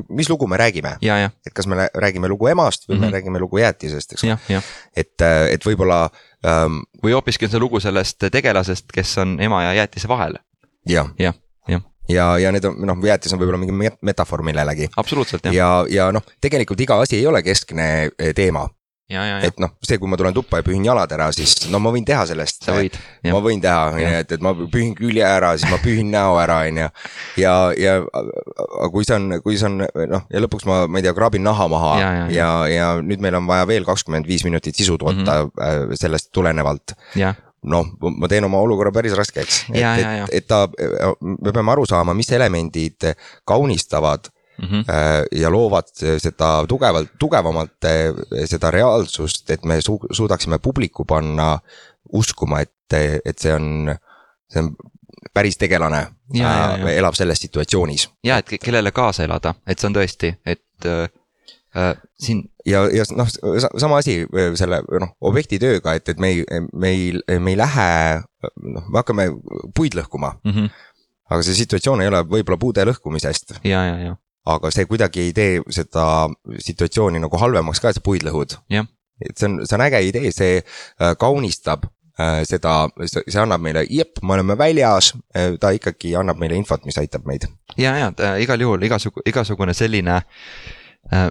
mis 0.09 0.29
lugu 0.29 0.47
me 0.47 0.59
räägime. 0.59 0.97
ja, 1.01 1.19
ja, 1.23 1.31
et 1.45 1.55
kas 1.55 1.69
me 1.71 1.87
räägime 1.93 2.27
lugu 2.27 2.51
emast 2.51 2.87
või 2.87 2.97
mm 2.97 2.99
-hmm. 2.99 3.05
Mhm. 3.05 3.11
me 3.11 3.17
räägime 3.17 3.39
lugu 3.39 3.63
jäätisest, 3.63 4.13
eks 4.13 4.23
ole. 4.23 4.35
jah, 4.35 4.49
jah. 4.49 4.63
et, 4.95 5.21
et 5.51 5.65
võib-olla 5.65 6.09
ähm, 6.45 6.83
või 7.03 7.15
hoopiski 7.15 7.45
on 7.45 7.51
see 7.51 7.63
lugu 7.63 7.79
sellest 7.79 8.27
tegelasest, 8.31 8.91
kes 8.93 9.17
on 9.17 9.39
ema 9.41 9.63
ja 9.63 9.73
jäätise 9.73 10.07
vahel. 10.07 10.35
jah, 10.85 11.09
jah, 11.19 11.33
jah, 11.33 11.35
ja, 12.09 12.31
ja 12.41 12.51
need 12.55 12.65
on 12.69 12.79
noh, 12.87 13.03
jäätis 13.05 13.33
on 13.33 13.41
võib-olla 13.41 13.61
mingi 13.61 13.75
met- 13.75 14.01
metafoor 14.01 14.43
millelegi. 14.47 14.89
absoluutselt 14.97 15.45
jah. 15.49 15.55
ja, 15.55 15.69
ja 15.89 16.09
noh, 16.15 16.25
tegelikult 16.41 16.81
iga 16.81 16.99
asi 17.03 17.19
ei 17.19 17.27
ole 17.27 17.43
keskne 17.45 17.87
eh, 18.09 18.33
teema, 18.37 18.67
et 19.07 19.59
noh, 19.63 19.71
see, 19.87 19.95
kui 20.01 20.09
ma 20.11 20.17
tulen 20.19 20.35
tuppa 20.35 20.59
ja 20.59 20.65
pühin 20.67 20.83
jalad 20.83 21.11
ära, 21.15 21.29
siis 21.31 21.69
no 21.71 21.79
ma 21.79 21.93
võin 21.95 22.03
teha 22.07 22.25
sellest. 22.27 22.65
sa 22.65 22.75
võid. 22.75 22.97
ma 23.31 23.39
võin 23.43 23.61
teha, 23.63 24.01
et, 24.19 24.33
et 24.35 24.43
ma 24.43 24.51
pühin 24.57 24.91
külje 24.97 25.23
ära, 25.23 25.53
siis 25.55 25.71
ma 25.71 25.79
pühin 25.79 26.11
näo 26.11 26.35
ära, 26.41 26.59
on 26.67 26.81
ju. 26.81 26.89
ja, 27.39 27.53
ja 27.79 27.95
aga 28.03 28.89
kui 28.91 29.07
see 29.07 29.15
on, 29.15 29.39
kui 29.45 29.55
see 29.55 29.69
on 29.69 29.79
noh, 30.11 30.27
ja 30.27 30.43
lõpuks 30.43 30.67
ma, 30.67 30.81
ma 30.91 30.99
ei 30.99 31.07
tea, 31.07 31.15
kraabin 31.15 31.45
naha 31.47 31.69
maha 31.71 31.93
Ja, 31.97 32.11
ja, 32.11 32.11
ja, 32.11 32.27
ja, 32.27 32.51
ja, 32.67 32.75
ja 32.75 32.87
nüüd 32.99 33.23
meil 33.23 33.39
on 33.39 33.47
vaja 33.47 33.67
veel 33.69 33.87
kakskümmend 33.87 34.27
viis 34.27 34.43
minutit 34.47 34.75
sisu 34.75 34.97
toota 34.99 35.15
mm 35.15 35.51
-hmm. 35.55 35.95
sellest 36.03 36.33
tulenevalt 36.35 36.97
jah, 37.15 37.39
noh, 37.63 37.85
ma 38.17 38.27
teen 38.27 38.43
oma 38.45 38.59
olukorra 38.63 38.91
päris 38.91 39.13
raskeks. 39.17 39.65
et, 39.73 39.81
et, 40.23 40.33
et 40.41 40.47
ta, 40.47 40.67
me 41.21 41.51
peame 41.51 41.71
aru 41.71 41.85
saama, 41.89 42.13
mis 42.13 42.31
elemendid 42.31 43.13
kaunistavad 43.45 44.29
Mhm. 44.57 44.79
äh, 44.89 45.23
ja 45.37 45.51
loovad 45.53 45.85
seda 46.17 46.63
tugevalt, 46.67 47.11
tugevamalt 47.21 47.85
äh, 47.85 48.07
seda 48.49 48.71
reaalsust, 48.73 49.49
et 49.53 49.65
me 49.69 49.75
su 49.85 49.99
suudaksime 50.11 50.57
publiku 50.57 51.05
panna 51.05 51.59
uskuma, 52.13 52.63
et, 52.65 52.71
et 53.25 53.37
see 53.37 53.53
on, 53.53 53.91
see 54.49 54.63
on 54.63 54.71
päris 55.33 55.57
tegelane 55.61 55.99
äh, 56.41 56.87
elab 56.97 57.13
selles 57.13 57.37
situatsioonis 57.45 58.07
ja 58.25 58.39
et 58.41 58.49
ke- 58.49 58.57
kellele 58.57 58.89
kaasa 58.91 59.27
elada, 59.29 59.53
et 59.67 59.77
see 59.77 59.91
on 59.91 59.99
tõesti, 59.99 60.33
et 60.45 60.89
siin 62.19 62.45
ja, 62.67 62.83
ja 62.91 63.03
noh, 63.15 63.27
sama 63.77 63.97
asi 64.01 64.19
äh, 64.25 64.51
selle 64.59 64.81
noh, 65.01 65.13
objekti 65.21 65.59
tööga, 65.61 65.95
et, 65.97 66.09
et 66.09 66.21
me 66.21 66.31
ei, 66.33 66.43
me 66.73 66.91
ei, 66.93 67.39
me 67.39 67.53
ei 67.53 67.59
lähe, 67.59 67.89
noh, 68.75 68.87
me 68.87 69.01
hakkame 69.01 69.29
puid 69.75 69.97
lõhkuma, 69.97 70.35
mm. 70.43 70.53
-hmm. 70.53 70.69
aga 71.31 71.43
see 71.45 71.59
situatsioon 71.61 72.03
ei 72.03 72.11
ole 72.11 72.23
võib-olla 72.27 72.59
puude 72.61 72.85
lõhkumisest, 72.89 73.59
ja, 73.63 73.83
ja, 73.89 73.99
ja, 74.03 74.15
aga 74.55 74.71
see 74.73 74.87
kuidagi 74.89 75.27
ei 75.27 75.35
tee 75.37 75.59
seda 75.73 76.27
situatsiooni 76.69 77.21
nagu 77.23 77.43
halvemaks 77.43 77.83
ka, 77.83 77.91
et 77.91 77.99
sa 77.99 78.05
puid 78.05 78.25
lõhud. 78.27 78.59
Et 79.17 79.33
see 79.33 79.47
on, 79.49 79.61
see 79.65 79.73
on 79.73 79.81
äge 79.81 80.01
idee, 80.05 80.31
see 80.31 80.59
äh, 80.61 81.15
kaunistab 81.17 81.87
äh, 82.21 82.43
seda, 82.45 82.83
see 83.09 83.39
annab 83.41 83.63
meile, 83.65 83.81
jep, 83.89 84.21
me 84.21 84.35
oleme 84.35 84.57
väljas, 84.57 85.15
ta 85.59 85.71
ikkagi 85.73 86.13
annab 86.19 86.37
meile 86.37 86.59
infot, 86.59 86.85
mis 86.85 86.99
aitab 87.01 87.25
meid. 87.25 87.47
ja, 87.77 87.97
ja 87.97 88.35
igal 88.37 88.61
juhul 88.61 88.83
igasugu, 88.83 89.25
igasugune 89.25 89.73
selline 89.73 90.21
äh, 90.21 91.29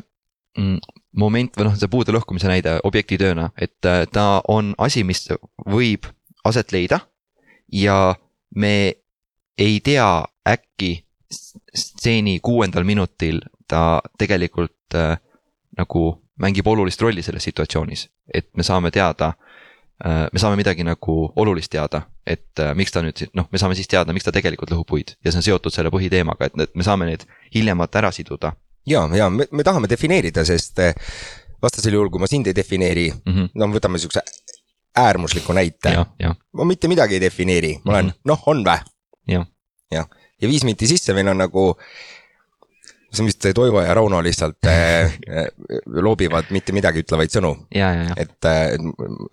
moment 1.17 1.57
või 1.57 1.69
noh, 1.69 1.77
see 1.77 1.91
puude 1.91 2.15
lõhkumise 2.15 2.49
näide 2.51 2.79
objekti 2.85 3.19
tööna, 3.21 3.51
et 3.57 3.89
äh, 3.89 4.05
ta 4.13 4.43
on 4.53 4.75
asi, 4.79 5.05
mis 5.05 5.27
võib 5.67 6.09
aset 6.47 6.73
leida 6.73 7.01
ja 7.73 8.15
me 8.55 8.95
ei 9.59 9.81
tea, 9.85 10.25
äkki 10.47 10.93
stseeni 11.75 12.39
kuuendal 12.45 12.85
minutil 12.85 13.41
ta 13.69 14.01
tegelikult 14.19 14.95
äh, 14.95 15.17
nagu 15.79 16.05
mängib 16.41 16.67
olulist 16.69 17.01
rolli 17.03 17.25
selles 17.25 17.49
situatsioonis, 17.49 18.09
et 18.35 18.51
me 18.57 18.63
saame 18.63 18.93
teada 18.95 19.33
äh, 20.05 20.27
me 20.33 20.39
saame 20.39 20.61
midagi 20.61 20.85
nagu 20.85 21.17
olulist 21.37 21.73
teada, 21.73 22.05
et 22.27 22.61
äh, 22.61 22.75
miks 22.77 22.93
ta 22.93 23.03
nüüd, 23.03 23.25
noh, 23.35 23.49
me 23.53 23.59
saame 23.59 23.75
siis 23.75 23.89
teada, 23.89 24.13
miks 24.13 24.29
ta 24.29 24.35
tegelikult 24.37 24.71
lõhub 24.73 24.89
puid 24.93 25.17
ja 25.25 25.33
see 25.33 25.41
on 25.41 25.49
seotud 25.49 25.75
selle 25.75 25.91
põhiteemaga, 25.95 26.53
et 26.53 26.77
me 26.77 26.87
saame 26.87 27.09
need 27.09 27.27
hiljemalt 27.55 27.97
ära 27.97 28.13
siduda 28.13 28.53
ja, 28.87 29.09
ja 29.17 29.31
me, 29.31 29.47
me 29.51 29.65
tahame 29.67 29.89
defineerida, 29.91 30.45
sest 30.45 30.79
eh, 30.85 30.95
vastasel 31.63 31.97
juhul, 31.97 32.11
kui 32.13 32.23
ma 32.23 32.29
sind 32.31 32.51
ei 32.51 32.57
defineeri, 32.57 33.09
mm. 33.13 33.33
-hmm. 33.33 33.49
no 33.55 33.71
võtame 33.75 33.99
siukse 33.99 34.23
äärmusliku 34.97 35.53
näite, 35.53 35.97
ma 36.53 36.65
mitte 36.65 36.89
midagi 36.89 37.19
ei 37.19 37.21
defineeri, 37.21 37.79
ma 37.85 37.93
olen 37.93 38.05
mm. 38.05 38.11
-hmm. 38.11 38.21
noh, 38.25 38.43
on 38.47 38.65
vä? 38.65 38.79
jah, 39.29 39.47
jah, 39.93 40.07
ja 40.43 40.49
viis 40.49 40.65
minti 40.65 40.87
sisse 40.87 41.15
meil 41.15 41.29
on 41.29 41.39
nagu 41.39 41.75
see 43.13 43.23
on 43.23 43.27
vist 43.27 43.47
Toivo 43.55 43.81
ja 43.81 43.95
Rauno 43.95 44.23
lihtsalt 44.23 44.67
äh, 44.67 45.13
loobivad 45.87 46.51
mitte 46.51 46.73
midagi 46.73 47.01
ütlevaid 47.01 47.33
sõnu, 47.33 47.55
ja, 47.75 47.93
ja, 47.95 48.03
ja, 48.03 48.15
et 48.17 48.45
äh, 48.45 48.77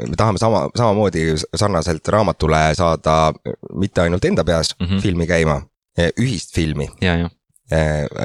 me 0.10 0.16
tahame 0.16 0.38
sama, 0.38 0.70
samamoodi 0.76 1.34
sarnaselt 1.56 2.08
raamatule 2.08 2.76
saada 2.76 3.34
mitte 3.74 4.02
ainult 4.02 4.26
enda 4.26 4.44
peas 4.44 4.76
mm. 4.80 4.86
-hmm. 4.86 5.02
filmi 5.02 5.28
käima, 5.28 5.62
ühist 6.20 6.56
filmi, 6.56 6.90
ja, 7.02 7.16
ja, 7.16 7.30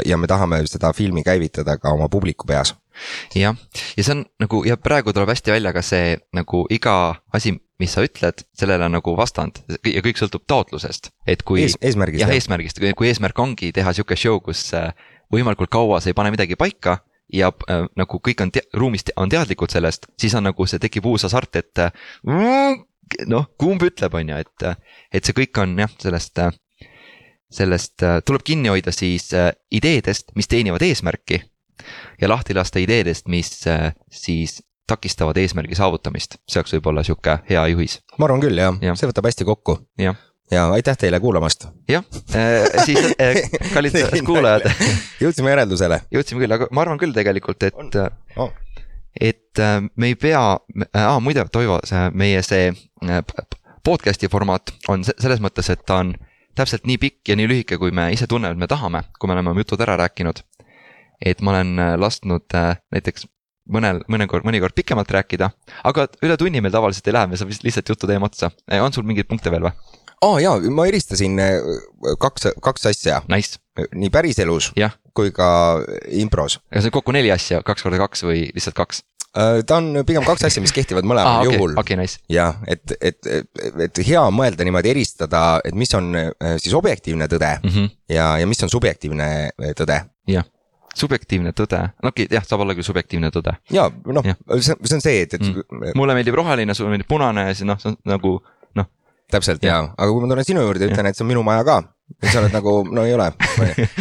ja 0.07 0.17
me 0.21 0.29
tahame 0.31 0.61
seda 0.69 0.93
filmi 0.93 1.23
käivitada 1.25 1.79
ka 1.81 1.93
oma 1.95 2.09
publiku 2.09 2.47
peas. 2.47 2.75
jah, 3.35 3.57
ja 3.97 4.05
see 4.05 4.17
on 4.17 4.25
nagu 4.43 4.65
ja 4.67 4.77
praegu 4.77 5.15
tuleb 5.15 5.31
hästi 5.31 5.55
välja 5.55 5.73
ka 5.73 5.83
see 5.87 6.17
nagu 6.35 6.65
iga 6.75 6.95
asi, 7.33 7.55
mis 7.79 7.95
sa 7.95 8.03
ütled, 8.03 8.43
sellele 8.59 8.89
nagu 8.91 9.15
vastand 9.17 9.63
ja 9.71 10.03
kõik 10.03 10.19
sõltub 10.19 10.45
taotlusest, 10.51 11.13
et 11.27 11.45
kui 11.47 11.63
Ees,. 11.63 11.79
eesmärgist. 11.81 12.25
jah, 12.25 12.35
eesmärgist, 12.35 12.83
kui 12.99 13.11
eesmärk 13.11 13.39
ongi 13.39 13.71
teha 13.73 13.95
sihuke 13.95 14.19
show, 14.19 14.41
kus 14.43 14.67
äh, 14.75 14.91
võimalikult 15.33 15.71
kaua 15.71 16.01
sa 16.03 16.11
ei 16.11 16.19
pane 16.19 16.33
midagi 16.35 16.59
paika 16.59 16.99
ja 17.33 17.51
äh, 17.71 17.87
nagu 17.97 18.21
kõik 18.25 18.43
on 18.43 18.53
ruumis 18.75 19.05
te 19.05 19.15
on 19.17 19.31
teadlikud 19.31 19.73
sellest, 19.73 20.09
siis 20.21 20.35
on 20.35 20.49
nagu 20.49 20.67
see 20.67 20.81
tekib 20.83 21.07
uus 21.07 21.27
hasart, 21.29 21.61
et 21.61 21.83
äh, 21.85 21.93
noh, 23.29 23.49
kumb 23.61 23.85
ütleb, 23.85 24.15
on 24.15 24.33
ju, 24.33 24.41
et, 24.45 24.89
et 25.13 25.25
see 25.25 25.37
kõik 25.37 25.63
on 25.63 25.77
jah, 25.85 25.93
sellest 26.03 26.41
äh, 26.43 26.55
sellest 27.51 28.03
äh, 28.03 28.19
tuleb 28.25 28.45
kinni 28.45 28.69
hoida 28.73 28.93
siis 28.93 29.31
äh, 29.35 29.53
ideedest, 29.73 30.35
mis 30.37 30.49
teenivad 30.49 30.83
eesmärki 30.85 31.43
ja 32.21 32.29
lahti 32.29 32.55
lasta 32.55 32.79
ideedest, 32.83 33.29
mis 33.29 33.67
äh, 33.67 33.93
siis 34.11 34.63
takistavad 34.89 35.37
eesmärgi 35.37 35.77
saavutamist, 35.77 36.39
see 36.49 36.61
oleks 36.61 36.73
võib-olla 36.77 37.05
sihuke 37.05 37.39
hea 37.51 37.67
juhis. 37.75 38.01
ma 38.19 38.29
arvan 38.29 38.41
küll 38.45 38.59
jah 38.59 38.77
ja., 38.83 38.97
see 38.97 39.11
võtab 39.11 39.29
hästi 39.29 39.49
kokku. 39.49 39.79
jah 40.01 40.17
ja 40.51 40.69
aitäh 40.73 40.97
teile 40.97 41.21
kuulamast. 41.21 41.69
jah 41.89 42.05
äh,, 42.35 42.85
siis 42.85 43.13
äh, 43.21 43.43
kallid 43.75 43.99
kuulajad 44.31 44.69
jõudsime 45.25 45.53
järeldusele. 45.53 46.01
jõudsime 46.15 46.45
küll, 46.45 46.57
aga 46.57 46.71
ma 46.73 46.85
arvan 46.85 47.01
küll 47.01 47.17
tegelikult, 47.17 47.69
et 47.69 47.77
oh., 48.37 48.53
et 49.21 49.61
äh, 49.61 49.81
me 49.97 50.13
ei 50.13 50.17
pea 50.17 50.43
äh,, 50.57 51.21
muide, 51.21 51.45
Toivo, 51.53 51.81
see 51.89 52.09
meie 52.17 52.43
see 52.47 52.73
äh, 52.73 53.23
podcast'i 53.85 54.29
formaat 54.29 54.73
on 54.89 55.05
selles 55.09 55.41
mõttes, 55.45 55.71
et 55.73 55.85
ta 55.87 56.03
on 56.05 56.15
täpselt 56.57 56.87
nii 56.89 56.99
pikk 57.01 57.33
ja 57.33 57.37
nii 57.39 57.49
lühike, 57.51 57.79
kui 57.81 57.93
me 57.95 58.09
ise 58.15 58.29
tunneme, 58.31 58.57
et 58.57 58.63
me 58.63 58.69
tahame, 58.71 59.05
kui 59.19 59.31
me 59.31 59.37
oleme 59.37 59.53
oma 59.53 59.65
jutud 59.65 59.83
ära 59.85 59.99
rääkinud. 60.01 60.45
et 61.19 61.41
ma 61.43 61.51
olen 61.51 61.79
äh, 61.83 61.95
lasknud 61.99 62.55
äh, 62.55 62.77
näiteks 62.95 63.27
mõnel, 63.75 64.05
mõnikord, 64.07 64.45
mõnikord 64.47 64.75
pikemalt 64.77 65.11
rääkida, 65.11 65.49
aga 65.85 66.05
üle 66.23 66.37
tunni 66.39 66.61
meil 66.63 66.73
tavaliselt 66.73 67.11
ei 67.11 67.17
lähe, 67.17 67.27
me 67.27 67.41
saame 67.41 67.57
lihtsalt 67.65 67.91
jutu 67.91 68.07
teeme 68.07 68.29
otsa. 68.29 68.53
Äh, 68.71 68.79
on 68.85 68.95
sul 68.95 69.07
mingeid 69.09 69.27
punkte 69.27 69.51
veel 69.51 69.67
või? 69.67 69.75
aa 70.19 70.29
oh, 70.29 70.39
jaa, 70.43 70.55
ma 70.75 70.87
eristasin 70.91 71.39
kaks, 72.23 72.49
kaks 72.63 72.89
asja 72.91 73.21
nice.. 73.31 73.59
nii 73.95 74.11
päriselus 74.11 74.73
ja. 74.79 74.91
kui 75.15 75.31
ka 75.35 75.49
impros. 76.11 76.59
aga 76.71 76.83
see 76.83 76.91
on 76.91 76.97
kokku 76.99 77.15
neli 77.15 77.31
asja, 77.35 77.63
kaks 77.67 77.87
korda 77.87 78.01
kaks 78.03 78.25
või 78.27 78.49
lihtsalt 78.55 78.79
kaks? 78.79 79.03
Äh, 79.37 79.63
ta 79.69 79.77
on 79.77 79.93
pigem 80.09 80.25
kaks 80.25 80.47
asja, 80.49 80.63
mis 80.65 80.73
kehtivad 80.73 81.05
mõlemal 81.05 81.29
ah, 81.29 81.43
okay, 81.45 81.59
juhul. 81.59 81.75
okay,, 81.77 81.97
nice. 82.01 82.17
jah, 82.33 82.57
et, 82.65 82.95
et, 82.97 83.19
et, 83.29 83.67
et 83.85 84.01
hea 84.09 84.23
mõelda 84.33 84.65
niimoodi 84.65 84.89
eristada, 84.95 85.43
et 85.69 85.77
mis 85.77 85.93
on 85.99 86.09
äh, 86.17 86.55
siis 86.57 86.73
objektiivne 86.75 87.29
tõde 87.29 87.51
mm 87.59 87.75
-hmm. 87.75 87.91
ja, 88.15 88.31
ja 88.41 88.47
mis 88.49 88.63
on 88.65 88.73
subjektiivne 88.73 89.29
äh, 89.53 89.75
tõde. 89.77 90.01
jah, 90.33 90.49
subjektiivne 90.97 91.53
tõde, 91.53 91.83
no 92.03 92.09
okei 92.09 92.25
okay,, 92.25 92.39
jah, 92.39 92.47
saab 92.49 92.65
olla 92.65 92.75
küll 92.75 92.89
subjektiivne 92.89 93.29
tõde. 93.35 93.53
ja 93.71 93.91
noh, 94.07 94.25
see, 94.61 94.77
on 94.97 95.05
see, 95.05 95.21
et, 95.21 95.35
et 95.35 95.45
mm.. 95.45 95.93
mulle 95.95 96.17
meeldib 96.17 96.35
roheline, 96.35 96.75
sulle 96.75 96.91
meeldib 96.91 97.09
punane 97.09 97.51
ja 97.51 97.55
siis 97.55 97.69
noh, 97.69 97.79
see 97.79 97.93
on 97.93 98.01
nagu. 98.09 98.41
Täpselt 99.33 99.63
ja, 99.65 99.77
ja., 99.77 99.95
aga 99.97 100.11
kui 100.11 100.25
ma 100.25 100.33
tulen 100.33 100.47
sinu 100.49 100.65
juurde 100.65 100.87
ja 100.87 100.93
ütlen, 100.93 101.09
et 101.11 101.19
see 101.19 101.25
on 101.27 101.33
minu 101.33 101.45
maja 101.47 101.65
ka 101.67 101.83
ja 102.23 102.31
sa 102.33 102.41
oled 102.41 102.55
nagu, 102.55 102.73
no 102.95 103.05
ei 103.05 103.13
ole 103.15 103.27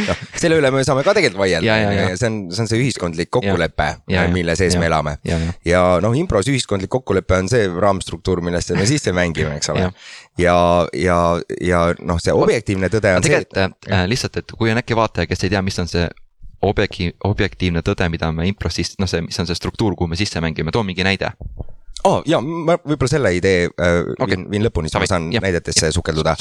no,. 0.07 0.13
selle 0.39 0.57
üle 0.61 0.69
me 0.71 0.83
saame 0.87 1.03
ka 1.03 1.13
tegelikult 1.17 1.41
vaielda, 1.41 1.75
see 2.15 2.29
on, 2.29 2.37
see 2.55 2.63
on 2.63 2.69
see 2.71 2.79
ühiskondlik 2.79 3.31
kokkulepe, 3.35 3.87
mille 4.33 4.55
sees 4.59 4.77
ja, 4.77 4.81
me 4.81 4.87
elame. 4.87 5.17
ja, 5.27 5.39
ja. 5.43 5.55
ja 5.67 5.81
noh, 6.03 6.15
impros 6.17 6.47
ühiskondlik 6.51 6.91
kokkulepe 6.93 7.41
on 7.41 7.51
see 7.51 7.67
raamstruktuur, 7.67 8.41
millesse 8.45 8.77
me 8.79 8.87
sisse 8.89 9.11
mängime, 9.15 9.57
eks 9.59 9.73
ole. 9.73 9.89
ja, 10.39 10.55
ja, 10.95 11.19
ja 11.59 11.83
noh, 11.99 12.21
see 12.23 12.35
objektiivne 12.35 12.91
tõde 12.93 13.17
on 13.17 13.27
see. 13.27 13.43
tegelikult 13.43 13.91
äh, 13.91 14.07
lihtsalt, 14.07 14.39
et 14.39 14.55
kui 14.55 14.71
on 14.71 14.79
äkki 14.79 14.97
vaataja, 14.97 15.27
kes 15.29 15.43
ei 15.43 15.55
tea, 15.57 15.63
mis 15.65 15.83
on 15.83 15.91
see 15.91 16.07
objekti-, 16.65 17.11
objektiivne 17.27 17.83
tõde, 17.85 18.07
mida 18.13 18.31
me 18.31 18.47
impros 18.47 18.79
noh, 19.01 19.09
see, 19.09 19.25
mis 19.27 19.43
on 19.43 19.51
see 19.51 19.59
struktuur, 19.59 19.99
kuhu 19.99 20.15
me 20.15 20.19
sisse 20.19 20.41
mängime, 20.43 20.71
too 20.71 20.87
mingi 20.87 21.05
näide 21.05 21.35
oh, 22.07 22.21
ja 22.29 22.39
ma 22.41 22.77
võib-olla 22.77 23.11
selle 23.11 23.31
idee 23.37 23.67
äh, 23.67 23.99
okay. 24.15 24.31
viin, 24.33 24.45
viin 24.51 24.65
lõpuni, 24.67 24.91
siis 24.91 25.01
ma 25.01 25.09
saan 25.09 25.27
ja. 25.33 25.41
näidetesse 25.43 25.91
sukelduda. 25.95 26.35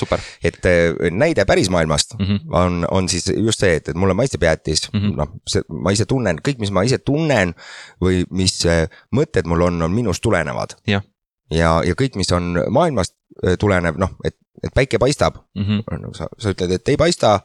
et 0.45 0.69
äh, 0.69 1.11
näide 1.11 1.45
pärismaailmast 1.49 2.17
mm 2.19 2.25
-hmm. 2.25 2.57
on, 2.61 2.87
on 2.91 3.09
siis 3.09 3.29
just 3.35 3.61
see, 3.61 3.77
et, 3.81 3.89
et 3.89 3.97
mulle 3.97 4.15
maitseb 4.15 4.43
jäätis 4.43 4.89
mm 4.93 5.01
-hmm., 5.01 5.17
noh, 5.17 5.35
see, 5.47 5.63
ma 5.69 5.91
ise 5.91 6.07
tunnen, 6.07 6.41
kõik, 6.49 6.59
mis 6.59 6.71
ma 6.71 6.83
ise 6.83 6.99
tunnen 6.99 7.55
või 8.01 8.25
mis 8.31 8.67
äh, 8.67 8.87
mõtted 9.15 9.47
mul 9.47 9.69
on, 9.69 9.83
on 9.83 9.93
minust 9.93 10.23
tulenevad. 10.23 10.77
ja, 10.87 11.03
ja, 11.51 11.81
ja 11.85 11.95
kõik, 11.95 12.17
mis 12.17 12.33
on 12.33 12.57
maailmast 12.71 13.15
äh, 13.47 13.59
tulenev, 13.59 13.99
noh, 13.99 14.17
et, 14.25 14.37
et 14.65 14.75
päike 14.75 14.99
paistab 14.99 15.37
mm, 15.55 15.63
-hmm. 15.63 16.15
sa, 16.17 16.29
sa 16.39 16.51
ütled, 16.51 16.71
et 16.71 16.89
ei 16.89 16.97
paista 16.97 17.41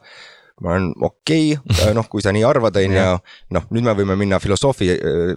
ma 0.62 0.74
olen 0.74 0.88
okei 1.00 1.52
okay,, 1.56 1.92
noh, 1.96 2.06
kui 2.10 2.22
sa 2.24 2.32
nii 2.34 2.44
arvad, 2.46 2.76
on 2.80 2.96
ju, 2.96 3.06
noh, 3.56 3.64
nüüd 3.74 3.86
me 3.86 3.94
võime 3.98 4.16
minna 4.18 4.38
filosoofi, 4.42 4.88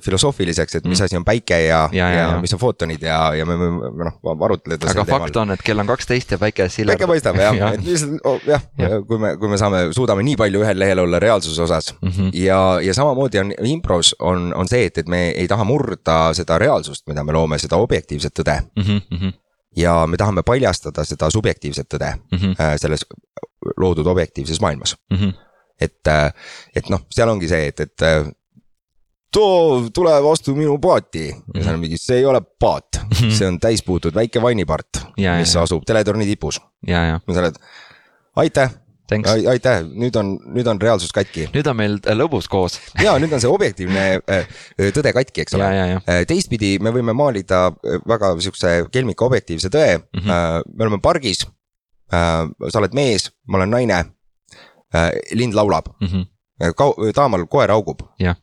filosoofiliseks, 0.05 0.79
et 0.79 0.87
mis 0.87 0.99
mm. 0.99 1.07
asi 1.07 1.19
on 1.19 1.25
päike 1.27 1.59
ja, 1.65 1.81
ja, 1.95 2.09
ja, 2.13 2.25
ja 2.33 2.41
mis 2.43 2.53
on 2.55 2.61
footonid 2.61 3.05
ja, 3.05 3.19
ja 3.37 3.47
me 3.47 3.57
võime 3.59 4.09
noh, 4.09 4.17
arutleda. 4.47 4.91
aga 4.91 5.05
fakt 5.07 5.31
teemal. 5.31 5.41
on, 5.43 5.55
et 5.55 5.63
kell 5.65 5.83
on 5.83 5.89
kaksteist 5.89 6.35
ja 6.35 6.41
päike 6.41 6.67
sillab. 6.73 6.95
päike 6.95 7.09
paistab 7.09 7.39
jah 7.41 7.57
ja., 7.61 7.71
et 7.77 7.85
lihtsalt 7.85 8.27
oh, 8.27 8.41
jah 8.47 8.63
ja., 8.81 8.99
kui 9.07 9.21
me, 9.21 9.35
kui 9.41 9.51
me 9.51 9.59
saame, 9.61 9.85
suudame 9.97 10.25
nii 10.27 10.37
palju 10.41 10.65
ühel 10.65 10.79
lehel 10.81 11.05
olla 11.05 11.21
reaalsuse 11.23 11.65
osas 11.65 11.93
mm. 11.95 12.11
-hmm. 12.11 12.35
ja, 12.41 12.59
ja 12.85 12.93
samamoodi 12.97 13.41
on 13.41 13.55
impros 13.63 14.15
on, 14.19 14.51
on 14.55 14.69
see, 14.71 14.85
et, 14.91 15.01
et 15.03 15.09
me 15.11 15.27
ei 15.31 15.47
taha 15.47 15.65
murda 15.67 16.19
seda 16.37 16.59
reaalsust, 16.61 17.07
mida 17.07 17.23
me 17.23 17.35
loome, 17.35 17.59
seda 17.61 17.81
objektiivset 17.81 18.35
tõde 18.39 18.61
mm. 18.75 19.01
-hmm 19.11 19.33
ja 19.75 20.07
me 20.07 20.17
tahame 20.17 20.43
paljastada 20.47 21.03
seda 21.03 21.29
subjektiivset 21.29 21.87
tõde 21.93 22.13
mm 22.15 22.37
-hmm. 22.37 22.77
selles 22.79 23.05
loodud 23.77 24.07
objektiivses 24.07 24.61
maailmas 24.61 24.95
mm. 25.09 25.17
-hmm. 25.17 25.33
et, 25.81 26.07
äh, 26.07 26.33
et 26.75 26.89
noh, 26.89 27.05
seal 27.11 27.29
ongi 27.29 27.47
see, 27.47 27.67
et, 27.67 27.79
et 27.79 28.01
äh, 28.01 28.31
too, 29.31 29.89
tule 29.93 30.15
vastu 30.23 30.55
minu 30.55 30.77
paati 30.79 31.27
ja 31.29 31.63
seal 31.63 31.75
on 31.75 31.83
mingi, 31.83 31.99
see 32.01 32.21
ei 32.21 32.25
ole 32.25 32.41
paat 32.41 33.01
mm, 33.03 33.17
-hmm. 33.17 33.35
see 33.37 33.47
on 33.47 33.59
täispuutud 33.59 34.15
väike 34.15 34.41
vannipart, 34.41 35.03
mis 35.17 35.53
ja, 35.55 35.61
asub 35.61 35.85
teletorni 35.85 36.25
tipus. 36.25 36.61
ja 36.87 37.19
sa 37.33 37.39
oled, 37.39 37.61
aitäh 38.35 38.71
aitäh, 39.49 39.83
nüüd 39.85 40.15
on, 40.17 40.31
nüüd 40.55 40.67
on 40.67 40.79
reaalsus 40.81 41.11
katki. 41.13 41.47
nüüd 41.53 41.67
on 41.69 41.77
meil 41.77 41.97
äh, 42.01 42.15
lõbus 42.17 42.47
koos. 42.49 42.79
ja 43.05 43.13
nüüd 43.21 43.33
on 43.33 43.41
see 43.41 43.51
objektiivne 43.51 44.05
tõde 44.95 45.13
katki, 45.13 45.45
eks 45.45 45.57
ole. 45.57 45.69
teistpidi 46.27 46.75
me 46.81 46.93
võime 46.95 47.13
maalida 47.13 47.67
väga 48.07 48.33
sihukese 48.39 48.87
kelmika 48.93 49.27
objektiivse 49.27 49.69
tõe 49.73 49.99
mm. 49.99 50.25
-hmm. 50.25 50.73
me 50.73 50.87
oleme 50.87 51.01
pargis. 51.01 51.45
Sa 52.69 52.79
oled 52.79 52.93
mees, 52.93 53.31
ma 53.47 53.57
olen 53.57 53.69
naine. 53.69 54.03
lind 55.31 55.53
laulab 55.53 55.87
mm. 55.99 56.07
-hmm. 56.07 56.25
Kau-, 56.79 57.11
taamal 57.13 57.45
koer 57.51 57.69
haugub. 57.69 57.99
jah. 58.19 58.35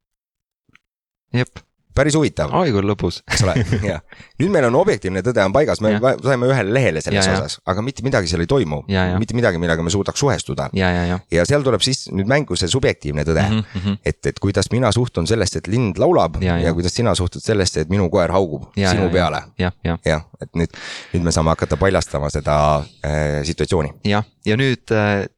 jep 1.33 1.49
päris 1.95 2.17
huvitav. 2.17 2.53
oi 2.57 2.73
kui 2.75 2.85
lõbus. 2.87 3.21
eks 3.31 3.45
ole, 3.47 3.57
jah. 3.85 4.03
nüüd 4.41 4.53
meil 4.55 4.69
on 4.69 4.79
objektiivne 4.81 5.23
tõde 5.27 5.45
on 5.45 5.55
paigas, 5.55 5.83
me 5.85 5.95
ja. 5.97 6.15
saime 6.25 6.49
ühele 6.51 6.75
lehele 6.75 7.03
selles 7.05 7.27
ja, 7.29 7.37
osas, 7.39 7.59
aga 7.69 7.85
mitte 7.85 8.05
midagi 8.07 8.31
seal 8.31 8.45
ei 8.45 8.51
toimu. 8.51 8.83
mitte 9.19 9.37
midagi, 9.37 9.61
millega 9.63 9.85
me 9.85 9.93
suudaks 9.93 10.23
suhestuda. 10.23 10.71
ja, 10.79 10.91
ja, 10.95 11.05
ja. 11.11 11.19
ja 11.39 11.47
seal 11.49 11.67
tuleb 11.67 11.85
siis 11.85 12.07
nüüd 12.13 12.31
mängu 12.31 12.57
see 12.59 12.71
subjektiivne 12.71 13.27
tõde 13.29 13.45
mm. 13.49 13.65
-hmm. 13.75 13.99
et, 14.05 14.21
et 14.27 14.39
kuidas 14.39 14.71
mina 14.73 14.93
suhtun 14.93 15.27
sellesse, 15.27 15.59
et 15.59 15.71
lind 15.73 15.99
laulab 15.99 16.41
ja, 16.43 16.59
ja. 16.59 16.69
ja 16.71 16.75
kuidas 16.75 16.95
sina 16.95 17.15
suhtud 17.15 17.43
sellesse, 17.43 17.87
et 17.87 17.91
minu 17.91 18.09
koer 18.11 18.33
haugub 18.33 18.71
ja, 18.77 18.91
sinu 18.95 19.11
ja, 19.11 19.13
peale. 19.13 19.43
jah, 19.59 19.73
jah. 19.85 19.99
jah, 20.07 20.25
et 20.41 20.51
nüüd, 20.55 20.81
nüüd 21.13 21.29
me 21.29 21.33
saame 21.35 21.53
hakata 21.55 21.77
paljastama 21.77 22.31
seda 22.31 22.57
äh, 23.05 23.43
situatsiooni. 23.45 23.95
jah, 24.05 24.25
ja 24.47 24.57
nüüd 24.57 24.93
Äh, 24.93 25.29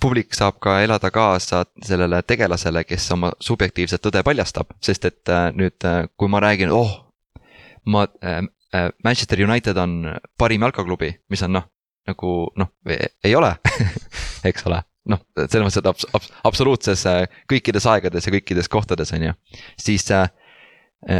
publik 0.00 0.34
saab 0.34 0.58
ka 0.62 0.80
elada 0.84 1.10
kaasa 1.10 1.64
sellele 1.84 2.22
tegelasele, 2.22 2.84
kes 2.84 3.10
oma 3.16 3.32
subjektiivset 3.40 4.02
tõde 4.02 4.22
paljastab, 4.26 4.74
sest 4.82 5.06
et 5.08 5.32
äh, 5.32 5.48
nüüd, 5.56 5.76
äh, 5.86 6.04
kui 6.16 6.30
ma 6.32 6.42
räägin, 6.42 6.72
oh, 6.74 6.92
ma 7.86 8.06
äh,, 8.24 8.42
Manchester 9.04 9.40
United 9.42 9.76
on 9.82 10.04
parim 10.38 10.62
jalkaklubi, 10.62 11.10
mis 11.30 11.42
on 11.42 11.56
noh, 11.58 11.64
nagu 12.06 12.34
noh, 12.58 12.70
ei 12.86 13.34
ole 13.34 13.50
eks 14.50 14.66
ole 14.70 14.78
noh, 15.10 15.22
selles 15.40 15.64
mõttes, 15.64 15.80
et 15.80 15.88
abs-, 15.90 16.06
abs-, 16.14 16.30
absoluutses 16.46 17.02
kõikides 17.50 17.88
aegades 17.90 18.28
ja 18.28 18.34
kõikides 18.36 18.70
kohtades, 18.70 19.10
on 19.16 19.26
ju. 19.26 19.34
siis 19.80 20.06
äh, 20.14 20.28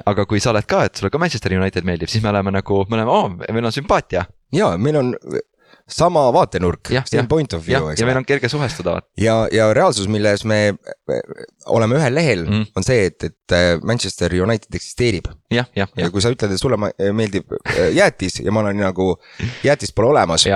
aga 0.07 0.27
kui 0.29 0.41
sa 0.43 0.53
oled 0.53 0.69
ka, 0.69 0.85
et 0.87 1.01
sulle 1.01 1.11
ka 1.11 1.19
Manchester 1.19 1.57
United 1.57 1.87
meeldib, 1.89 2.11
siis 2.13 2.23
me 2.23 2.31
oleme 2.33 2.53
nagu, 2.55 2.85
me 2.91 2.99
oleme, 2.99 3.15
oo, 3.15 3.31
meil 3.41 3.71
on 3.71 3.75
sümpaatia. 3.75 4.27
ja 4.55 4.75
meil 4.79 5.01
on 5.01 5.15
sama 5.91 6.27
vaatenurk, 6.35 6.91
same 7.05 7.27
point 7.29 7.53
of 7.57 7.67
view, 7.67 7.91
eks 7.91 8.01
ja 8.01 8.09
meil 8.09 8.21
on 8.21 8.27
kerge 8.29 8.49
suhestuda. 8.49 9.01
ja, 9.21 9.37
ja 9.53 9.69
reaalsus, 9.75 10.09
milles 10.09 10.45
me 10.49 10.61
oleme 11.67 11.99
ühel 11.99 12.15
lehel 12.15 12.45
mm., 12.47 12.67
on 12.77 12.87
see, 12.87 13.07
et, 13.11 13.25
et 13.25 13.57
äh, 13.57 13.71
Manchester 13.87 14.35
United 14.43 14.75
eksisteerib. 14.75 15.31
ja, 15.51 15.65
ja, 15.77 15.87
ja. 15.87 16.05
ja 16.05 16.11
kui 16.11 16.23
sa 16.23 16.33
ütled, 16.33 16.55
et 16.55 16.63
sulle 16.63 16.79
meeldib 16.81 17.53
äh, 17.59 17.91
jäätis 17.97 18.41
ja 18.45 18.55
ma 18.55 18.65
olen 18.65 18.81
nagu, 18.81 19.13
jäätist 19.67 19.95
pole 19.97 20.13
olemas. 20.15 20.47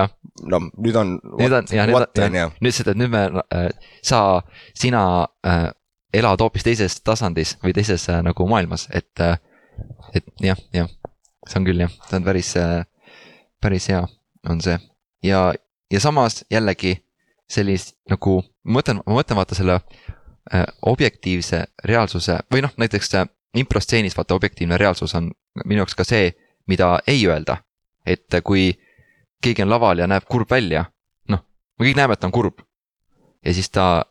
no 0.43 0.61
nüüd 0.77 0.99
on. 0.99 1.17
nüüd 1.39 1.57
on, 1.59 1.69
ja 1.71 1.87
nüüd 1.89 2.01
on, 2.01 2.39
ja 2.39 2.49
nüüd 2.59 2.75
seda, 2.75 2.95
et 2.95 3.01
nüüd 3.01 3.13
me 3.13 3.25
äh,, 3.55 3.69
sa, 4.05 4.41
sina 4.77 5.03
äh, 5.47 5.69
elad 6.15 6.41
hoopis 6.43 6.65
teises 6.65 6.99
tasandis 7.03 7.55
või 7.63 7.75
teises 7.75 8.07
äh, 8.11 8.21
nagu 8.25 8.47
maailmas, 8.49 8.87
et 8.95 9.23
äh,, 9.23 9.37
et 10.15 10.27
jah, 10.43 10.59
jah, 10.75 10.91
see 11.47 11.59
on 11.59 11.67
küll 11.67 11.85
jah, 11.85 11.95
see 12.09 12.19
on 12.19 12.27
päris 12.27 12.55
äh,, 12.59 12.83
päris 13.61 13.89
hea, 13.91 14.03
on 14.49 14.61
see 14.63 14.77
ja, 15.25 15.53
ja 15.91 15.99
samas 15.99 16.43
jällegi 16.51 16.97
sellist 17.49 17.95
nagu, 18.09 18.41
ma 18.63 18.79
mõtlen, 18.79 19.01
ma 19.05 19.17
mõtlen 19.19 19.37
vaata 19.37 19.57
selle 19.57 19.79
äh, 19.79 20.65
objektiivse 20.85 21.65
reaalsuse 21.85 22.39
või 22.53 22.65
noh, 22.65 22.73
näiteks 22.81 23.13
äh, 23.19 23.27
improstseenis 23.55 24.17
vaata 24.17 24.35
objektiivne 24.35 24.77
reaalsus 24.77 25.15
on 25.15 25.31
minu 25.65 25.83
jaoks 25.83 25.95
ka 25.95 26.03
see, 26.03 26.33
mida 26.67 26.99
ei 27.07 27.27
öelda. 27.27 27.57
et 28.05 28.33
äh, 28.33 28.41
kui 28.43 28.73
keegi 29.41 29.63
on 29.63 29.69
laval 29.69 29.99
ja 29.99 30.07
näeb 30.07 30.27
kurb 30.29 30.51
välja, 30.51 30.85
noh, 31.29 31.41
me 31.79 31.87
kõik 31.87 31.97
näeme, 31.97 32.13
et 32.13 32.19
ta 32.19 32.27
on 32.27 32.31
kurb. 32.31 32.61
ja 33.45 33.53
siis 33.53 33.69
ta 33.69 34.05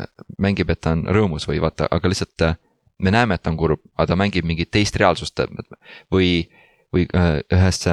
äh, 0.00 0.06
mängib, 0.38 0.70
et 0.70 0.80
ta 0.80 0.92
on 0.96 1.04
rõõmus 1.06 1.48
või 1.48 1.60
vaata, 1.60 1.88
aga 1.90 2.08
lihtsalt 2.08 2.42
äh, 2.42 2.56
me 2.98 3.10
näeme, 3.10 3.34
et 3.34 3.42
ta 3.42 3.50
on 3.50 3.56
kurb, 3.56 3.80
aga 3.96 4.12
ta 4.12 4.16
mängib 4.16 4.44
mingit 4.44 4.70
teist 4.70 4.96
reaalsust 4.96 5.40
või, 6.12 6.48
või 6.92 7.06
ühes, 7.52 7.84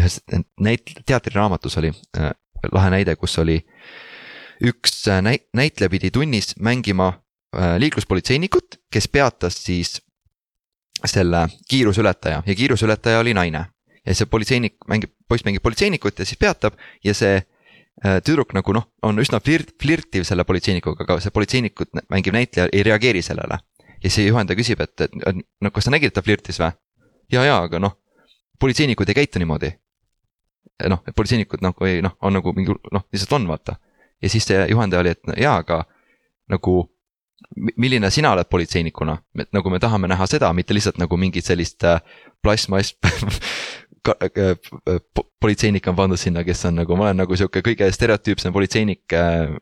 ühes 0.00 0.20
näit-, 0.60 0.94
teatriraamatus 1.06 1.76
oli 1.80 1.92
lahe 2.72 2.90
näide, 2.94 3.16
kus 3.16 3.38
oli 3.38 3.60
üks 4.62 5.04
näit-, 5.24 5.48
näitleja 5.56 5.90
pidi 5.90 6.10
tunnis 6.10 6.54
mängima 6.60 7.12
liikluspolitseinikut, 7.78 8.78
kes 8.90 9.08
peatas 9.08 9.58
siis 9.64 9.98
selle 11.04 11.46
kiiruseületaja 11.68 12.42
ja 12.46 12.54
kiiruseületaja 12.54 13.18
oli 13.18 13.34
naine. 13.34 13.66
ja 14.06 14.14
see 14.14 14.26
politseinik 14.26 14.76
mängib, 14.88 15.12
poiss 15.28 15.44
mängib 15.46 15.62
politseinikut 15.62 16.18
ja 16.18 16.24
siis 16.26 16.38
peatab 16.38 16.74
ja 17.04 17.14
see 17.14 17.36
äh, 17.36 18.16
tüdruk 18.24 18.54
nagu 18.54 18.74
noh, 18.74 18.88
on 19.02 19.18
üsna 19.22 19.38
flirt, 19.40 19.76
flirtiv 19.82 20.24
selle 20.26 20.44
politseinikuga, 20.44 21.04
aga 21.04 21.20
see 21.22 21.30
politseinikut 21.30 21.92
mängiv 22.10 22.34
näitleja 22.34 22.68
ei 22.72 22.82
reageeri 22.82 23.22
sellele. 23.22 23.58
ja 24.02 24.10
see 24.10 24.26
juhendaja 24.26 24.58
küsib, 24.58 24.80
et, 24.80 25.00
et 25.00 25.44
no 25.60 25.70
kas 25.70 25.86
sa 25.86 25.94
nägid, 25.94 26.10
et 26.10 26.14
ta 26.14 26.22
flirtis 26.22 26.58
või? 26.58 26.72
ja, 27.32 27.44
ja, 27.44 27.60
aga 27.62 27.78
noh, 27.78 27.94
politseinikud 28.58 29.08
ei 29.08 29.20
käitu 29.22 29.38
niimoodi. 29.42 29.70
Noh, 30.88 31.02
politseinikud 31.16 31.62
noh, 31.64 31.74
või 31.78 32.00
noh, 32.04 32.16
on 32.22 32.38
nagu 32.38 32.54
mingi 32.56 32.74
noh, 32.74 33.04
lihtsalt 33.12 33.36
on, 33.38 33.48
vaata. 33.50 33.76
ja 34.22 34.30
siis 34.30 34.46
see 34.48 34.66
juhendaja 34.70 35.04
oli, 35.04 35.14
et 35.16 35.22
no, 35.28 35.36
jaa, 35.38 35.58
aga 35.62 35.82
nagu 36.52 36.82
milline 37.56 38.10
sina 38.10 38.32
oled 38.32 38.48
politseinikuna, 38.50 39.16
et 39.42 39.50
nagu 39.54 39.70
me 39.72 39.80
tahame 39.82 40.08
näha 40.10 40.26
seda, 40.30 40.52
mitte 40.56 40.74
lihtsalt 40.74 40.98
nagu 41.02 41.16
mingit 41.20 41.46
sellist 41.46 41.84
äh, 41.84 42.00
plastmass 42.42 42.94
äh, 44.08 44.56
politseinik 45.42 45.86
on 45.90 45.98
pandud 45.98 46.20
sinna, 46.20 46.44
kes 46.46 46.64
on 46.70 46.78
nagu, 46.80 46.96
ma 46.98 47.10
olen 47.10 47.22
nagu 47.24 47.38
sihuke 47.38 47.62
kõige 47.66 47.88
stereotüüpsem 47.94 48.54
politseinik, 48.54 49.04
äh, 49.16 49.52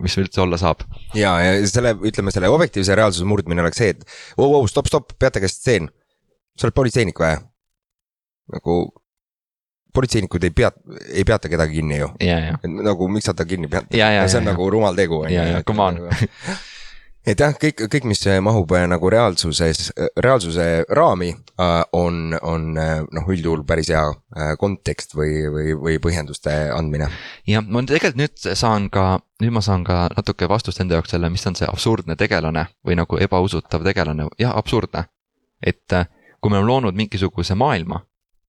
mis 0.00 0.16
üldse 0.20 0.44
olla 0.44 0.60
saab. 0.60 0.84
ja, 1.16 1.34
ja 1.42 1.56
selle, 1.70 1.96
ütleme 2.06 2.34
selle 2.34 2.52
objektiivse 2.52 2.96
reaalsuse 2.98 3.28
murdmine 3.28 3.64
oleks 3.64 3.82
see, 3.82 3.94
et 3.96 4.04
vau, 4.38 4.50
vau, 4.52 4.64
stopp, 4.70 4.90
stopp, 4.92 5.16
peatage 5.18 5.50
stseen. 5.50 5.90
sa 6.58 6.68
oled 6.68 6.76
politseinik 6.76 7.20
või? 7.20 7.38
nagu 8.50 8.80
politseinikud 9.94 10.44
ei 10.44 10.54
pea, 10.54 10.72
ei 11.12 11.24
peata 11.24 11.48
kedagi 11.52 11.80
kinni 11.80 12.00
ju. 12.00 12.10
nagu 12.82 13.08
miks 13.08 13.30
sa 13.30 13.34
ta 13.34 13.44
kinni 13.44 13.68
pead, 13.68 13.90
see 13.90 14.02
on 14.02 14.44
ja, 14.44 14.50
nagu 14.52 14.70
rumal 14.70 14.98
tegu 14.98 15.24
on 15.24 15.32
ju. 15.32 15.62
come 15.66 15.82
on 15.82 16.02
et 17.26 17.40
jah, 17.40 17.52
kõik, 17.60 17.82
kõik, 17.92 18.06
mis 18.08 18.22
mahub 18.42 18.72
äh, 18.76 18.86
nagu 18.88 19.10
reaalsuses, 19.12 19.90
äh, 19.92 20.08
reaalsuse 20.24 20.66
raami, 20.96 21.30
äh, 21.60 21.72
on, 21.96 22.36
on 22.46 22.70
noh, 22.74 23.28
üldjuhul 23.28 23.64
päris 23.68 23.90
hea 23.92 24.06
kontekst 24.60 25.14
või, 25.18 25.44
või, 25.52 25.74
või 25.76 25.98
põhjenduste 26.02 26.54
andmine. 26.74 27.10
jah, 27.48 27.64
ma 27.66 27.84
tegelikult 27.84 28.20
nüüd 28.20 28.56
saan 28.58 28.88
ka, 28.92 29.20
nüüd 29.42 29.54
ma 29.56 29.64
saan 29.64 29.84
ka 29.84 30.06
natuke 30.16 30.48
vastust 30.48 30.80
enda 30.80 30.98
jaoks 30.98 31.14
selle, 31.14 31.30
mis 31.32 31.46
on 31.46 31.58
see 31.58 31.68
absurdne 31.68 32.16
tegelane 32.20 32.66
või 32.86 32.96
nagu 33.00 33.20
ebausutav 33.20 33.84
tegelane, 33.86 34.30
jah, 34.40 34.56
absurdne. 34.56 35.06
et 35.60 35.92
kui 36.40 36.48
me 36.48 36.56
oleme 36.56 36.72
loonud 36.72 36.96
mingisuguse 36.96 37.54
maailma, 37.54 38.00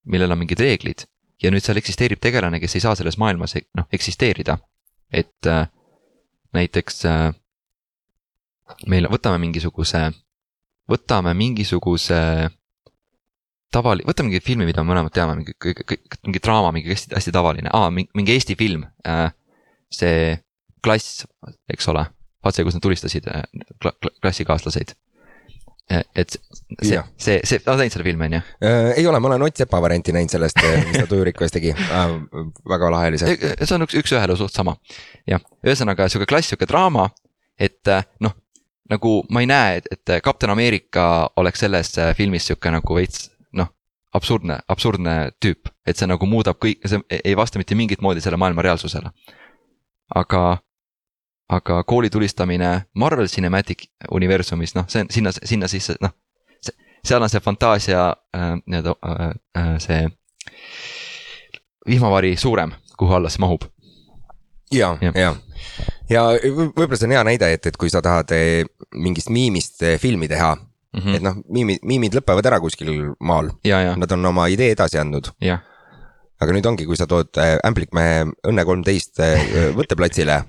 millel 0.08 0.32
on 0.32 0.40
mingid 0.40 0.64
reeglid 0.64 1.04
ja 1.42 1.52
nüüd 1.52 1.66
seal 1.66 1.80
eksisteerib 1.82 2.22
tegelane, 2.22 2.60
kes 2.62 2.76
ei 2.78 2.84
saa 2.84 2.96
selles 2.96 3.18
maailmas 3.18 3.56
noh 3.78 3.88
eksisteerida. 3.94 4.58
et 5.12 5.48
näiteks 6.54 7.04
meil, 8.88 9.08
võtame 9.12 9.40
mingisuguse, 9.42 10.12
võtame 10.90 11.34
mingisuguse 11.36 12.20
tavali-, 13.76 14.06
võtame 14.08 14.30
mingi 14.30 14.44
filmi, 14.44 14.68
mida 14.70 14.84
me 14.84 14.94
mõlemad 14.94 15.14
teame, 15.16 15.36
mingi, 15.40 15.56
mingi 16.28 16.44
draama, 16.44 16.72
mingi 16.76 16.94
hästi, 16.94 17.16
hästi 17.18 17.36
tavaline 17.36 17.74
ah,, 17.74 17.90
mingi 17.92 18.38
Eesti 18.38 18.56
film 18.60 18.86
äh,. 19.08 19.30
see 19.92 20.40
Klass, 20.82 21.28
eks 21.70 21.88
ole, 21.92 22.08
vaat 22.42 22.58
see, 22.58 22.66
kus 22.66 22.74
nad 22.74 22.82
tulistasid 22.82 23.28
äh, 23.30 23.44
kla, 23.84 23.92
klassikaaslaseid. 24.24 24.96
Äh, 25.92 26.04
et 26.16 26.36
see, 26.82 27.00
see, 27.18 27.40
see, 27.44 27.60
oled 27.68 27.82
näinud 27.82 27.94
seda 27.96 28.06
filmi, 28.06 28.28
on 28.30 28.36
ju? 28.38 28.42
Äh, 28.64 28.92
ei 29.02 29.08
ole, 29.10 29.20
ma 29.20 29.28
olen 29.32 29.44
Ott 29.44 29.60
Sepa 29.60 29.82
varianti 29.84 30.14
näinud 30.16 30.32
sellest, 30.32 30.62
mis 30.88 31.02
ta 31.02 31.08
Tujurikkas 31.10 31.52
tegi 31.52 31.74
äh,, 31.74 32.14
väga 32.70 32.92
lahe 32.94 33.10
oli 33.12 33.20
see. 33.20 33.36
see 33.60 33.76
on 33.76 33.84
üks, 33.88 33.98
üks-ühele 34.00 34.38
suht 34.40 34.56
sama, 34.56 34.78
jah, 35.28 35.44
ühesõnaga 35.68 36.08
sihuke 36.12 36.30
klass, 36.30 36.52
sihuke 36.52 36.70
draama, 36.70 37.10
et 37.60 37.92
noh, 38.24 38.38
nagu 38.92 39.18
ma 39.34 39.44
ei 39.44 39.50
näe, 39.52 39.82
et, 39.82 39.90
et 39.98 40.16
kapten 40.24 40.54
Ameerika 40.54 41.06
oleks 41.42 41.66
selles 41.66 41.92
filmis 42.16 42.48
sihuke 42.48 42.72
nagu 42.72 42.96
veits 42.96 43.28
noh, 43.58 43.74
absurdne, 44.16 44.62
absurdne 44.72 45.18
tüüp, 45.44 45.74
et 45.84 46.00
see 46.00 46.08
nagu 46.08 46.30
muudab 46.30 46.62
kõik, 46.62 46.88
see 46.88 47.04
ei 47.20 47.36
vasta 47.40 47.60
mitte 47.60 47.76
mingit 47.76 48.04
moodi 48.06 48.24
selle 48.24 48.40
maailma 48.40 48.64
reaalsusele. 48.70 49.12
aga, 50.16 50.46
aga 51.52 51.84
kooli 51.84 52.10
tulistamine 52.10 52.72
Marvel 52.96 53.28
Cinematic 53.28 53.90
universumis, 54.12 54.76
noh, 54.76 54.88
see 54.88 55.04
on 55.04 55.12
sinna, 55.12 55.32
sinna 55.44 55.68
sisse, 55.68 55.98
noh. 56.02 56.16
seal 57.04 57.22
on 57.22 57.30
see 57.30 57.42
fantaasia 57.42 58.08
äh, 58.36 58.56
nii-öelda 58.66 58.96
äh, 59.10 59.30
äh, 59.58 59.76
see 59.84 60.02
vihmavari 61.88 62.36
suurem, 62.38 62.72
kuhu 62.98 63.14
alla 63.14 63.30
see 63.30 63.42
mahub. 63.42 63.66
ja, 64.72 64.98
ja, 65.02 65.12
ja 65.16 65.36
ja 66.12 66.26
võib-olla 66.44 67.00
see 67.00 67.10
on 67.10 67.16
hea 67.16 67.24
näide, 67.28 67.50
et, 67.56 67.72
et 67.72 67.80
kui 67.80 67.92
sa 67.92 68.02
tahad 68.04 68.32
eh, 68.36 68.62
mingist 68.96 69.32
miimist 69.34 69.84
eh, 69.86 69.98
filmi 70.02 70.30
teha 70.32 70.54
mm, 70.56 71.00
-hmm. 71.00 71.18
et 71.18 71.26
noh, 71.26 71.42
miimid, 71.50 71.84
miimid 71.88 72.16
lõpevad 72.20 72.48
ära 72.52 72.60
kuskil 72.64 73.14
maal. 73.20 73.54
Nad 73.98 74.18
on 74.18 74.32
oma 74.32 74.48
idee 74.52 74.72
edasi 74.76 75.00
andnud. 75.02 75.32
aga 76.42 76.54
nüüd 76.58 76.66
ongi, 76.66 76.88
kui 76.90 76.98
sa 76.98 77.06
tood 77.08 77.38
eh, 77.38 77.58
ämblikmehe 77.68 78.26
Õnne 78.50 78.66
kolmteist 78.66 79.20
võtteplatsile 79.78 80.44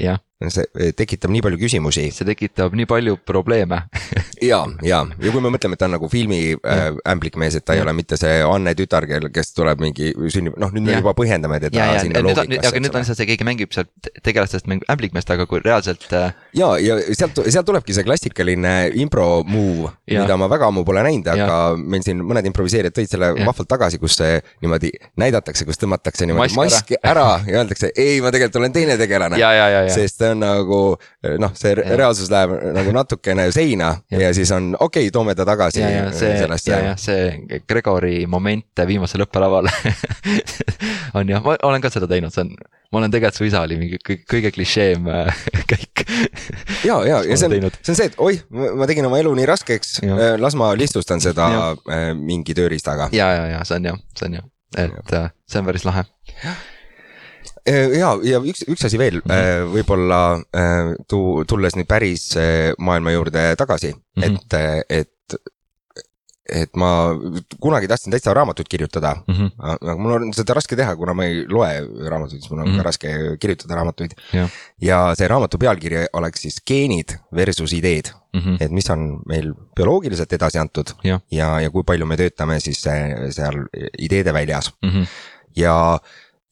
see 0.51 0.93
tekitab 0.97 1.30
nii 1.32 1.43
palju 1.45 1.59
küsimusi. 1.61 2.09
see 2.14 2.26
tekitab 2.26 2.74
nii 2.76 2.88
palju 2.90 3.18
probleeme 3.26 3.82
ja, 4.51 4.62
ja, 4.82 5.03
ja 5.07 5.32
kui 5.32 5.43
me 5.43 5.53
mõtleme, 5.53 5.76
et 5.76 5.82
ta 5.82 5.88
on 5.88 5.95
nagu 5.97 6.09
filmi 6.12 6.40
äh, 6.55 6.82
ämblikmees, 7.12 7.59
et 7.59 7.66
ta 7.66 7.76
ja. 7.76 7.82
ei 7.82 7.86
ole 7.86 7.95
mitte 7.97 8.18
see 8.20 8.40
Anne 8.47 8.74
tütar, 8.78 9.07
kel, 9.11 9.28
kes 9.34 9.53
tuleb 9.57 9.82
mingi 9.82 10.12
sünnib, 10.32 10.57
noh 10.61 10.72
nüüd 10.74 10.86
me 10.86 10.97
ja. 10.97 11.03
juba 11.03 11.14
põhjendame 11.18 11.61
teda 11.62 11.78
ja, 11.78 12.01
sinna 12.03 12.22
loogikasse. 12.24 12.72
aga 12.72 12.82
nüüd 12.82 12.97
on 12.97 13.05
lihtsalt 13.05 13.20
see, 13.20 13.28
keegi 13.30 13.47
mängib 13.47 13.74
sealt 13.76 14.11
tegelastest 14.26 14.68
mängib 14.70 14.88
ämblikmeest, 14.93 15.30
aga 15.34 15.47
kui 15.51 15.62
reaalselt 15.64 16.09
äh.... 16.16 16.32
ja, 16.59 16.72
ja 16.82 16.99
sealt, 17.12 17.43
sealt 17.47 17.68
tulebki 17.68 17.97
see 17.97 18.07
klassikaline 18.07 18.74
impro 19.03 19.28
move, 19.47 19.93
mida 20.11 20.38
ma 20.40 20.51
väga 20.53 20.70
ammu 20.72 20.84
pole 20.88 21.05
näinud, 21.07 21.28
aga 21.32 21.49
ja. 21.49 21.76
meil 21.76 22.05
siin 22.05 22.22
mõned 22.26 22.49
improviseerijad 22.51 22.97
tõid 22.99 23.12
selle 23.12 23.32
ja. 23.32 23.47
vahvalt 23.49 23.70
tagasi, 23.70 24.01
kus 24.03 24.18
see 24.20 24.40
niimoodi 24.64 24.93
näidatakse, 25.20 25.66
kus 25.68 25.80
tõmmatakse 25.82 26.28
niimoodi 26.28 26.57
mask, 26.59 26.76
mask 26.76 26.95
ära. 26.99 27.12
ära 27.12 27.28
ja 27.47 27.62
öeldakse, 27.62 27.93
ei, 27.97 28.20
ma 28.24 28.32
tegelikult 28.34 28.61
olen 28.62 28.74
teine 28.74 28.99
tegelane. 29.01 29.40
sest 29.93 30.26
on 30.33 30.43
nagu 30.43 30.80
noh, 31.39 31.55
see 31.59 31.74
ja. 31.76 31.97
reaalsus 32.01 32.30
läheb 32.33 32.55
nagu 32.76 32.95
natukene 32.95 33.49
seina 33.55 33.93
ja, 34.11 34.24
ja 34.26 34.33
siis 34.37 34.51
on 34.55 34.72
okei 34.78 35.07
okay,, 35.07 35.14
toome 35.14 35.35
ta 35.39 35.47
tagasi. 35.49 35.80
ja, 35.80 35.91
ja 35.91 36.11
see, 36.16 36.35
ja, 36.72 36.80
ja 36.89 36.95
see 37.01 37.61
Gregori 37.68 38.26
moment 38.26 38.85
viimasel 38.87 39.24
õppelaval 39.26 39.68
on 41.18 41.28
jah, 41.28 41.43
ma 41.45 41.57
olen 41.62 41.85
ka 41.85 41.91
seda 41.93 42.09
teinud, 42.11 42.33
see 42.35 42.45
on, 42.47 42.53
ma 42.93 43.01
olen 43.01 43.14
tegelikult, 43.14 43.41
su 43.41 43.49
isa 43.49 43.62
oli 43.66 43.78
mingi 43.80 44.01
kõige, 44.03 44.53
klišeem 44.55 45.09
äh, 45.12 45.45
käik 45.70 46.05
ja, 46.87 46.99
ja, 47.07 47.22
ja 47.26 47.39
see 47.39 47.49
on, 47.49 47.70
see 47.80 47.95
on 47.95 48.01
see, 48.01 48.11
et 48.11 48.18
oih, 48.22 48.43
ma 48.51 48.89
tegin 48.91 49.09
oma 49.09 49.20
elu 49.22 49.33
nii 49.39 49.49
raskeks, 49.53 49.99
äh, 50.07 50.26
las 50.41 50.59
ma 50.59 50.72
lihtsustan 50.78 51.22
seda 51.24 51.49
ja. 51.55 51.64
Äh, 51.93 52.11
mingi 52.18 52.57
tööriistaga. 52.59 53.11
ja, 53.16 53.33
ja, 53.39 53.49
ja 53.57 53.64
see 53.68 53.80
on 53.80 53.93
jah, 53.93 54.05
see 54.18 54.30
on 54.30 54.39
jah, 54.41 54.53
et 54.87 55.16
ja. 55.18 55.26
see 55.49 55.62
on 55.62 55.68
päris 55.68 55.89
lahe 55.89 56.07
ja, 57.67 58.13
ja 58.27 58.43
üks, 58.43 58.65
üks 58.69 58.85
asi 58.89 58.99
veel 58.99 59.21
mm 59.23 59.31
-hmm. 59.31 59.73
võib-olla 59.77 60.21
äh, 60.57 60.93
tu-, 61.09 61.45
tulles 61.49 61.77
nüüd 61.79 61.89
päris 61.91 62.33
maailma 62.79 63.15
juurde 63.15 63.55
tagasi 63.57 63.93
mm, 63.95 64.23
-hmm. 64.23 64.39
et, 64.89 64.91
et 64.91 65.11
et 66.53 66.73
ma 66.79 66.89
kunagi 67.63 67.89
tahtsin 67.89 68.13
täitsa 68.13 68.35
raamatuid 68.35 68.69
kirjutada 68.71 69.15
mm, 69.15 69.35
-hmm. 69.35 69.51
aga 69.73 69.95
mul 69.97 70.15
on 70.17 70.33
seda 70.35 70.57
raske 70.59 70.77
teha, 70.77 70.95
kuna 70.97 71.15
ma 71.15 71.25
ei 71.25 71.45
loe 71.49 71.71
raamatuid, 72.11 72.41
siis 72.41 72.51
mul 72.51 72.61
on 72.61 72.67
mm 72.67 72.73
-hmm. 72.73 72.83
ka 72.83 72.83
raske 72.83 73.37
kirjutada 73.41 73.79
raamatuid. 73.79 74.17
ja 74.81 75.15
see 75.19 75.29
raamatu 75.29 75.59
pealkiri 75.59 76.07
oleks 76.13 76.43
siis 76.43 76.59
geenid 76.67 77.15
versus 77.35 77.73
ideed 77.73 78.11
mm, 78.33 78.41
-hmm. 78.41 78.57
et 78.61 78.71
mis 78.71 78.91
on 78.91 79.21
meil 79.27 79.55
bioloogiliselt 79.77 80.33
edasi 80.33 80.59
antud 80.59 80.95
ja, 81.05 81.21
ja, 81.31 81.61
ja 81.61 81.71
kui 81.71 81.85
palju 81.85 82.07
me 82.07 82.17
töötame 82.17 82.61
siis 82.61 82.83
seal 83.31 83.65
ideede 83.99 84.33
väljas 84.33 84.73
mm. 84.83 84.91
-hmm. 84.91 85.07
ja, 85.57 85.99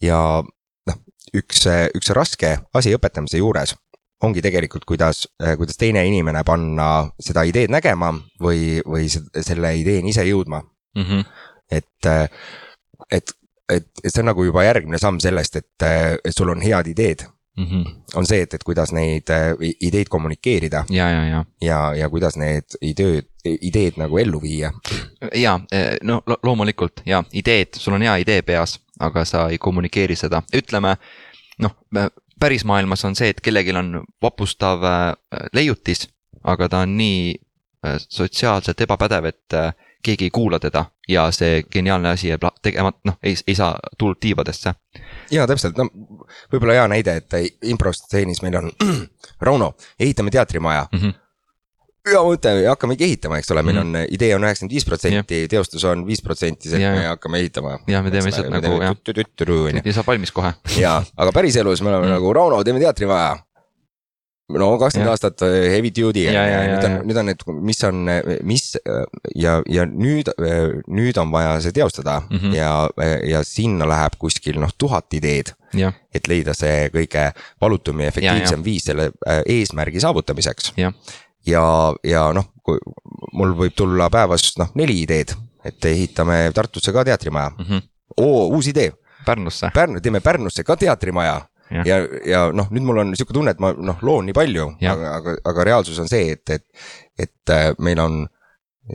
ja 0.02 0.44
üks, 1.34 1.66
üks 1.96 2.12
raske 2.16 2.56
asi 2.74 2.94
õpetamise 2.96 3.40
juures 3.40 3.74
ongi 4.22 4.42
tegelikult, 4.44 4.84
kuidas, 4.84 5.24
kuidas 5.56 5.78
teine 5.80 6.02
inimene 6.04 6.42
panna 6.44 7.08
seda 7.22 7.44
ideed 7.48 7.72
nägema 7.72 8.12
või, 8.42 8.80
või 8.84 9.08
selle 9.08 9.74
ideeni 9.80 10.12
ise 10.12 10.26
jõudma 10.28 10.60
mm. 10.60 11.04
-hmm. 11.04 11.24
et, 11.72 12.10
et, 13.10 13.34
et, 13.70 13.86
et 14.04 14.12
see 14.12 14.20
on 14.20 14.32
nagu 14.32 14.44
juba 14.44 14.64
järgmine 14.66 15.00
samm 15.00 15.20
sellest, 15.24 15.56
et, 15.56 15.88
et 16.24 16.36
sul 16.36 16.52
on 16.52 16.60
head 16.60 16.92
ideed 16.92 17.24
mm. 17.56 17.66
-hmm. 17.66 17.94
on 18.14 18.26
see, 18.26 18.42
et, 18.42 18.54
et 18.54 18.64
kuidas 18.64 18.92
neid 18.92 19.32
ideid 19.80 20.08
kommunikeerida 20.08 20.84
ja, 20.90 21.08
ja, 21.10 21.24
ja. 21.24 21.44
ja, 21.60 21.94
ja 21.94 22.10
kuidas 22.10 22.36
need 22.36 22.76
ideed, 22.82 23.26
ideed 23.44 23.96
nagu 23.96 24.18
ellu 24.18 24.42
viia. 24.42 24.72
ja 25.34 25.60
no 26.02 26.22
lo 26.26 26.38
loomulikult 26.42 27.02
ja 27.06 27.24
ideed, 27.32 27.68
sul 27.76 27.94
on 27.94 28.02
hea 28.02 28.16
idee 28.16 28.42
peas, 28.42 28.80
aga 29.00 29.24
sa 29.24 29.48
ei 29.48 29.58
kommunikeeri 29.58 30.16
seda, 30.16 30.42
ütleme 30.56 30.96
noh, 31.60 31.76
päris 32.40 32.64
maailmas 32.64 33.04
on 33.04 33.16
see, 33.16 33.28
et 33.30 33.40
kellelgi 33.44 33.76
on 33.76 34.02
vapustav 34.22 34.84
äh, 34.84 35.12
leiutis, 35.52 36.08
aga 36.44 36.68
ta 36.68 36.84
on 36.86 36.96
nii 36.96 37.34
äh, 37.34 37.96
sotsiaalselt 38.08 38.80
ebapädev, 38.80 39.30
et 39.32 39.56
äh, 39.56 39.72
keegi 40.02 40.30
ei 40.30 40.32
kuula 40.32 40.58
teda 40.58 40.84
ja 41.08 41.26
see 41.34 41.62
geniaalne 41.72 42.14
asi 42.14 42.30
jääb 42.30 42.46
tegemata, 42.62 42.98
noh, 43.04 43.18
ei, 43.22 43.34
ei 43.46 43.54
saa 43.54 43.74
tuld 43.98 44.16
tiibadesse. 44.20 44.74
ja 45.30 45.46
täpselt, 45.46 45.76
no 45.76 45.88
võib-olla 46.52 46.78
hea 46.78 46.86
näide, 46.88 47.16
et 47.20 47.36
improstseenis 47.62 48.42
meil 48.42 48.56
on 48.62 48.70
Rauno, 49.46 49.74
ehitame 49.98 50.30
teatrimaja 50.30 50.86
mm. 50.92 50.98
-hmm 50.98 51.18
hea 52.08 52.22
mõte, 52.24 52.52
hakkamegi 52.64 53.06
ehitama, 53.06 53.40
eks 53.40 53.52
ole, 53.54 53.64
meil 53.66 53.80
mhm. 53.80 53.98
on, 54.00 54.14
idee 54.16 54.32
on 54.36 54.46
üheksakümmend 54.46 54.76
viis 54.76 54.88
protsenti, 54.88 55.42
teostus 55.52 55.84
on 55.88 56.06
viis 56.08 56.24
protsenti, 56.24 56.72
see, 56.72 56.80
et 56.80 56.96
me 56.96 57.04
hakkame 57.10 57.42
ehitama. 57.42 57.76
ja 57.90 58.00
me 58.04 58.12
teeme 58.14 58.30
lihtsalt 58.30 58.50
nagu 58.52 58.80
jah, 58.80 58.96
ja 59.84 59.94
saab 59.98 60.10
valmis 60.14 60.32
kohe. 60.34 60.54
ja, 60.80 60.96
aga 61.16 61.36
päriselus 61.36 61.84
me 61.84 61.92
oleme 61.92 62.08
mm. 62.08 62.16
nagu 62.16 62.34
Rauno, 62.36 62.64
teeme 62.64 62.80
teatrimaja. 62.82 63.38
no 64.50 64.72
kakskümmend 64.80 65.12
aastat 65.12 65.44
äh, 65.46 65.56
heavy 65.76 65.92
duty 65.94 66.24
ja, 66.24 66.32
ja, 66.34 66.62
ja 66.64 66.72
nüüd 66.72 66.88
on, 66.88 66.96
nüüd 67.06 67.20
on 67.20 67.28
need, 67.30 67.44
mis 67.68 67.84
on, 67.86 68.00
mis 68.48 68.64
ja, 69.38 69.60
ja 69.70 69.84
nüüd, 69.86 70.32
nüüd 70.90 71.20
on 71.22 71.30
vaja 71.30 71.52
see 71.62 71.76
teostada 71.76 72.16
mm 72.24 72.36
-hmm. 72.40 72.56
ja, 72.56 72.72
ja 73.30 73.44
sinna 73.46 73.86
läheb 73.86 74.16
kuskil 74.18 74.58
noh, 74.58 74.72
tuhat 74.78 75.14
ideed. 75.14 75.52
et 76.14 76.26
leida 76.26 76.54
see 76.54 76.88
kõige 76.90 77.30
valutum 77.60 78.00
ja 78.00 78.08
efektiivsem 78.10 78.58
ja, 78.58 78.62
ja. 78.62 78.64
viis 78.64 78.88
selle 78.88 79.12
äh, 79.28 79.42
eesmärgi 79.46 80.00
saavutamiseks 80.00 80.72
ja, 81.46 81.94
ja 82.04 82.24
noh, 82.36 82.50
kui 82.64 82.78
mul 83.36 83.54
võib 83.58 83.76
tulla 83.76 84.10
päevas 84.12 84.52
noh, 84.60 84.72
neli 84.78 85.00
ideed, 85.04 85.34
et 85.64 85.84
ehitame 85.90 86.42
Tartusse 86.54 86.92
ka 86.92 87.04
teatrimaja 87.04 87.50
mm. 87.50 87.64
-hmm. 87.64 87.86
oo, 88.16 88.48
uus 88.56 88.66
idee. 88.66 88.92
Pärnusse. 89.24 89.70
Pärnu, 89.74 90.00
teeme 90.00 90.20
Pärnusse 90.20 90.64
ka 90.64 90.76
teatrimaja. 90.76 91.40
ja, 91.70 91.84
ja, 91.86 91.96
ja 92.26 92.52
noh, 92.52 92.66
nüüd 92.70 92.82
mul 92.82 92.98
on 92.98 93.16
sihuke 93.16 93.32
tunne, 93.32 93.50
et 93.54 93.60
ma 93.62 93.70
noh, 93.72 93.98
loon 94.02 94.26
nii 94.26 94.34
palju, 94.34 94.72
aga, 94.90 95.14
aga, 95.20 95.34
aga 95.44 95.64
reaalsus 95.64 95.98
on 96.02 96.08
see, 96.10 96.32
et, 96.32 96.50
et, 96.50 96.64
et 97.18 97.52
äh, 97.54 97.70
meil 97.78 98.00
on 98.02 98.24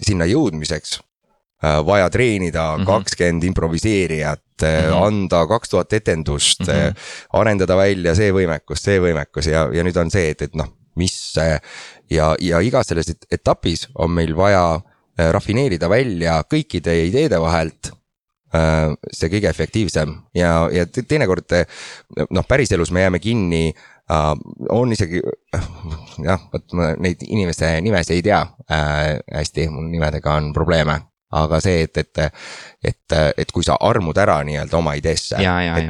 sinna 0.04 0.26
jõudmiseks 0.28 0.98
äh, 1.64 1.80
vaja 1.88 2.10
treenida 2.10 2.74
mhm. 2.78 2.86
kakskümmend 2.90 3.36
mm 3.36 3.40
-hmm. 3.40 3.48
improviseerijat 3.48 4.44
mm, 4.62 4.68
-hmm. 4.68 5.06
anda 5.08 5.48
kaks 5.48 5.70
tuhat 5.70 5.94
etendust 5.94 6.68
mm, 6.68 6.74
-hmm. 6.74 6.96
arendada 7.34 7.78
välja 7.78 8.16
see 8.16 8.32
võimekus, 8.32 8.84
see 8.84 9.00
võimekus 9.00 9.48
ja, 9.48 9.70
ja 9.74 9.84
nüüd 9.84 9.98
on 9.98 10.12
see, 10.12 10.30
et, 10.30 10.42
et 10.42 10.56
noh, 10.56 10.68
mis 11.00 11.16
ja, 11.38 12.34
ja 12.40 12.62
igas 12.64 12.92
selles 12.92 13.12
etapis 13.32 13.88
on 13.96 14.14
meil 14.16 14.36
vaja 14.38 14.66
äh, 14.76 15.32
rafineerida 15.36 15.90
välja 15.92 16.42
kõikide 16.52 16.96
ideede 17.08 17.40
vahelt 17.42 17.92
äh, 18.56 18.94
see 19.12 19.32
kõige 19.34 19.52
efektiivsem 19.52 20.16
ja, 20.38 20.70
ja 20.74 20.86
teinekord 20.88 21.58
noh, 22.30 22.48
päriselus 22.48 22.92
me 22.92 23.06
jääme 23.06 23.20
kinni 23.24 23.66
uh,. 23.72 24.36
on 24.70 24.94
isegi 24.94 25.22
jah, 26.30 26.48
vot 26.54 26.78
ma 26.78 26.94
neid 27.00 27.26
inimeste 27.28 27.76
nimesid 27.82 28.20
ei 28.20 28.26
tea 28.30 28.44
uh, 28.46 29.18
hästi, 29.34 29.70
mul 29.74 29.90
nimedega 29.92 30.40
on 30.40 30.54
probleeme 30.54 31.02
aga 31.36 31.60
see, 31.64 31.86
et, 31.86 31.98
et, 31.98 32.22
et, 32.84 33.16
et 33.38 33.52
kui 33.54 33.66
sa 33.66 33.78
armud 33.84 34.18
ära 34.22 34.38
nii-öelda 34.48 34.78
oma 34.80 34.96
ideesse, 35.00 35.38
et 35.40 35.44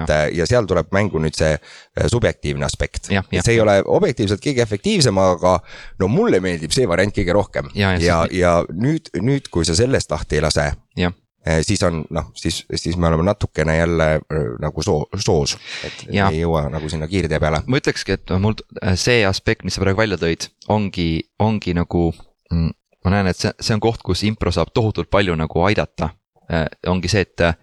ja. 0.07 0.21
ja 0.33 0.47
seal 0.49 0.67
tuleb 0.69 0.93
mängu 0.95 1.21
nüüd 1.21 1.37
see 1.37 1.53
äh, 1.55 2.07
subjektiivne 2.11 2.65
aspekt. 2.67 3.09
see 3.09 3.53
ei 3.53 3.61
ole 3.61 3.79
objektiivselt 3.85 4.43
kõige 4.43 4.63
efektiivsem, 4.65 5.17
aga 5.21 5.57
no 6.01 6.09
mulle 6.11 6.41
meeldib 6.43 6.73
see 6.75 6.87
variant 6.89 7.15
kõige 7.15 7.35
rohkem. 7.35 7.69
ja, 7.75 7.93
ja, 7.99 8.23
ja, 8.31 8.39
ja 8.39 8.55
nüüd, 8.73 9.11
nüüd, 9.21 9.51
kui 9.53 9.67
sa 9.67 9.77
sellest 9.77 10.11
lahti 10.11 10.39
ei 10.39 10.45
lase 10.45 10.69
äh, 10.71 11.61
siis 11.65 11.83
on 11.85 12.03
noh, 12.09 12.31
siis, 12.37 12.63
siis 12.75 12.97
me 12.97 13.09
oleme 13.11 13.27
natukene 13.27 13.77
jälle 13.77 14.09
äh, 14.15 14.47
nagu 14.61 14.85
soo-, 14.85 15.05
soos, 15.21 15.57
et 15.85 16.07
ja. 16.09 16.29
ei 16.31 16.41
jõua 16.41 16.65
nagu 16.73 16.89
sinna 16.89 17.09
kiirtee 17.11 17.39
peale. 17.39 17.61
ma 17.67 17.81
ütlekski, 17.81 18.17
et 18.17 18.37
mul 18.39 18.57
see 18.97 19.21
aspekt, 19.27 19.67
mis 19.67 19.77
sa 19.77 19.85
praegu 19.85 20.01
välja 20.01 20.17
tõid, 20.21 20.49
ongi, 20.73 21.09
ongi 21.39 21.77
nagu 21.77 22.09
mm, 22.51 22.73
ma 23.05 23.13
näen, 23.13 23.29
et 23.29 23.39
see, 23.39 23.53
see 23.61 23.75
on 23.77 23.83
koht, 23.83 24.03
kus 24.05 24.23
impro 24.27 24.51
saab 24.53 24.73
tohutult 24.73 25.11
palju 25.13 25.35
nagu 25.37 25.63
aidata. 25.67 26.09
Äh, 26.51 26.65
ongi 26.89 27.09
see, 27.11 27.25
et 27.25 27.41
äh, 27.45 27.57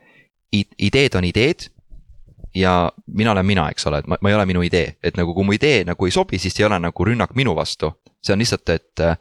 ideed 0.52 1.16
on 1.18 1.26
ideed 1.26 1.68
ja 2.54 2.92
mina 3.06 3.32
olen 3.32 3.46
mina, 3.46 3.68
eks 3.72 3.86
ole, 3.88 4.02
et 4.02 4.08
ma, 4.10 4.18
ma 4.20 4.30
ei 4.30 4.36
ole 4.36 4.46
minu 4.50 4.62
idee, 4.66 4.96
et 5.02 5.16
nagu 5.16 5.34
kui 5.34 5.46
mu 5.46 5.54
idee 5.56 5.84
nagu 5.88 6.06
ei 6.06 6.12
sobi, 6.14 6.40
siis 6.42 6.58
ei 6.60 6.66
ole 6.66 6.78
nagu 6.82 7.06
rünnak 7.06 7.36
minu 7.38 7.54
vastu. 7.56 7.92
see 8.22 8.34
on 8.34 8.42
lihtsalt, 8.42 8.68
et, 8.70 9.00
äh, 9.00 9.16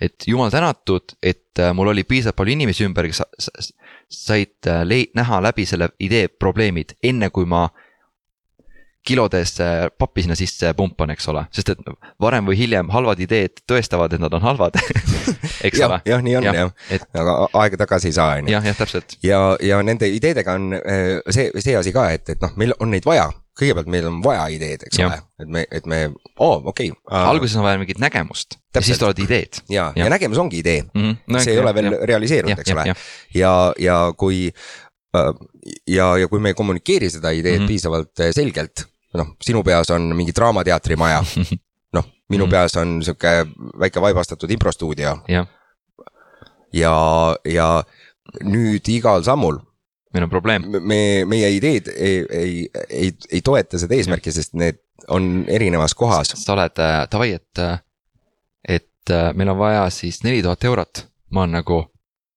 et 0.00 0.26
jumal 0.26 0.50
tänatud, 0.50 1.14
et 1.22 1.60
mul 1.74 1.92
oli 1.92 2.02
piisavalt 2.04 2.36
palju 2.36 2.52
inimesi 2.56 2.86
ümber, 2.86 3.06
kes 3.06 3.22
said 4.10 4.70
lei-, 4.88 5.10
näha 5.14 5.42
läbi 5.42 5.66
selle 5.68 5.92
idee 6.00 6.26
probleemid, 6.28 6.96
enne 7.02 7.30
kui 7.30 7.46
ma 7.46 7.68
kilodes 9.06 9.56
pappi 9.98 10.22
sinna 10.22 10.36
sisse 10.38 10.72
pumpan, 10.78 11.10
eks 11.14 11.28
ole, 11.32 11.44
sest 11.54 11.74
et 11.74 11.78
varem 12.22 12.46
või 12.46 12.58
hiljem 12.60 12.90
halvad 12.94 13.20
ideed 13.24 13.64
tõestavad, 13.68 14.14
et 14.14 14.22
nad 14.22 14.34
on 14.38 14.44
halvad 14.44 14.78
eks 15.66 15.80
ja, 15.80 15.88
ole. 15.88 16.00
jah, 16.06 16.22
nii 16.22 16.36
on 16.38 16.48
jah 16.48 16.58
ja. 16.58 16.66
et..., 16.90 17.06
aga 17.18 17.36
aega 17.64 17.82
tagasi 17.84 18.12
ei 18.12 18.16
saa, 18.16 18.38
on 18.38 18.48
ju. 18.48 18.54
jah, 18.54 18.66
jah, 18.70 18.78
täpselt. 18.78 19.16
ja, 19.26 19.40
ja 19.62 19.80
nende 19.82 20.08
ideedega 20.10 20.56
on 20.58 20.74
äh, 20.78 21.18
see, 21.30 21.50
see 21.58 21.76
asi 21.78 21.94
ka, 21.94 22.08
et, 22.14 22.34
et 22.34 22.42
noh, 22.42 22.54
meil 22.60 22.74
on 22.78 22.92
neid 22.94 23.06
vaja 23.08 23.30
kõigepealt 23.58 23.88
meil 23.92 24.06
on 24.08 24.20
vaja 24.24 24.46
ideed, 24.54 24.86
eks 24.86 25.00
ja. 25.00 25.08
ole, 25.10 25.18
et 25.44 25.50
me, 25.56 25.64
et 25.80 25.88
me, 25.90 25.98
oo 26.38 26.54
okei 26.72 26.92
okay, 26.92 27.00
uh,. 27.10 27.32
alguses 27.32 27.58
on 27.60 27.66
vaja 27.66 27.80
mingit 27.80 28.00
nägemust 28.02 28.56
Täpselt. 28.56 28.78
ja 28.78 28.86
siis 28.86 29.02
tulevad 29.02 29.24
ideed. 29.26 29.60
ja, 29.68 29.90
ja., 29.96 30.06
ja 30.06 30.12
nägemus 30.12 30.40
ongi 30.40 30.62
idee 30.62 30.82
mm, 30.86 31.02
-hmm. 31.02 31.18
no, 31.26 31.42
see 31.42 31.52
ei 31.52 31.60
ja, 31.60 31.66
ole 31.66 31.74
veel 31.74 31.90
ja. 31.90 31.98
realiseerunud, 32.14 32.62
eks 32.64 32.72
ole, 32.76 32.86
ja, 32.88 32.94
ja, 33.34 33.52
ja 33.78 33.98
kui 34.16 34.46
uh, 34.48 35.34
ja, 35.86 36.14
ja 36.18 36.28
kui 36.28 36.40
me 36.40 36.54
ei 36.54 36.58
kommunikeeri 36.58 37.10
seda 37.10 37.30
ideed 37.30 37.60
mm 37.60 37.64
-hmm. 37.64 37.74
piisavalt 37.74 38.24
selgelt 38.30 38.86
noh, 39.18 39.34
sinu 39.42 39.62
peas 39.66 39.90
on 39.94 40.12
mingi 40.16 40.34
draamateatrimaja 40.36 41.22
noh, 41.96 42.06
minu 42.32 42.46
mm. 42.46 42.50
peas 42.50 42.76
on 42.80 43.00
sihuke 43.04 43.34
väike 43.80 44.00
vaibastatud 44.00 44.50
improstuudio. 44.50 45.18
ja, 45.28 45.46
ja, 46.72 46.94
ja 47.44 47.68
nüüd 48.44 48.88
igal 48.88 49.22
sammul. 49.26 49.60
meil 50.14 50.24
on 50.24 50.30
probleem. 50.30 50.66
me, 50.80 51.24
meie 51.28 51.50
ideed 51.56 51.88
ei, 51.94 52.24
ei, 52.30 52.68
ei, 52.88 53.12
ei 53.30 53.40
toeta 53.40 53.78
seda 53.80 53.96
eesmärki, 53.96 54.32
sest 54.32 54.54
need 54.54 54.80
on 55.08 55.44
erinevas 55.48 55.94
kohas. 55.94 56.34
sa 56.36 56.52
oled 56.56 56.78
äh,, 56.78 57.06
davai, 57.12 57.32
et, 57.32 57.58
äh, 57.58 57.78
et 58.68 59.10
äh, 59.10 59.32
meil 59.34 59.54
on 59.54 59.58
vaja 59.58 59.88
siis 59.90 60.22
neli 60.24 60.42
tuhat 60.42 60.64
eurot, 60.64 61.06
ma 61.30 61.46
olen 61.46 61.60
nagu 61.60 61.84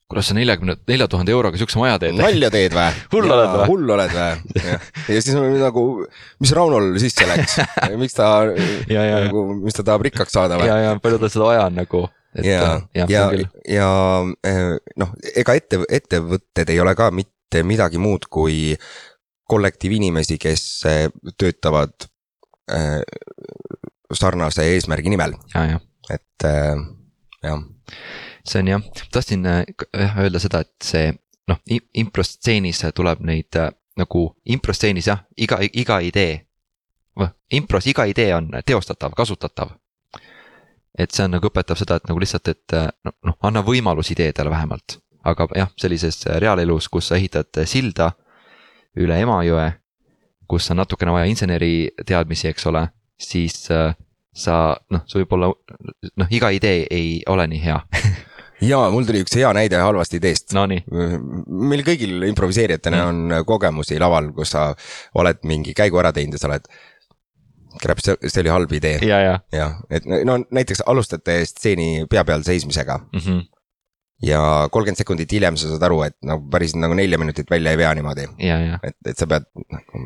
kuidas 0.10 0.28
sa 0.30 0.36
neljakümne, 0.38 0.76
nelja 0.89 1.08
tuhande 1.10 1.34
euroga 1.34 1.58
siukse 1.58 1.80
maja 1.82 1.97
teed? 2.01 2.14
nalja 2.20 2.51
teed 2.53 2.76
või? 2.76 2.89
hull 3.16 3.32
oled 3.36 3.53
või? 3.53 3.66
hull 3.72 3.93
oled 3.95 4.14
või? 4.14 4.76
ja 5.16 5.24
siis 5.24 5.34
on 5.39 5.47
nagu, 5.58 5.86
mis 6.43 6.53
Raunol 6.56 6.91
sisse 7.01 7.26
läks 7.30 7.58
miks 8.01 8.18
ta 8.18 8.30
nagu, 8.51 9.45
mis 9.64 9.78
ta 9.78 9.86
tahab 9.88 10.06
rikkaks 10.06 10.38
saada 10.38 10.60
või? 10.62 10.70
ja, 10.70 10.78
ja 10.84 10.93
palju 11.01 11.22
tal 11.24 11.34
seda 11.34 11.49
vaja 11.49 11.66
on 11.72 11.80
nagu. 11.82 12.03
ja, 12.38 12.60
ja, 12.93 13.08
ja, 13.10 13.26
ja 13.78 13.89
eh, 14.45 14.76
noh, 15.01 15.16
ega 15.34 15.58
ette, 15.58 15.82
ettevõtted 15.99 16.74
ei 16.74 16.82
ole 16.84 16.93
ka 16.97 17.10
mitte 17.16 17.64
midagi 17.66 18.01
muud 18.01 18.28
kui 18.30 18.76
kollektiivinimesi, 19.49 20.38
kes 20.41 20.68
eh, 20.89 21.08
töötavad 21.38 22.10
äh, 22.74 23.01
sarnase 24.14 24.68
eesmärgi 24.76 25.10
nimel. 25.14 25.34
et 26.14 26.45
äh, 26.45 26.86
jah 27.41 27.66
see 28.48 28.60
on 28.60 28.68
jah, 28.68 28.82
tahtsin 29.12 29.46
äh, 29.46 29.64
jah 29.93 30.18
öelda 30.18 30.39
seda, 30.39 30.60
et 30.60 30.74
see 30.84 31.14
noh, 31.48 31.60
improstseenis 31.93 32.84
tuleb 32.96 33.24
neid 33.26 33.58
äh, 33.60 33.72
nagu 33.98 34.28
improstseenis 34.46 35.08
jah, 35.08 35.24
iga, 35.38 35.60
iga 35.74 36.00
idee. 36.00 36.41
impros 37.52 37.88
iga 37.88 38.04
idee 38.06 38.36
on 38.36 38.50
teostatav, 38.66 39.14
kasutatav. 39.16 39.70
et 40.98 41.12
see 41.12 41.24
on 41.26 41.32
nagu 41.32 41.48
õpetab 41.48 41.78
seda, 41.78 41.96
et 41.96 42.08
nagu 42.08 42.20
lihtsalt, 42.20 42.48
et 42.48 42.74
äh, 42.74 42.89
noh 43.06 43.16
no, 43.24 43.38
anna 43.41 43.64
võimalus 43.64 44.12
ideedele 44.12 44.50
vähemalt. 44.50 45.00
aga 45.24 45.48
jah, 45.56 45.72
sellises 45.78 46.26
reaalelus, 46.26 46.89
kus 46.89 47.08
sa 47.08 47.16
ehitad 47.16 47.66
silda 47.66 48.12
üle 48.96 49.18
Emajõe, 49.20 49.72
kus 50.48 50.70
on 50.72 50.78
natukene 50.78 51.12
vaja 51.12 51.26
inseneri 51.26 51.89
teadmisi, 52.06 52.48
eks 52.48 52.66
ole, 52.66 52.88
siis 53.18 53.68
sa 54.36 54.56
noh, 54.91 55.02
see 55.08 55.24
võib 55.24 55.34
olla 55.34 55.50
noh, 56.16 56.28
iga 56.30 56.52
idee 56.52 56.86
ei 56.91 57.24
ole 57.28 57.48
nii 57.48 57.62
hea 57.64 57.80
ja 58.64 58.80
mul 58.93 59.08
tuli 59.08 59.24
üks 59.26 59.36
hea 59.36 59.51
näide 59.56 59.80
halvast 59.82 60.14
ideest 60.18 60.56
no,. 60.56 60.66
meil 60.68 61.86
kõigil 61.88 62.28
improviseerijatena 62.30 63.01
mm. 63.03 63.08
on 63.10 63.47
kogemusi 63.47 63.99
laval, 64.01 64.32
kus 64.36 64.53
sa 64.56 64.68
oled 65.20 65.41
mingi 65.47 65.76
käigu 65.78 65.99
ära 66.01 66.14
teinud 66.16 66.38
ja 66.38 66.43
sa 66.43 66.51
oled. 66.51 66.70
Krap, 67.76 67.99
see, 67.99 68.16
oli 68.39 68.51
halb 68.53 68.72
idee. 68.72 69.01
ja, 69.03 69.18
ja. 69.20 69.39
jah, 69.51 69.74
et 69.91 70.06
no 70.08 70.38
näiteks 70.47 70.86
alustate 70.88 71.41
stseeni 71.43 72.06
pea 72.10 72.24
peal 72.24 72.45
seismisega 72.47 73.01
mm. 73.12 73.20
-hmm 73.20 73.43
ja 74.24 74.68
kolmkümmend 74.72 74.97
sekundit 74.97 75.32
hiljem 75.32 75.58
sa 75.58 75.70
saad 75.70 75.84
aru, 75.84 76.01
et 76.08 76.16
no 76.24 76.38
päris 76.51 76.76
nagu 76.76 76.93
nelja 76.93 77.18
minutit 77.20 77.49
välja 77.51 77.72
ei 77.72 77.78
vea 77.78 77.93
niimoodi. 77.93 78.28
et, 78.84 78.95
et 79.06 79.18
sa 79.18 79.28
pead, 79.28 79.43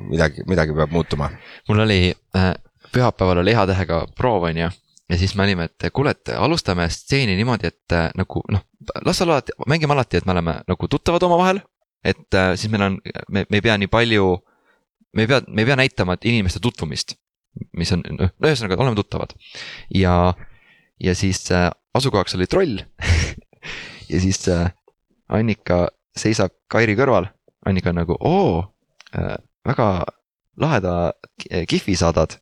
midagi, 0.09 0.43
midagi 0.47 0.73
peab 0.73 0.91
muutuma. 0.91 1.29
mul 1.69 1.79
oli 1.85 2.15
äh, 2.35 2.53
pühapäeval 2.91 3.43
oli 3.43 3.55
heatähega 3.55 4.07
proov, 4.17 4.43
on 4.49 4.57
ju. 4.57 4.69
Ja 5.09 5.17
siis 5.17 5.35
me 5.35 5.43
olime, 5.43 5.69
et 5.69 5.89
kuule, 5.93 6.13
et 6.13 6.31
alustame 6.37 6.85
stseeni 6.89 7.35
niimoodi, 7.37 7.71
et 7.71 7.95
äh, 7.95 8.09
nagu 8.17 8.43
noh, 8.51 8.65
las 9.05 9.21
alati, 9.25 9.55
mängime 9.67 9.95
alati, 9.95 10.19
et 10.19 10.27
me 10.29 10.35
oleme 10.35 10.59
nagu 10.67 10.87
tuttavad 10.87 11.23
omavahel. 11.23 11.61
et 12.03 12.33
äh, 12.33 12.53
siis 12.55 12.71
meil 12.71 12.85
on, 12.85 12.99
me, 13.29 13.45
me 13.49 13.57
ei 13.57 13.61
pea 13.61 13.77
nii 13.77 13.89
palju, 13.91 14.27
me 15.13 15.25
ei 15.25 15.27
pea, 15.27 15.41
me 15.47 15.61
ei 15.61 15.65
pea 15.65 15.75
näitama, 15.75 16.17
inimeste 16.23 16.59
tutvumist. 16.59 17.15
mis 17.77 17.91
on, 17.91 18.03
noh, 18.13 18.29
no 18.29 18.47
ühesõnaga 18.47 18.77
oleme 18.77 18.95
tuttavad 18.95 19.33
ja, 19.89 20.33
ja 21.01 21.15
siis 21.17 21.41
äh, 21.51 21.71
asukohaks 21.97 22.35
oli 22.37 22.45
troll 22.47 22.77
ja 24.11 24.21
siis 24.21 24.45
äh, 24.47 24.69
Annika 25.29 25.87
seisab 26.17 26.53
Kairi 26.69 26.95
kõrval. 26.97 27.27
Annika 27.65 27.91
on 27.91 27.99
nagu, 27.99 28.15
oo 28.19 28.61
äh,, 29.17 29.35
väga 29.67 30.05
laheda 30.59 30.93
kihvi 31.69 31.95
saadad. 31.95 32.37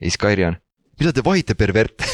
ja 0.00 0.04
siis 0.04 0.18
Kairi 0.20 0.44
on, 0.44 0.56
mida 1.00 1.14
te 1.14 1.24
vahite, 1.26 1.58
pervert? 1.58 2.06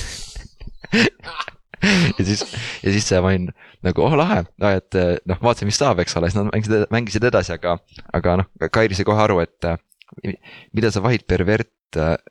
Ja 1.83 2.23
siis, 2.23 2.45
ja 2.85 2.93
siis 2.95 3.09
ma 3.19 3.33
olin 3.33 3.49
nagu 3.83 4.05
oh 4.07 4.13
lahe, 4.15 4.45
et 4.69 4.97
noh, 5.27 5.39
vaatasin, 5.43 5.67
mis 5.67 5.81
saab, 5.81 5.99
eks 5.99 6.15
ole, 6.15 6.29
siis 6.31 6.39
nad 6.39 6.53
mängisid, 6.53 6.85
mängisid 6.95 7.25
edasi, 7.27 7.57
aga, 7.57 7.73
aga 8.15 8.37
noh, 8.39 8.69
Kairi 8.71 8.95
sai 8.95 9.07
kohe 9.09 9.19
aru, 9.19 9.41
et 9.43 9.67
mida 10.79 10.93
sa 10.95 11.03
vahid 11.03 11.25
pervert 11.27 11.73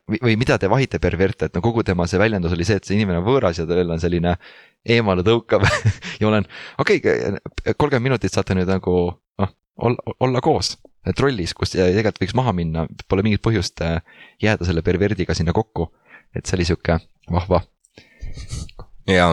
või, 0.08 0.18
või 0.22 0.36
mida 0.40 0.58
te 0.58 0.70
vahite 0.70 1.00
pervert, 1.02 1.44
et 1.46 1.56
no 1.56 1.62
kogu 1.64 1.84
tema 1.86 2.06
see 2.10 2.20
väljendus 2.20 2.54
oli 2.56 2.66
see, 2.66 2.78
et 2.80 2.88
see 2.88 2.96
inimene 2.98 3.20
on 3.20 3.26
võõras 3.26 3.58
ja 3.60 3.66
tal 3.68 3.92
on 3.92 4.00
selline 4.02 4.36
eemale 4.88 5.24
tõukav. 5.26 5.66
Ja 6.20 6.28
olen, 6.28 6.46
okei 6.78 7.00
okay,, 7.00 7.74
kolmkümmend 7.74 8.04
minutit 8.06 8.34
saate 8.34 8.54
nüüd 8.54 8.68
nagu 8.70 8.94
noh, 9.42 9.52
olla, 9.82 10.42
koos 10.44 10.76
trollis, 11.18 11.50
kus 11.58 11.74
tegelikult 11.74 12.20
võiks 12.22 12.36
maha 12.38 12.52
minna, 12.54 12.84
pole 13.10 13.24
mingit 13.26 13.42
põhjust 13.42 13.82
jääda 14.42 14.68
selle 14.68 14.84
perverdiga 14.86 15.34
sinna 15.34 15.54
kokku. 15.56 15.88
Et 16.34 16.46
see 16.46 16.56
oli 16.58 16.66
sihuke 16.68 16.98
vahva. 17.30 17.62
jaa, 19.10 19.32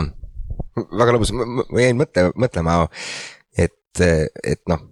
väga 0.76 1.16
lõbus, 1.16 1.34
ma 1.34 1.82
jäin 1.82 2.00
mõtle, 2.00 2.30
mõtlema, 2.36 2.80
et, 3.58 4.02
et 4.02 4.62
noh 4.72 4.86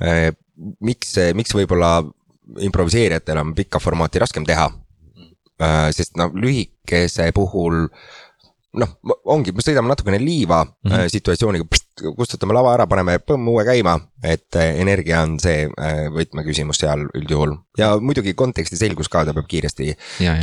eh,, 0.00 0.32
miks, 0.80 1.16
miks 1.36 1.54
võib-olla 1.56 1.98
improviseerijatel 2.62 3.40
on 3.42 3.54
pikka 3.56 3.80
formaati 3.82 4.22
raskem 4.22 4.46
teha. 4.46 4.68
Äh, 5.56 5.88
sest 5.96 6.18
noh, 6.20 6.32
lühikese 6.36 7.30
puhul 7.34 7.86
noh, 8.76 8.90
ongi, 9.32 9.54
me 9.56 9.64
sõidame 9.64 9.88
natukene 9.88 10.18
liiva 10.20 10.62
mm 10.64 10.90
-hmm. 10.90 11.12
situatsiooniga, 11.12 11.64
kustutame 12.16 12.52
lava 12.52 12.74
ära, 12.74 12.86
paneme 12.86 13.18
põmm 13.18 13.48
uue 13.48 13.64
käima. 13.64 13.96
Et 14.24 14.56
äh, 14.56 14.80
energia 14.80 15.20
on 15.22 15.36
see 15.40 15.66
võtmeküsimus 16.12 16.80
seal 16.80 17.04
üldjuhul 17.14 17.52
ja 17.78 17.92
muidugi 18.00 18.34
konteksti 18.34 18.78
selgus 18.80 19.10
ka, 19.12 19.24
ta 19.26 19.34
peab 19.36 19.48
kiiresti, 19.50 19.92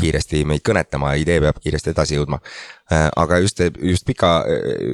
kiiresti 0.01 0.43
meid 0.45 0.61
kõnetama, 0.65 1.15
idee 1.17 1.39
peab 1.41 1.57
kiiresti 1.63 1.93
edasi 1.93 2.19
jõudma. 2.19 2.39
aga 2.91 3.39
just, 3.41 3.61
just 3.81 4.05
pika, 4.05 4.43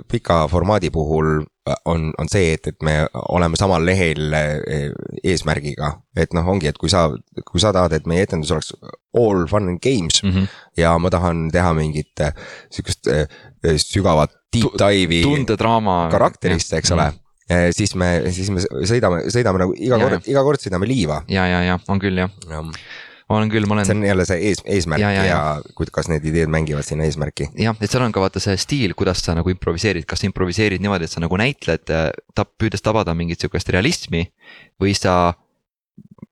pika 0.08 0.46
formaadi 0.48 0.90
puhul 0.90 1.44
on, 1.86 2.14
on 2.18 2.30
see, 2.30 2.54
et, 2.54 2.68
et 2.68 2.84
me 2.86 2.96
oleme 3.30 3.58
samal 3.60 3.86
lehel 3.86 4.34
eh, 4.34 4.92
eesmärgiga. 5.24 5.92
et 6.18 6.34
noh, 6.34 6.48
ongi, 6.48 6.70
et 6.70 6.78
kui 6.78 6.90
sa, 6.92 7.08
kui 7.46 7.62
sa 7.62 7.74
tahad, 7.76 7.94
et 7.96 8.08
meie 8.10 8.26
etendus 8.26 8.52
oleks 8.56 8.74
all 9.18 9.46
fun 9.50 9.70
and 9.70 9.82
games 9.84 10.24
mm 10.24 10.32
-hmm. 10.32 10.48
ja 10.78 10.98
ma 10.98 11.10
tahan 11.10 11.50
teha 11.52 11.74
mingit 11.74 12.24
sihukest 12.72 13.08
sügavat 13.76 14.32
deep 14.54 14.78
dive'i. 14.80 15.22
tundedraama. 15.24 16.08
karakterisse, 16.12 16.78
eks 16.78 16.92
ole 16.92 17.10
mm. 17.10 17.10
-hmm. 17.10 17.29
Siis 17.74 17.96
me, 17.98 18.10
siis 18.36 18.50
me 18.54 18.62
sõidame, 18.62 19.24
sõidame 19.34 19.64
nagu 19.64 19.74
iga 19.74 19.98
ja, 19.98 20.06
kord, 20.06 20.28
iga 20.30 20.44
kord 20.46 20.62
sõidame 20.62 20.90
liiva. 20.90 21.24
ja, 21.32 21.48
ja, 21.50 21.62
ja 21.66 21.80
on 21.90 22.02
küll 22.02 22.20
jah 22.22 22.30
ja 22.50 22.64
olen 23.30 23.50
küll, 23.52 23.68
ma 23.70 23.78
olen. 23.78 23.86
see 23.86 23.96
on 23.96 24.06
jälle 24.06 24.26
see 24.26 24.40
ees, 24.50 24.62
eesmärk 24.66 25.02
ja, 25.02 25.12
ja, 25.14 25.26
ja, 25.26 25.36
ja 25.36 25.74
kuidas 25.78 26.10
need 26.10 26.26
ideed 26.26 26.50
mängivad 26.52 26.86
sinna 26.86 27.06
eesmärki. 27.06 27.50
jah, 27.62 27.78
et 27.78 27.92
seal 27.92 28.06
on 28.06 28.16
ka 28.16 28.24
vaata 28.24 28.42
see 28.44 28.56
stiil, 28.62 28.96
kuidas 28.98 29.22
sa 29.26 29.36
nagu 29.38 29.52
improviseerid, 29.54 30.08
kas 30.10 30.24
sa 30.24 30.30
improviseerid 30.30 30.82
niimoodi, 30.82 31.06
et 31.06 31.14
sa 31.14 31.22
nagu 31.24 31.38
näitled, 31.40 31.86
äh, 31.94 32.10
tab-, 32.38 32.56
püüdes 32.62 32.84
tabada 32.86 33.14
mingit 33.18 33.42
sihukest 33.42 33.70
realismi. 33.76 34.26
või 34.82 34.96
sa 34.98 35.36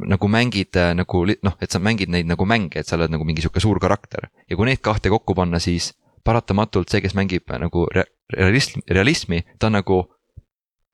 nagu 0.09 0.29
mängid 0.31 0.77
äh, 0.77 0.93
nagu 0.97 1.23
noh, 1.29 1.55
et 1.61 1.71
sa 1.71 1.81
mängid 1.83 2.09
neid 2.13 2.29
nagu 2.29 2.45
mänge, 2.49 2.81
et 2.81 2.89
sa 2.89 2.97
oled 2.97 3.13
nagu 3.13 3.25
mingi 3.27 3.45
sihuke 3.45 3.61
suur 3.61 3.79
karakter. 3.83 4.29
ja 4.49 4.57
kui 4.57 4.65
neid 4.65 4.81
kahte 4.81 5.13
kokku 5.13 5.37
panna, 5.37 5.61
siis 5.61 5.93
paratamatult 6.25 6.89
see, 6.89 7.01
kes 7.05 7.15
mängib 7.17 7.45
äh, 7.51 7.61
nagu 7.61 7.85
re 7.93 8.09
realism, 8.33 8.81
realismi, 8.91 9.45
ta 9.59 9.69
on 9.69 9.77
nagu 9.77 10.01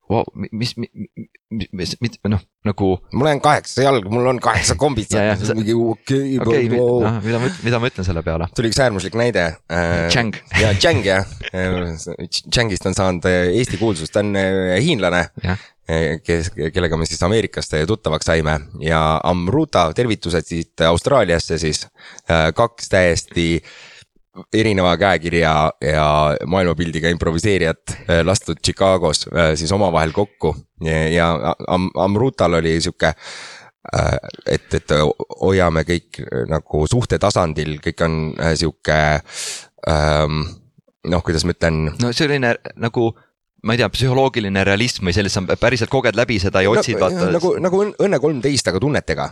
wow, 0.09 0.23
mis, 0.51 0.75
mis, 0.77 0.89
mis, 1.71 1.95
mis, 2.01 2.17
noh, 2.27 2.41
nagu. 2.67 2.89
mul 3.15 3.29
on 3.31 3.41
kaheksa 3.43 3.85
jalga, 3.85 4.11
mul 4.11 4.27
on 4.33 4.39
kaheksa 4.43 4.75
kombitsat 4.79 5.43
mingi 5.59 5.75
okei 5.75 6.37
okay,. 6.37 6.67
Okay, 6.67 6.69
mida 7.23 7.39
ma, 7.39 7.51
mida 7.63 7.81
ma 7.81 7.91
ütlen 7.91 8.07
selle 8.07 8.23
peale? 8.25 8.49
tuli 8.55 8.71
üks 8.71 8.81
äärmuslik 8.83 9.15
näide 9.19 9.45
äh,. 9.71 10.09
Chang. 10.13 10.35
ja 10.59 10.73
Chang 10.75 11.03
jah, 11.07 11.27
Changist 12.51 12.89
on 12.89 12.97
saanud 12.97 13.29
äh, 13.29 13.53
Eesti 13.59 13.79
kuulsust, 13.81 14.13
ta 14.13 14.23
on 14.23 14.35
äh, 14.39 14.75
hiinlane. 14.83 15.27
Äh, 15.43 16.19
kes, 16.23 16.51
kellega 16.55 16.97
me 16.99 17.07
siis 17.07 17.23
Ameerikast 17.25 17.75
tuttavaks 17.87 18.29
saime 18.29 18.59
ja 18.83 19.01
Amruta, 19.27 19.89
tervitused 19.95 20.47
siit 20.47 20.83
Austraaliasse 20.87 21.57
siis. 21.59 21.85
kaks 22.55 22.87
täiesti 22.91 23.47
äh, 23.59 23.73
erineva 24.53 24.95
käekirja 24.97 25.53
ja 25.81 26.05
maailmapildiga 26.45 27.09
improviseerijat 27.13 27.95
äh, 27.95 28.21
lastud 28.25 28.61
Chicagos 28.65 29.27
äh, 29.27 29.53
siis 29.55 29.71
omavahel 29.71 30.11
kokku 30.11 30.55
ja, 30.81 31.09
ja 31.09 31.55
Am 31.67 31.89
Amrutal 31.95 32.53
oli 32.53 32.79
sihuke 32.81 33.13
äh, 33.13 34.17
et, 34.49 34.73
et 34.73 34.95
hoiame 35.41 35.85
kõik 35.85 36.23
nagu 36.49 36.87
suhte 36.89 37.19
tasandil, 37.21 37.77
kõik 37.83 38.05
on 38.05 38.17
sihuke 38.57 38.97
ähm, 39.89 40.41
noh, 41.05 41.23
kuidas 41.23 41.45
ma 41.45 41.53
ütlen. 41.53 41.85
no 42.01 42.13
selline 42.15 42.55
nagu 42.75 43.11
ma 43.63 43.75
ei 43.75 43.79
tea, 43.79 43.87
psühholoogiline 43.93 44.63
realism 44.67 45.07
või 45.07 45.15
sellist, 45.15 45.37
sa 45.37 45.57
päriselt 45.59 45.91
koged 45.91 46.17
läbi 46.19 46.35
seda 46.41 46.63
ja 46.63 46.71
otsid 46.73 46.97
no, 46.97 47.05
vaata. 47.05 47.29
nagu, 47.31 47.53
nagu 47.63 47.83
Õnne 48.03 48.19
kolmteist, 48.19 48.67
aga 48.67 48.81
tunnetega. 48.83 49.29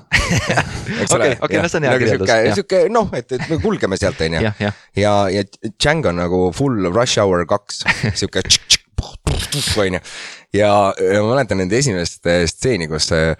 Okei, 1.16 1.38
okei, 1.42 1.62
no 1.62 1.70
see 1.70 1.80
on 1.80 1.88
hea 1.88 1.96
kirjeldus. 2.02 2.34
sihuke 2.58 2.84
noh, 2.94 3.10
et, 3.18 3.32
et 3.38 3.48
me 3.52 3.58
kulgeme 3.64 4.00
sealt, 4.00 4.22
on 4.26 4.38
ju. 4.38 4.44
ja, 4.44 4.72
ja, 4.98 5.16
ja 5.34 5.44
Django 5.72 6.12
on 6.12 6.22
nagu 6.22 6.44
full 6.56 6.92
rush 6.92 7.22
hour 7.22 7.46
kaks, 7.50 7.84
sihuke 8.20 8.44
on 9.82 9.98
ju. 9.98 10.04
ja, 10.58 10.72
ja 10.94 11.24
ma 11.24 11.34
mäletan 11.34 11.62
nende 11.64 11.80
esimest 11.80 12.28
stseeni, 12.54 12.88
kus 12.92 13.12
äh, 13.16 13.36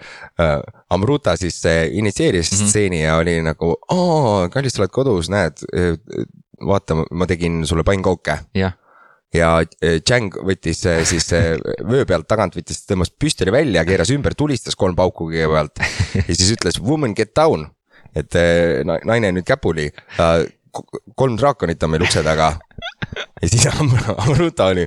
Amruta 0.92 1.36
siis 1.40 1.62
initsieeris 1.90 2.52
mm 2.52 2.58
-hmm. 2.58 2.68
stseeni 2.68 3.02
ja 3.02 3.16
oli 3.16 3.38
nagu, 3.42 3.74
aa, 3.88 4.48
kallis, 4.52 4.76
sa 4.76 4.82
oled 4.82 4.92
kodus, 4.92 5.30
näed. 5.32 5.64
vaata, 6.66 6.94
ma 7.10 7.26
tegin 7.26 7.66
sulle 7.66 7.82
pannkooke. 7.82 8.38
jah 8.54 8.78
ja 9.34 9.52
Chang 10.06 10.34
võttis 10.44 10.82
äh, 10.88 11.02
siis 11.08 11.28
äh, 11.36 11.54
vöö 11.88 12.06
pealt 12.08 12.28
tagant, 12.30 12.56
võttis, 12.58 12.82
tõmbas 12.88 13.12
püstoli 13.12 13.54
välja, 13.54 13.84
keeras 13.88 14.12
ümber, 14.14 14.36
tulistas 14.38 14.76
kolm 14.78 14.96
pauku 14.98 15.30
kõigepealt. 15.30 15.82
ja 16.18 16.28
siis 16.32 16.52
ütles 16.56 16.80
woman 16.82 17.16
get 17.18 17.34
down, 17.36 17.68
et 18.16 18.34
naine 18.84 19.32
nüüd 19.32 19.48
käpuli. 19.48 19.90
kolm 21.16 21.36
draakonit 21.36 21.82
on 21.82 21.90
meil 21.92 22.04
ukse 22.04 22.22
taga. 22.24 22.54
ja 23.42 23.48
siis 23.48 23.66
Amruta 23.72 24.66
oli, 24.72 24.86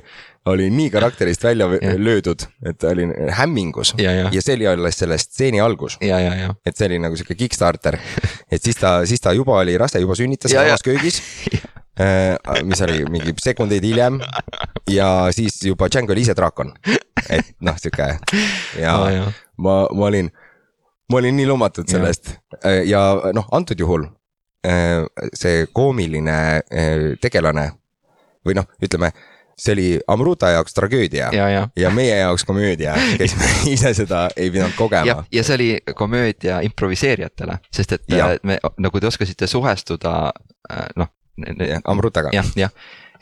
oli 0.50 0.70
nii 0.70 0.90
karakterist 0.90 1.44
välja 1.44 1.66
ja. 1.80 1.94
löödud, 1.98 2.46
et 2.66 2.78
ta 2.78 2.88
oli 2.94 3.06
hämmingus 3.38 3.94
ja, 3.98 4.12
ja. 4.12 4.30
see 4.40 4.54
oli 4.54 4.66
alles 4.66 4.98
selle 4.98 5.18
stseeni 5.18 5.60
algus. 5.60 5.98
et 6.00 6.76
see 6.76 6.86
oli 6.86 6.98
nagu 7.02 7.18
sihuke 7.18 7.34
kickstarter, 7.34 7.98
et 8.50 8.62
siis 8.62 8.78
ta, 8.78 9.00
siis 9.06 9.20
ta 9.20 9.34
juba 9.34 9.58
oli 9.58 9.78
rase, 9.78 10.00
juba 10.02 10.14
sünnitas 10.18 10.54
samas 10.54 10.86
köögis 10.86 11.22
mis 12.64 12.82
oli 12.84 13.04
mingi 13.08 13.32
sekundeid 13.40 13.84
hiljem 13.84 14.18
ja 14.90 15.28
siis 15.32 15.62
juba 15.64 15.88
Django 15.88 16.12
oli 16.12 16.20
ise 16.26 16.34
draakon. 16.36 16.74
et 17.30 17.54
noh, 17.60 17.78
sihuke 17.80 18.18
ja 18.80 18.96
oh, 18.98 19.32
ma, 19.56 19.76
ma 19.92 20.10
olin, 20.10 20.30
ma 21.10 21.18
olin 21.22 21.36
nii 21.36 21.46
lummatud 21.48 21.88
sellest 21.88 22.34
ja, 22.34 22.58
äh, 22.64 22.82
ja 22.86 23.00
noh, 23.34 23.48
antud 23.56 23.80
juhul 23.80 24.04
äh, 24.66 25.06
see 25.34 25.66
koomiline 25.72 26.36
tegelane 27.22 27.70
või 28.46 28.60
noh, 28.60 28.68
ütleme 28.82 29.10
see 29.56 29.72
oli 29.72 29.86
Amruta 30.12 30.50
jaoks 30.52 30.74
tragöödia 30.76 31.30
ja, 31.32 31.48
ja. 31.48 31.68
ja 31.76 31.90
meie 31.90 32.18
jaoks 32.18 32.44
komöödia, 32.44 32.94
kes 33.16 33.36
me 33.40 33.48
ise 33.74 33.94
seda 33.96 34.26
ei 34.36 34.50
pidanud 34.50 34.76
kogema. 34.76 35.24
ja 35.32 35.44
see 35.44 35.54
oli 35.54 35.94
komöödia 35.96 36.60
improviseerijatele, 36.66 37.58
sest 37.72 37.96
et 37.96 38.04
ja. 38.12 38.34
me, 38.42 38.58
nagu 38.76 39.00
te 39.00 39.08
oskasite 39.08 39.48
suhestuda 39.48 40.12
noh, 40.96 41.08
Amrutaga. 41.84 42.30
jah, 42.34 42.46
jah, 42.56 42.70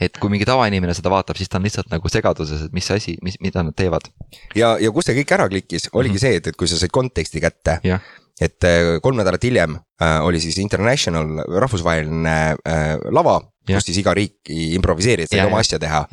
et 0.01 0.19
kui 0.21 0.33
mingi 0.33 0.47
tavainimene 0.49 0.95
seda 0.97 1.13
vaatab, 1.13 1.39
siis 1.39 1.51
ta 1.51 1.61
on 1.61 1.67
lihtsalt 1.67 1.91
nagu 1.93 2.11
segaduses, 2.11 2.67
et 2.67 2.75
mis 2.77 2.91
asi, 2.95 3.17
mis, 3.23 3.39
mida 3.45 3.63
nad 3.67 3.77
teevad. 3.77 4.11
ja, 4.59 4.75
ja 4.81 4.93
kus 4.95 5.09
see 5.09 5.19
kõik 5.21 5.35
ära 5.39 5.49
klikkis, 5.53 5.89
oligi 5.93 6.15
mm 6.15 6.17
-hmm. 6.17 6.27
see, 6.27 6.43
et, 6.43 6.53
et 6.53 6.57
kui 6.57 6.71
sa 6.71 6.79
said 6.79 6.95
konteksti 6.95 7.41
kätte. 7.41 7.81
et 8.41 8.65
äh, 8.65 9.01
kolm 9.03 9.17
nädalat 9.17 9.45
hiljem 9.45 9.79
oli 10.27 10.41
siis 10.43 10.59
international 10.59 11.45
rahvusvaheline 11.47 12.37
äh, 12.67 12.97
lava 13.15 13.41
kus 13.65 13.87
siis 13.89 14.01
iga 14.03 14.13
riik 14.17 14.51
improviseeris, 14.53 15.31
sai 15.33 15.41
Ja, 15.41 15.47
oma 15.49 15.63
ja. 15.63 15.65
asja 15.65 15.79
teha 15.81 16.05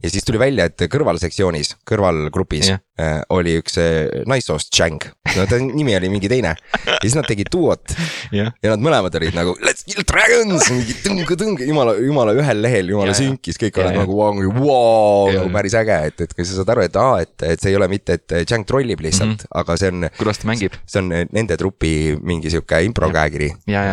ja 0.00 0.08
siis 0.08 0.24
tuli 0.24 0.38
välja, 0.40 0.64
et 0.70 0.80
kõrvalsektsioonis, 0.88 1.74
kõrvalgrupis 1.88 2.70
äh, 2.72 3.18
oli 3.36 3.58
üks 3.60 3.76
äh, 3.80 4.22
naissoost 4.28 4.72
Chang, 4.72 5.02
no 5.36 5.44
ta 5.48 5.58
nimi 5.60 5.92
oli 5.96 6.08
mingi 6.12 6.28
teine 6.30 6.54
ja 6.56 6.96
siis 7.02 7.16
nad 7.18 7.28
tegid 7.28 7.50
duot 7.52 7.92
jah, 8.32 8.48
ja 8.64 8.72
nad 8.72 8.84
mõlemad 8.84 9.16
olid 9.20 9.36
nagu 9.36 9.52
let's 9.64 9.84
kill 9.88 10.04
dragons, 10.08 10.70
mingi 10.72 10.96
tõng-tõng, 11.04 11.64
jumala, 11.68 11.96
jumala 12.00 12.36
ühel 12.36 12.64
lehel, 12.64 12.92
jumala 12.94 13.12
Ja, 13.12 13.16
ja. 13.16 13.18
sünkis, 13.22 13.60
kõik 13.60 13.76
Ja, 13.80 13.84
olid 13.84 13.96
ja. 13.98 14.04
nagu 14.04 14.16
vau, 14.16 14.30
vau, 14.56 15.28
Ja, 15.32 15.40
nagu 15.40 15.50
ja. 15.50 15.54
päris 15.58 15.76
äge, 15.80 15.98
et, 16.12 16.24
et 16.26 16.34
kui 16.36 16.48
sa 16.48 16.58
saad 16.60 16.72
aru, 16.76 16.84
et 16.88 16.96
aa, 17.00 17.20
et, 17.24 17.34
et 17.52 17.60
see 17.60 17.72
ei 17.74 17.78
ole 17.80 17.88
mitte, 17.92 18.16
et 18.20 18.36
Chang 18.48 18.64
trollib 18.68 19.04
lihtsalt 19.04 19.28
mm. 19.28 19.36
-hmm. 19.44 19.60
aga 19.62 19.76
see 19.80 19.92
on, 19.92 20.08
kuidas 20.16 20.40
ta 20.40 20.48
mängib 20.52 20.80
see 20.86 21.02
on 21.04 21.12
nende 21.12 21.56
trupi 21.60 21.94
mingi 22.20 22.52
sihuke 22.52 22.80
impro 22.88 23.08
Ja. 23.10 23.19
käekiri. 23.20 23.50
ja, 23.70 23.84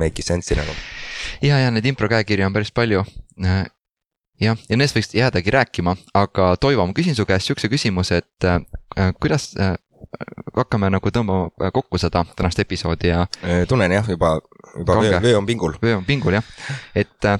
Make'is 0.00 0.28
sense'i 0.30 0.56
nagu. 0.60 0.74
ja, 1.42 1.58
ja 1.64 1.70
neid 1.74 1.86
impro 1.88 2.08
käekirju 2.12 2.46
on 2.46 2.52
päris 2.56 2.72
palju. 2.72 3.04
jah, 3.40 3.64
ja 4.40 4.56
nendest 4.68 4.96
võiks 4.96 5.14
jäädagi 5.14 5.50
rääkima, 5.54 5.96
aga 6.14 6.54
Toivo, 6.60 6.86
ma 6.86 6.92
küsin 6.96 7.14
su 7.16 7.26
käest 7.26 7.46
siukse 7.50 7.68
küsimuse, 7.72 8.22
et 8.22 8.44
äh, 8.48 9.12
kuidas 9.20 9.52
äh, 9.60 9.74
hakkame 10.56 10.90
nagu 10.92 11.10
tõmbama 11.10 11.48
äh, 11.62 11.70
kokku 11.74 11.98
seda 11.98 12.24
tänast 12.36 12.58
episoodi 12.62 13.08
ja 13.12 13.26
tunnen 13.68 13.92
jah, 13.92 14.08
juba, 14.10 14.36
juba 14.78 14.98
Kange. 15.00 15.20
vöö, 15.22 15.36
on 15.38 15.46
pingul. 15.46 15.76
vöö 15.82 15.96
on 15.96 16.04
pingul 16.04 16.36
jah, 16.38 16.44
et 16.94 17.24
äh, 17.30 17.38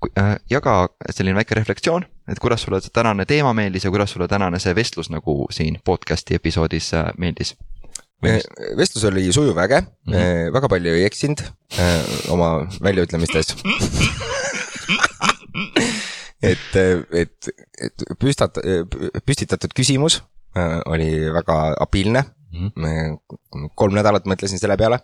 ku- 0.00 0.12
äh, 0.20 0.36
jaga 0.50 0.88
selline 1.10 1.36
väike 1.40 1.56
reflektsioon, 1.58 2.06
et 2.28 2.38
kuidas 2.40 2.62
sulle 2.62 2.80
tänane 2.92 3.24
teema 3.28 3.52
meeldis 3.56 3.84
ja 3.84 3.90
kuidas 3.90 4.12
sulle 4.12 4.28
tänane 4.28 4.58
see 4.62 4.74
vestlus 4.76 5.10
nagu 5.10 5.46
siin 5.50 5.80
podcast'i 5.84 6.36
episoodis 6.40 6.92
äh, 6.94 7.10
meeldis? 7.18 7.56
Vestlus 8.78 9.04
oli 9.10 9.32
sujuv, 9.32 9.58
äge 9.58 9.80
mm. 9.80 10.12
-hmm. 10.12 10.52
väga 10.52 10.68
palju 10.68 10.94
ei 10.94 11.04
eksinud 11.08 11.40
äh, 11.78 12.30
oma 12.32 12.68
väljaütlemistes. 12.82 13.54
et, 16.50 16.76
et, 17.12 17.48
et 17.80 18.02
püstat-, 18.20 18.60
püstitatud 19.26 19.70
küsimus 19.76 20.22
äh, 20.56 20.80
oli 20.86 21.32
väga 21.32 21.74
abiilne. 21.80 22.24
kolm 23.74 23.94
nädalat 23.96 24.28
mõtlesin 24.30 24.60
selle 24.62 24.76
peale, 24.78 25.00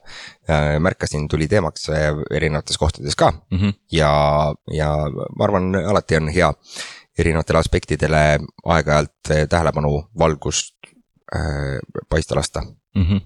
märkasin, 0.78 1.24
tuli 1.28 1.48
teemaks 1.50 1.88
äh, 1.90 2.14
erinevates 2.30 2.78
kohtades 2.78 3.16
ka 3.18 3.32
Mhm. 3.50 3.68
ja, 3.92 4.54
ja 4.70 4.90
ma 5.10 5.44
arvan, 5.44 5.74
alati 5.74 6.16
on 6.16 6.28
hea 6.28 6.52
erinevatele 7.20 7.60
aspektidele 7.60 8.22
aeg-ajalt 8.64 9.32
äh, 9.32 9.46
tähelepanu 9.48 9.92
valgust 10.18 10.76
äh, 11.34 11.78
paista 12.08 12.38
lasta 12.38 12.64
Mhm. 12.94 13.16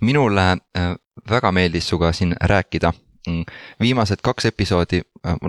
minule 0.00 0.46
äh, 0.50 0.94
väga 1.30 1.52
meeldis 1.52 1.88
sinuga 1.88 2.12
siin 2.12 2.34
rääkida. 2.40 2.92
viimased 3.80 4.20
kaks 4.22 4.44
episoodi, 4.46 5.00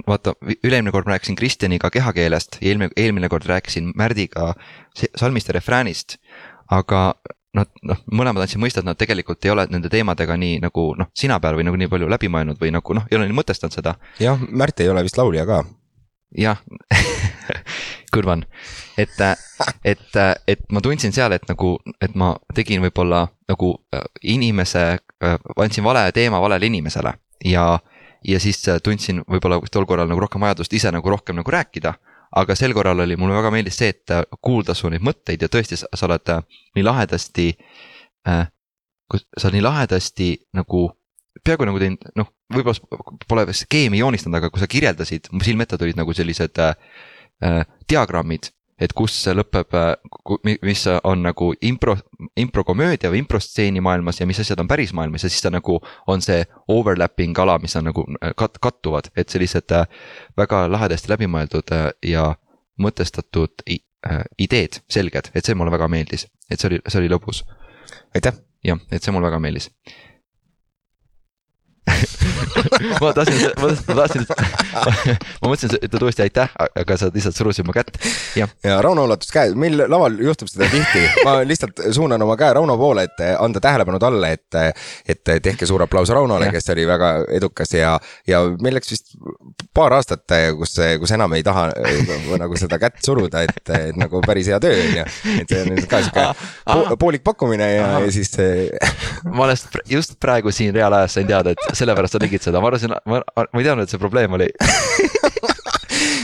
vaata 0.08 0.32
üle-eelmine 0.42 0.92
kord 0.92 1.06
ma 1.06 1.12
rääkisin 1.14 1.36
Kristjaniga 1.36 1.90
kehakeelest 1.94 2.58
ja 2.62 2.72
eelmine, 2.72 2.90
eelmine 2.98 3.30
kord 3.30 3.46
rääkisin 3.46 3.92
Märdiga 3.96 4.54
salmiste 5.16 5.54
refräänist. 5.54 6.18
aga 6.72 7.16
nad 7.58 7.70
noh, 7.84 8.00
mõlemad 8.12 8.44
andsid 8.44 8.62
mõista, 8.62 8.82
et 8.84 8.88
nad 8.88 8.98
tegelikult 9.00 9.46
ei 9.46 9.52
ole 9.54 9.68
nende 9.72 9.90
teemadega 9.94 10.38
nii 10.38 10.60
nagu 10.64 10.88
noh, 11.00 11.10
sina 11.18 11.40
peal 11.40 11.58
või 11.58 11.68
nagu 11.68 11.80
nii 11.80 11.90
palju 11.92 12.10
läbi 12.12 12.30
mõelnud 12.34 12.60
või 12.62 12.74
nagu 12.76 12.98
noh, 12.98 13.06
ei 13.12 13.18
ole 13.18 13.28
nii 13.30 13.38
mõtestanud 13.38 13.78
seda. 13.78 13.96
jah, 14.20 14.40
Märt 14.50 14.82
ei 14.84 14.90
ole 14.90 15.04
vist 15.08 15.18
laulja 15.18 15.46
ka. 15.50 15.64
Jah 16.36 16.60
kõrvan, 18.14 18.44
et, 18.98 19.14
et, 19.86 20.18
et 20.48 20.66
ma 20.72 20.82
tundsin 20.82 21.14
seal, 21.16 21.32
et 21.36 21.46
nagu, 21.50 21.78
et 22.02 22.16
ma 22.16 22.34
tegin 22.56 22.82
võib-olla 22.84 23.28
nagu 23.50 23.74
äh, 23.96 24.04
inimese, 24.24 24.98
andsin 25.56 25.86
vale 25.86 26.08
teema 26.16 26.42
valele 26.44 26.68
inimesele 26.68 27.14
ja, 27.46 27.80
ja 28.24 28.40
siis 28.40 28.68
äh, 28.70 28.82
tundsin 28.84 29.22
võib-olla 29.28 29.60
tol 29.72 29.86
korral 29.86 30.10
nagu 30.10 30.22
rohkem 30.22 30.42
vajadust 30.42 30.74
ise 30.74 30.92
nagu 30.92 31.10
rohkem 31.10 31.36
nagu 31.36 31.52
rääkida. 31.52 31.94
aga 32.36 32.56
sel 32.56 32.74
korral 32.76 33.00
oli, 33.00 33.16
mulle 33.16 33.36
väga 33.38 33.52
meeldis 33.52 33.78
see, 33.80 33.90
et 33.90 34.12
äh, 34.12 34.24
kuulda 34.42 34.74
su 34.76 34.90
neid 34.90 35.02
mõtteid 35.02 35.42
ja 35.42 35.48
tõesti, 35.48 35.78
sa 35.80 36.06
oled 36.06 36.30
äh, 36.30 36.44
nii 36.76 36.84
lahedasti 36.84 37.54
äh,. 38.28 38.48
sa 39.38 39.48
oled 39.48 39.56
nii 39.56 39.64
lahedasti 39.64 40.30
nagu 40.54 40.90
peaaegu 41.46 41.68
nagu 41.68 41.80
teinud, 41.82 42.12
noh, 42.20 42.30
võib-olla 42.54 43.02
pole 43.28 43.46
skeemi 43.56 44.02
joonistanud, 44.02 44.38
aga 44.40 44.52
kui 44.54 44.62
sa 44.62 44.70
kirjeldasid, 44.72 45.32
mu 45.34 45.44
silme 45.46 45.68
ette 45.68 45.80
tulid 45.80 45.98
nagu 46.00 46.14
sellised 46.16 46.62
äh, 46.64 46.78
äh, 47.46 47.64
diagrammid, 47.90 48.52
et 48.78 48.94
kus 48.94 49.16
see 49.24 49.34
lõpeb, 49.34 49.74
mis 50.62 50.84
on 51.10 51.24
nagu 51.26 51.50
impro, 51.66 51.96
improkomöödia 52.38 53.10
või 53.10 53.24
improstseeni 53.24 53.82
maailmas 53.82 54.22
ja 54.22 54.28
mis 54.30 54.40
asjad 54.44 54.62
on 54.62 54.70
päris 54.70 54.94
maailmas 54.94 55.26
ja 55.26 55.32
siis 55.34 55.42
ta 55.42 55.50
nagu 55.50 55.80
on 56.08 56.22
see 56.22 56.44
overlapping 56.70 57.40
ala, 57.42 57.58
mis 57.64 57.76
on 57.80 57.90
nagu 57.90 58.06
äh, 58.22 58.36
kat-, 58.38 58.62
kattuvad, 58.62 59.12
et 59.18 59.34
sellised 59.34 59.74
äh, 59.74 59.88
väga 60.38 60.68
lahedasti 60.72 61.14
läbimõeldud 61.14 61.74
äh, 61.74 61.90
ja 62.06 62.32
mõtestatud 62.78 63.66
äh, 63.66 64.24
ideed, 64.38 64.82
selged, 64.94 65.32
et 65.34 65.46
see 65.46 65.58
mulle 65.58 65.74
väga 65.74 65.90
meeldis, 65.90 66.28
et 66.52 66.62
see 66.62 66.70
oli, 66.70 66.84
see 66.86 67.02
oli 67.02 67.16
lõbus 67.16 67.42
aitäh. 68.16 68.34
jah, 68.64 68.80
et 68.92 69.04
see 69.04 69.14
mulle 69.16 69.30
väga 69.30 69.40
meeldis. 69.40 69.70
ma 73.02 73.14
tahtsin, 73.14 73.44
ma 73.62 73.98
tahtsin, 74.02 74.26
ma 75.42 75.52
mõtlesin, 75.52 75.78
et 75.82 75.98
uuesti 76.02 76.26
aitäh, 76.28 76.54
aga 76.68 76.98
sa 77.00 77.12
lihtsalt 77.14 77.38
surusid 77.38 77.68
mu 77.68 77.76
kätt. 77.76 77.98
jah, 78.38 78.52
ja 78.66 78.80
Rauno 78.84 79.08
ulatas 79.08 79.32
käe, 79.34 79.54
meil 79.58 79.80
laval 79.88 80.18
juhtub 80.22 80.52
seda 80.52 80.70
tihti, 80.72 81.04
ma 81.28 81.40
lihtsalt 81.48 81.82
suunan 81.96 82.22
oma 82.22 82.38
käe 82.40 82.54
Rauno 82.58 82.78
poole, 82.80 83.08
et 83.08 83.24
anda 83.38 83.64
tähelepanu 83.64 84.00
talle, 84.02 84.34
et. 84.38 84.62
et 85.08 85.36
tehke 85.44 85.68
suur 85.68 85.82
aplaus 85.84 86.10
Raunole, 86.14 86.50
kes 86.52 86.70
oli 86.74 86.86
väga 86.88 87.12
edukas 87.38 87.74
ja, 87.76 87.94
ja 88.28 88.42
meil 88.64 88.78
läks 88.78 88.92
vist 88.94 89.16
paar 89.76 89.96
aastat, 89.98 90.26
kus, 90.58 90.76
kus 91.02 91.14
enam 91.16 91.34
ei 91.38 91.44
taha 91.46 91.68
nagu 92.40 92.58
seda 92.60 92.80
kätt 92.82 93.00
suruda, 93.06 93.44
et, 93.48 93.62
et 93.74 93.98
nagu 94.00 94.22
päris 94.26 94.50
hea 94.52 94.60
töö 94.64 94.76
on 94.76 94.96
ju. 95.00 95.06
et 95.42 95.54
see 95.54 95.64
on 95.64 95.82
ka 95.90 96.02
sihuke 96.06 96.26
po 96.66 96.98
poolik 97.06 97.24
pakkumine 97.28 97.70
ja, 97.76 97.90
ja 98.04 98.12
siis 98.14 98.34
ma 99.28 99.46
alles 99.48 99.66
pr- 99.72 99.86
just 99.92 100.18
praegu 100.24 100.52
siin 100.56 100.74
reaalajas 100.76 101.18
sain 101.18 101.28
teada, 101.30 101.54
et 101.54 101.78
sellepärast 101.78 102.18
sa 102.18 102.24
tegid 102.28 102.44
seda, 102.44 102.62
ma 102.62 102.72
arvasin, 102.72 102.94
ma, 103.08 103.24
ma 103.24 103.48
ei 103.48 103.66
teadnud, 103.66 103.88
et 103.88 103.96
see 103.96 104.02
probleem 104.02 104.38
oli. 104.38 104.52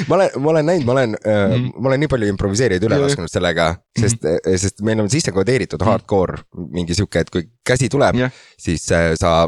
ma 0.07 0.15
olen, 0.15 0.29
ma 0.39 0.49
olen 0.49 0.65
näinud, 0.65 0.85
ma 0.85 0.91
olen 0.91 1.09
mm, 1.09 1.53
-hmm. 1.53 1.71
ma 1.81 1.87
olen 1.89 1.99
nii 1.99 2.07
palju 2.07 2.27
improviseerijaid 2.33 2.85
üle 2.87 2.99
lasknud 3.01 3.31
sellega, 3.31 3.67
sest 3.99 4.23
mm, 4.23 4.35
-hmm. 4.35 4.57
sest 4.57 4.81
meil 4.81 4.99
on 4.99 5.09
sisse 5.09 5.31
kodeeritud 5.31 5.81
hardcore 5.85 6.43
mingi 6.75 6.95
sihuke, 6.95 7.19
et 7.19 7.29
kui 7.29 7.47
käsi 7.65 7.89
tuleb 7.89 8.15
Jah., 8.15 8.31
siis 8.59 8.91
äh, 8.91 9.13
sa 9.19 9.47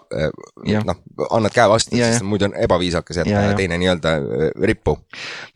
Jah. 0.65 0.85
noh, 0.85 1.01
annad 1.29 1.53
käe 1.53 1.69
vastu, 1.69 1.97
Jaa, 1.97 2.11
sest 2.13 2.25
muidu 2.25 2.49
on 2.49 2.57
ebaviisakas 2.57 3.17
jätta 3.23 3.53
teine 3.57 3.77
nii-öelda 3.77 4.17
rippu. 4.63 4.97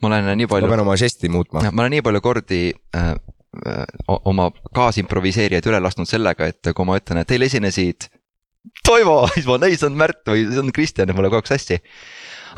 ma 0.01 0.07
olen 0.07 0.37
nii 0.37 0.45
ma 0.45 0.53
palju, 0.55 0.67
pean 0.67 0.85
oma 0.85 0.97
žesti 0.97 1.29
muutma. 1.29 1.63
ma 1.71 1.81
olen 1.81 1.97
nii 1.97 2.01
palju 2.01 2.21
kordi 2.21 2.63
äh, 2.95 3.13
oma 4.07 4.51
kaasimproviseerijaid 4.75 5.65
üle 5.65 5.79
lasknud 5.81 6.07
sellega, 6.07 6.45
et 6.45 6.73
kui 6.75 6.85
ma 6.85 6.97
ütlen, 6.99 7.21
et 7.21 7.27
teil 7.27 7.41
esinesid 7.41 8.09
Toivo, 8.85 9.27
siis 9.33 9.47
ma, 9.47 9.59
ei 9.67 9.77
see 9.77 9.87
on 9.89 9.97
Märt 9.99 10.23
või 10.27 10.45
see 10.49 10.61
on 10.61 10.71
Kristjan 10.75 11.09
ja 11.09 11.15
mul 11.15 11.29
kogu 11.29 11.41
aeg 11.41 11.49
sassi. 11.49 11.79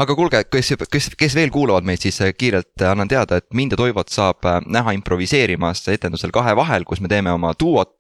aga 0.02 0.16
kuulge, 0.16 0.44
kes, 0.48 0.74
kes, 0.92 1.10
kes 1.20 1.36
veel 1.36 1.52
kuulavad 1.52 1.86
meid, 1.86 2.02
siis 2.02 2.22
äh, 2.24 2.34
kiirelt 2.38 2.82
äh, 2.82 2.92
annan 2.92 3.10
teada, 3.12 3.42
et 3.42 3.48
mind 3.54 3.76
ja 3.76 3.80
Toivot 3.82 4.10
saab 4.10 4.46
äh, 4.48 4.62
näha 4.66 4.94
improviseerimas 4.98 5.84
etendusel 5.92 6.32
Kahe 6.32 6.56
vahel, 6.56 6.86
kus 6.88 7.02
me 7.02 7.12
teeme 7.12 7.34
oma 7.36 7.54
duot, 7.60 8.00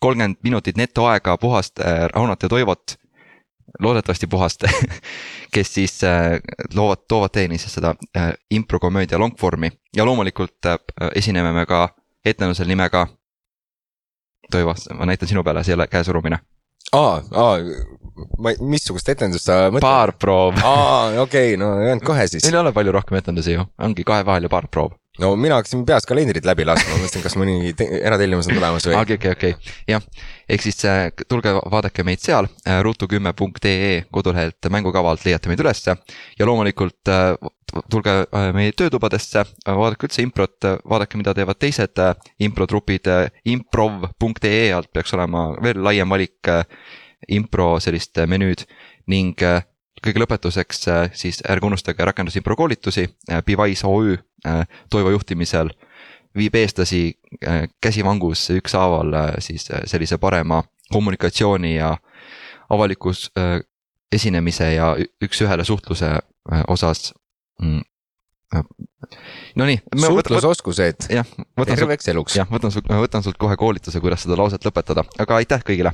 kolmkümmend 0.00 0.40
minutit 0.42 0.80
netoaega 0.80 1.36
puhast 1.38 1.80
Raunot 2.14 2.42
ja 2.42 2.48
Toivot 2.48 2.96
loodetavasti 3.80 4.26
puhast, 4.26 4.64
kes 5.54 5.74
siis 5.74 6.00
loovad, 6.74 7.04
toovad 7.08 7.36
teieni 7.36 7.58
siis 7.58 7.74
seda 7.76 7.94
improkomöödia 8.50 9.20
longform'i 9.20 9.70
ja 9.96 10.06
loomulikult 10.08 10.72
esineme 11.14 11.52
me 11.52 11.66
ka 11.66 11.88
etendusel 12.24 12.68
nimega. 12.68 13.06
Toivo, 14.50 14.74
ma 14.96 15.06
näitan 15.06 15.28
sinu 15.28 15.44
peale, 15.44 15.64
see 15.64 15.74
ei 15.74 15.76
ole 15.76 15.86
käesurumine. 15.86 16.38
aa, 16.96 17.20
aa, 17.32 17.58
ma, 18.38 18.54
missugust 18.60 19.08
etendust 19.12 19.48
sa 19.50 19.68
mõtled? 19.68 19.84
baarproov. 19.84 20.62
aa, 20.62 21.20
okei 21.24 21.52
okay,, 21.52 21.58
no 21.60 21.74
ei 21.82 21.92
olnud 21.92 22.06
kohe 22.06 22.28
siis 22.30 22.46
ei 22.48 22.56
ole 22.58 22.72
palju 22.76 22.94
rohkem 22.96 23.20
etendusi 23.20 23.56
ju, 23.56 23.66
ongi 23.84 24.06
kahe 24.08 24.26
vahel 24.28 24.48
ja 24.48 24.52
baarproov. 24.52 24.96
No 25.18 25.32
mina 25.36 25.58
hakkasin 25.58 25.84
peas 25.88 26.06
kalendrit 26.08 26.46
läbi 26.46 26.66
laskma, 26.68 26.96
mõtlesin, 26.98 27.22
kas 27.24 27.36
mõni 27.40 27.72
te- 27.78 27.88
eratellimus 28.00 28.48
on 28.50 28.58
tulemas 28.58 28.86
või. 28.88 28.96
okei, 29.00 29.16
okei, 29.18 29.32
okei, 29.36 29.74
jah, 29.94 30.04
ehk 30.48 30.64
siis 30.66 30.78
äh, 30.88 31.08
tulge 31.28 31.52
vaadake 31.58 32.04
meid 32.06 32.22
seal, 32.24 32.48
ruutu10.ee 32.86 34.04
kodulehelt 34.14 34.70
mängukavalt 34.70 35.24
leiate 35.26 35.50
meid 35.50 35.62
ülesse 35.64 35.96
ja 36.38 36.46
loomulikult 36.48 37.10
äh, 37.12 37.32
tulge 37.90 38.14
äh, 38.24 38.48
meie 38.56 38.72
töötubadesse, 38.72 39.44
vaadake 39.66 40.08
üldse 40.08 40.22
improt, 40.24 40.70
vaadake, 40.88 41.18
mida 41.20 41.34
teevad 41.36 41.58
teised 41.60 41.98
äh, 42.02 42.14
improtrupid, 42.48 43.10
improv.ee 43.44 44.72
alt 44.72 44.92
peaks 44.92 45.12
olema 45.18 45.50
veel 45.62 45.82
laiem 45.84 46.08
valik 46.14 46.48
äh, 46.52 46.64
impro 47.28 47.76
sellist 47.82 48.18
äh, 48.18 48.26
menüüd. 48.30 48.64
Ning 49.08 49.34
äh, 49.42 49.62
kõige 50.04 50.22
lõpetuseks 50.22 50.88
äh, 50.88 51.10
siis 51.12 51.42
ärge 51.48 51.66
unustage 51.66 52.04
rakendusimpro 52.04 52.56
koolitusi, 52.56 53.08
Bivise 53.46 53.86
OÜ 53.86 54.16
äh, 54.46 54.64
Toivo 54.90 55.10
juhtimisel 55.10 55.70
viib 56.36 56.54
eestlasi 56.54 57.02
äh, 57.46 57.66
käsivangus 57.80 58.50
ükshaaval 58.50 59.14
äh, 59.14 59.30
siis 59.38 59.70
äh, 59.70 59.82
sellise 59.86 60.18
parema 60.18 60.62
kommunikatsiooni 60.92 61.74
ja 61.76 61.96
avalikus 62.70 63.30
äh, 63.38 63.60
esinemise 64.12 64.72
ja 64.74 64.96
üks-ühele 65.24 65.64
suhtluse 65.64 66.06
äh, 66.16 66.64
osas 66.68 67.14
mm,. 67.62 67.80
Nonii, 69.60 69.76
suhtlusoskused 70.00 71.10
terveks 71.68 72.08
eluks. 72.08 72.36
jah, 72.38 72.46
võtan 72.48 72.72
võtan 72.72 73.24
sult 73.24 73.36
kohe 73.36 73.58
koolituse, 73.60 74.00
kuidas 74.00 74.24
seda 74.24 74.38
lauset 74.40 74.64
lõpetada, 74.64 75.04
aga 75.20 75.36
aitäh 75.36 75.60
kõigile. 75.68 75.92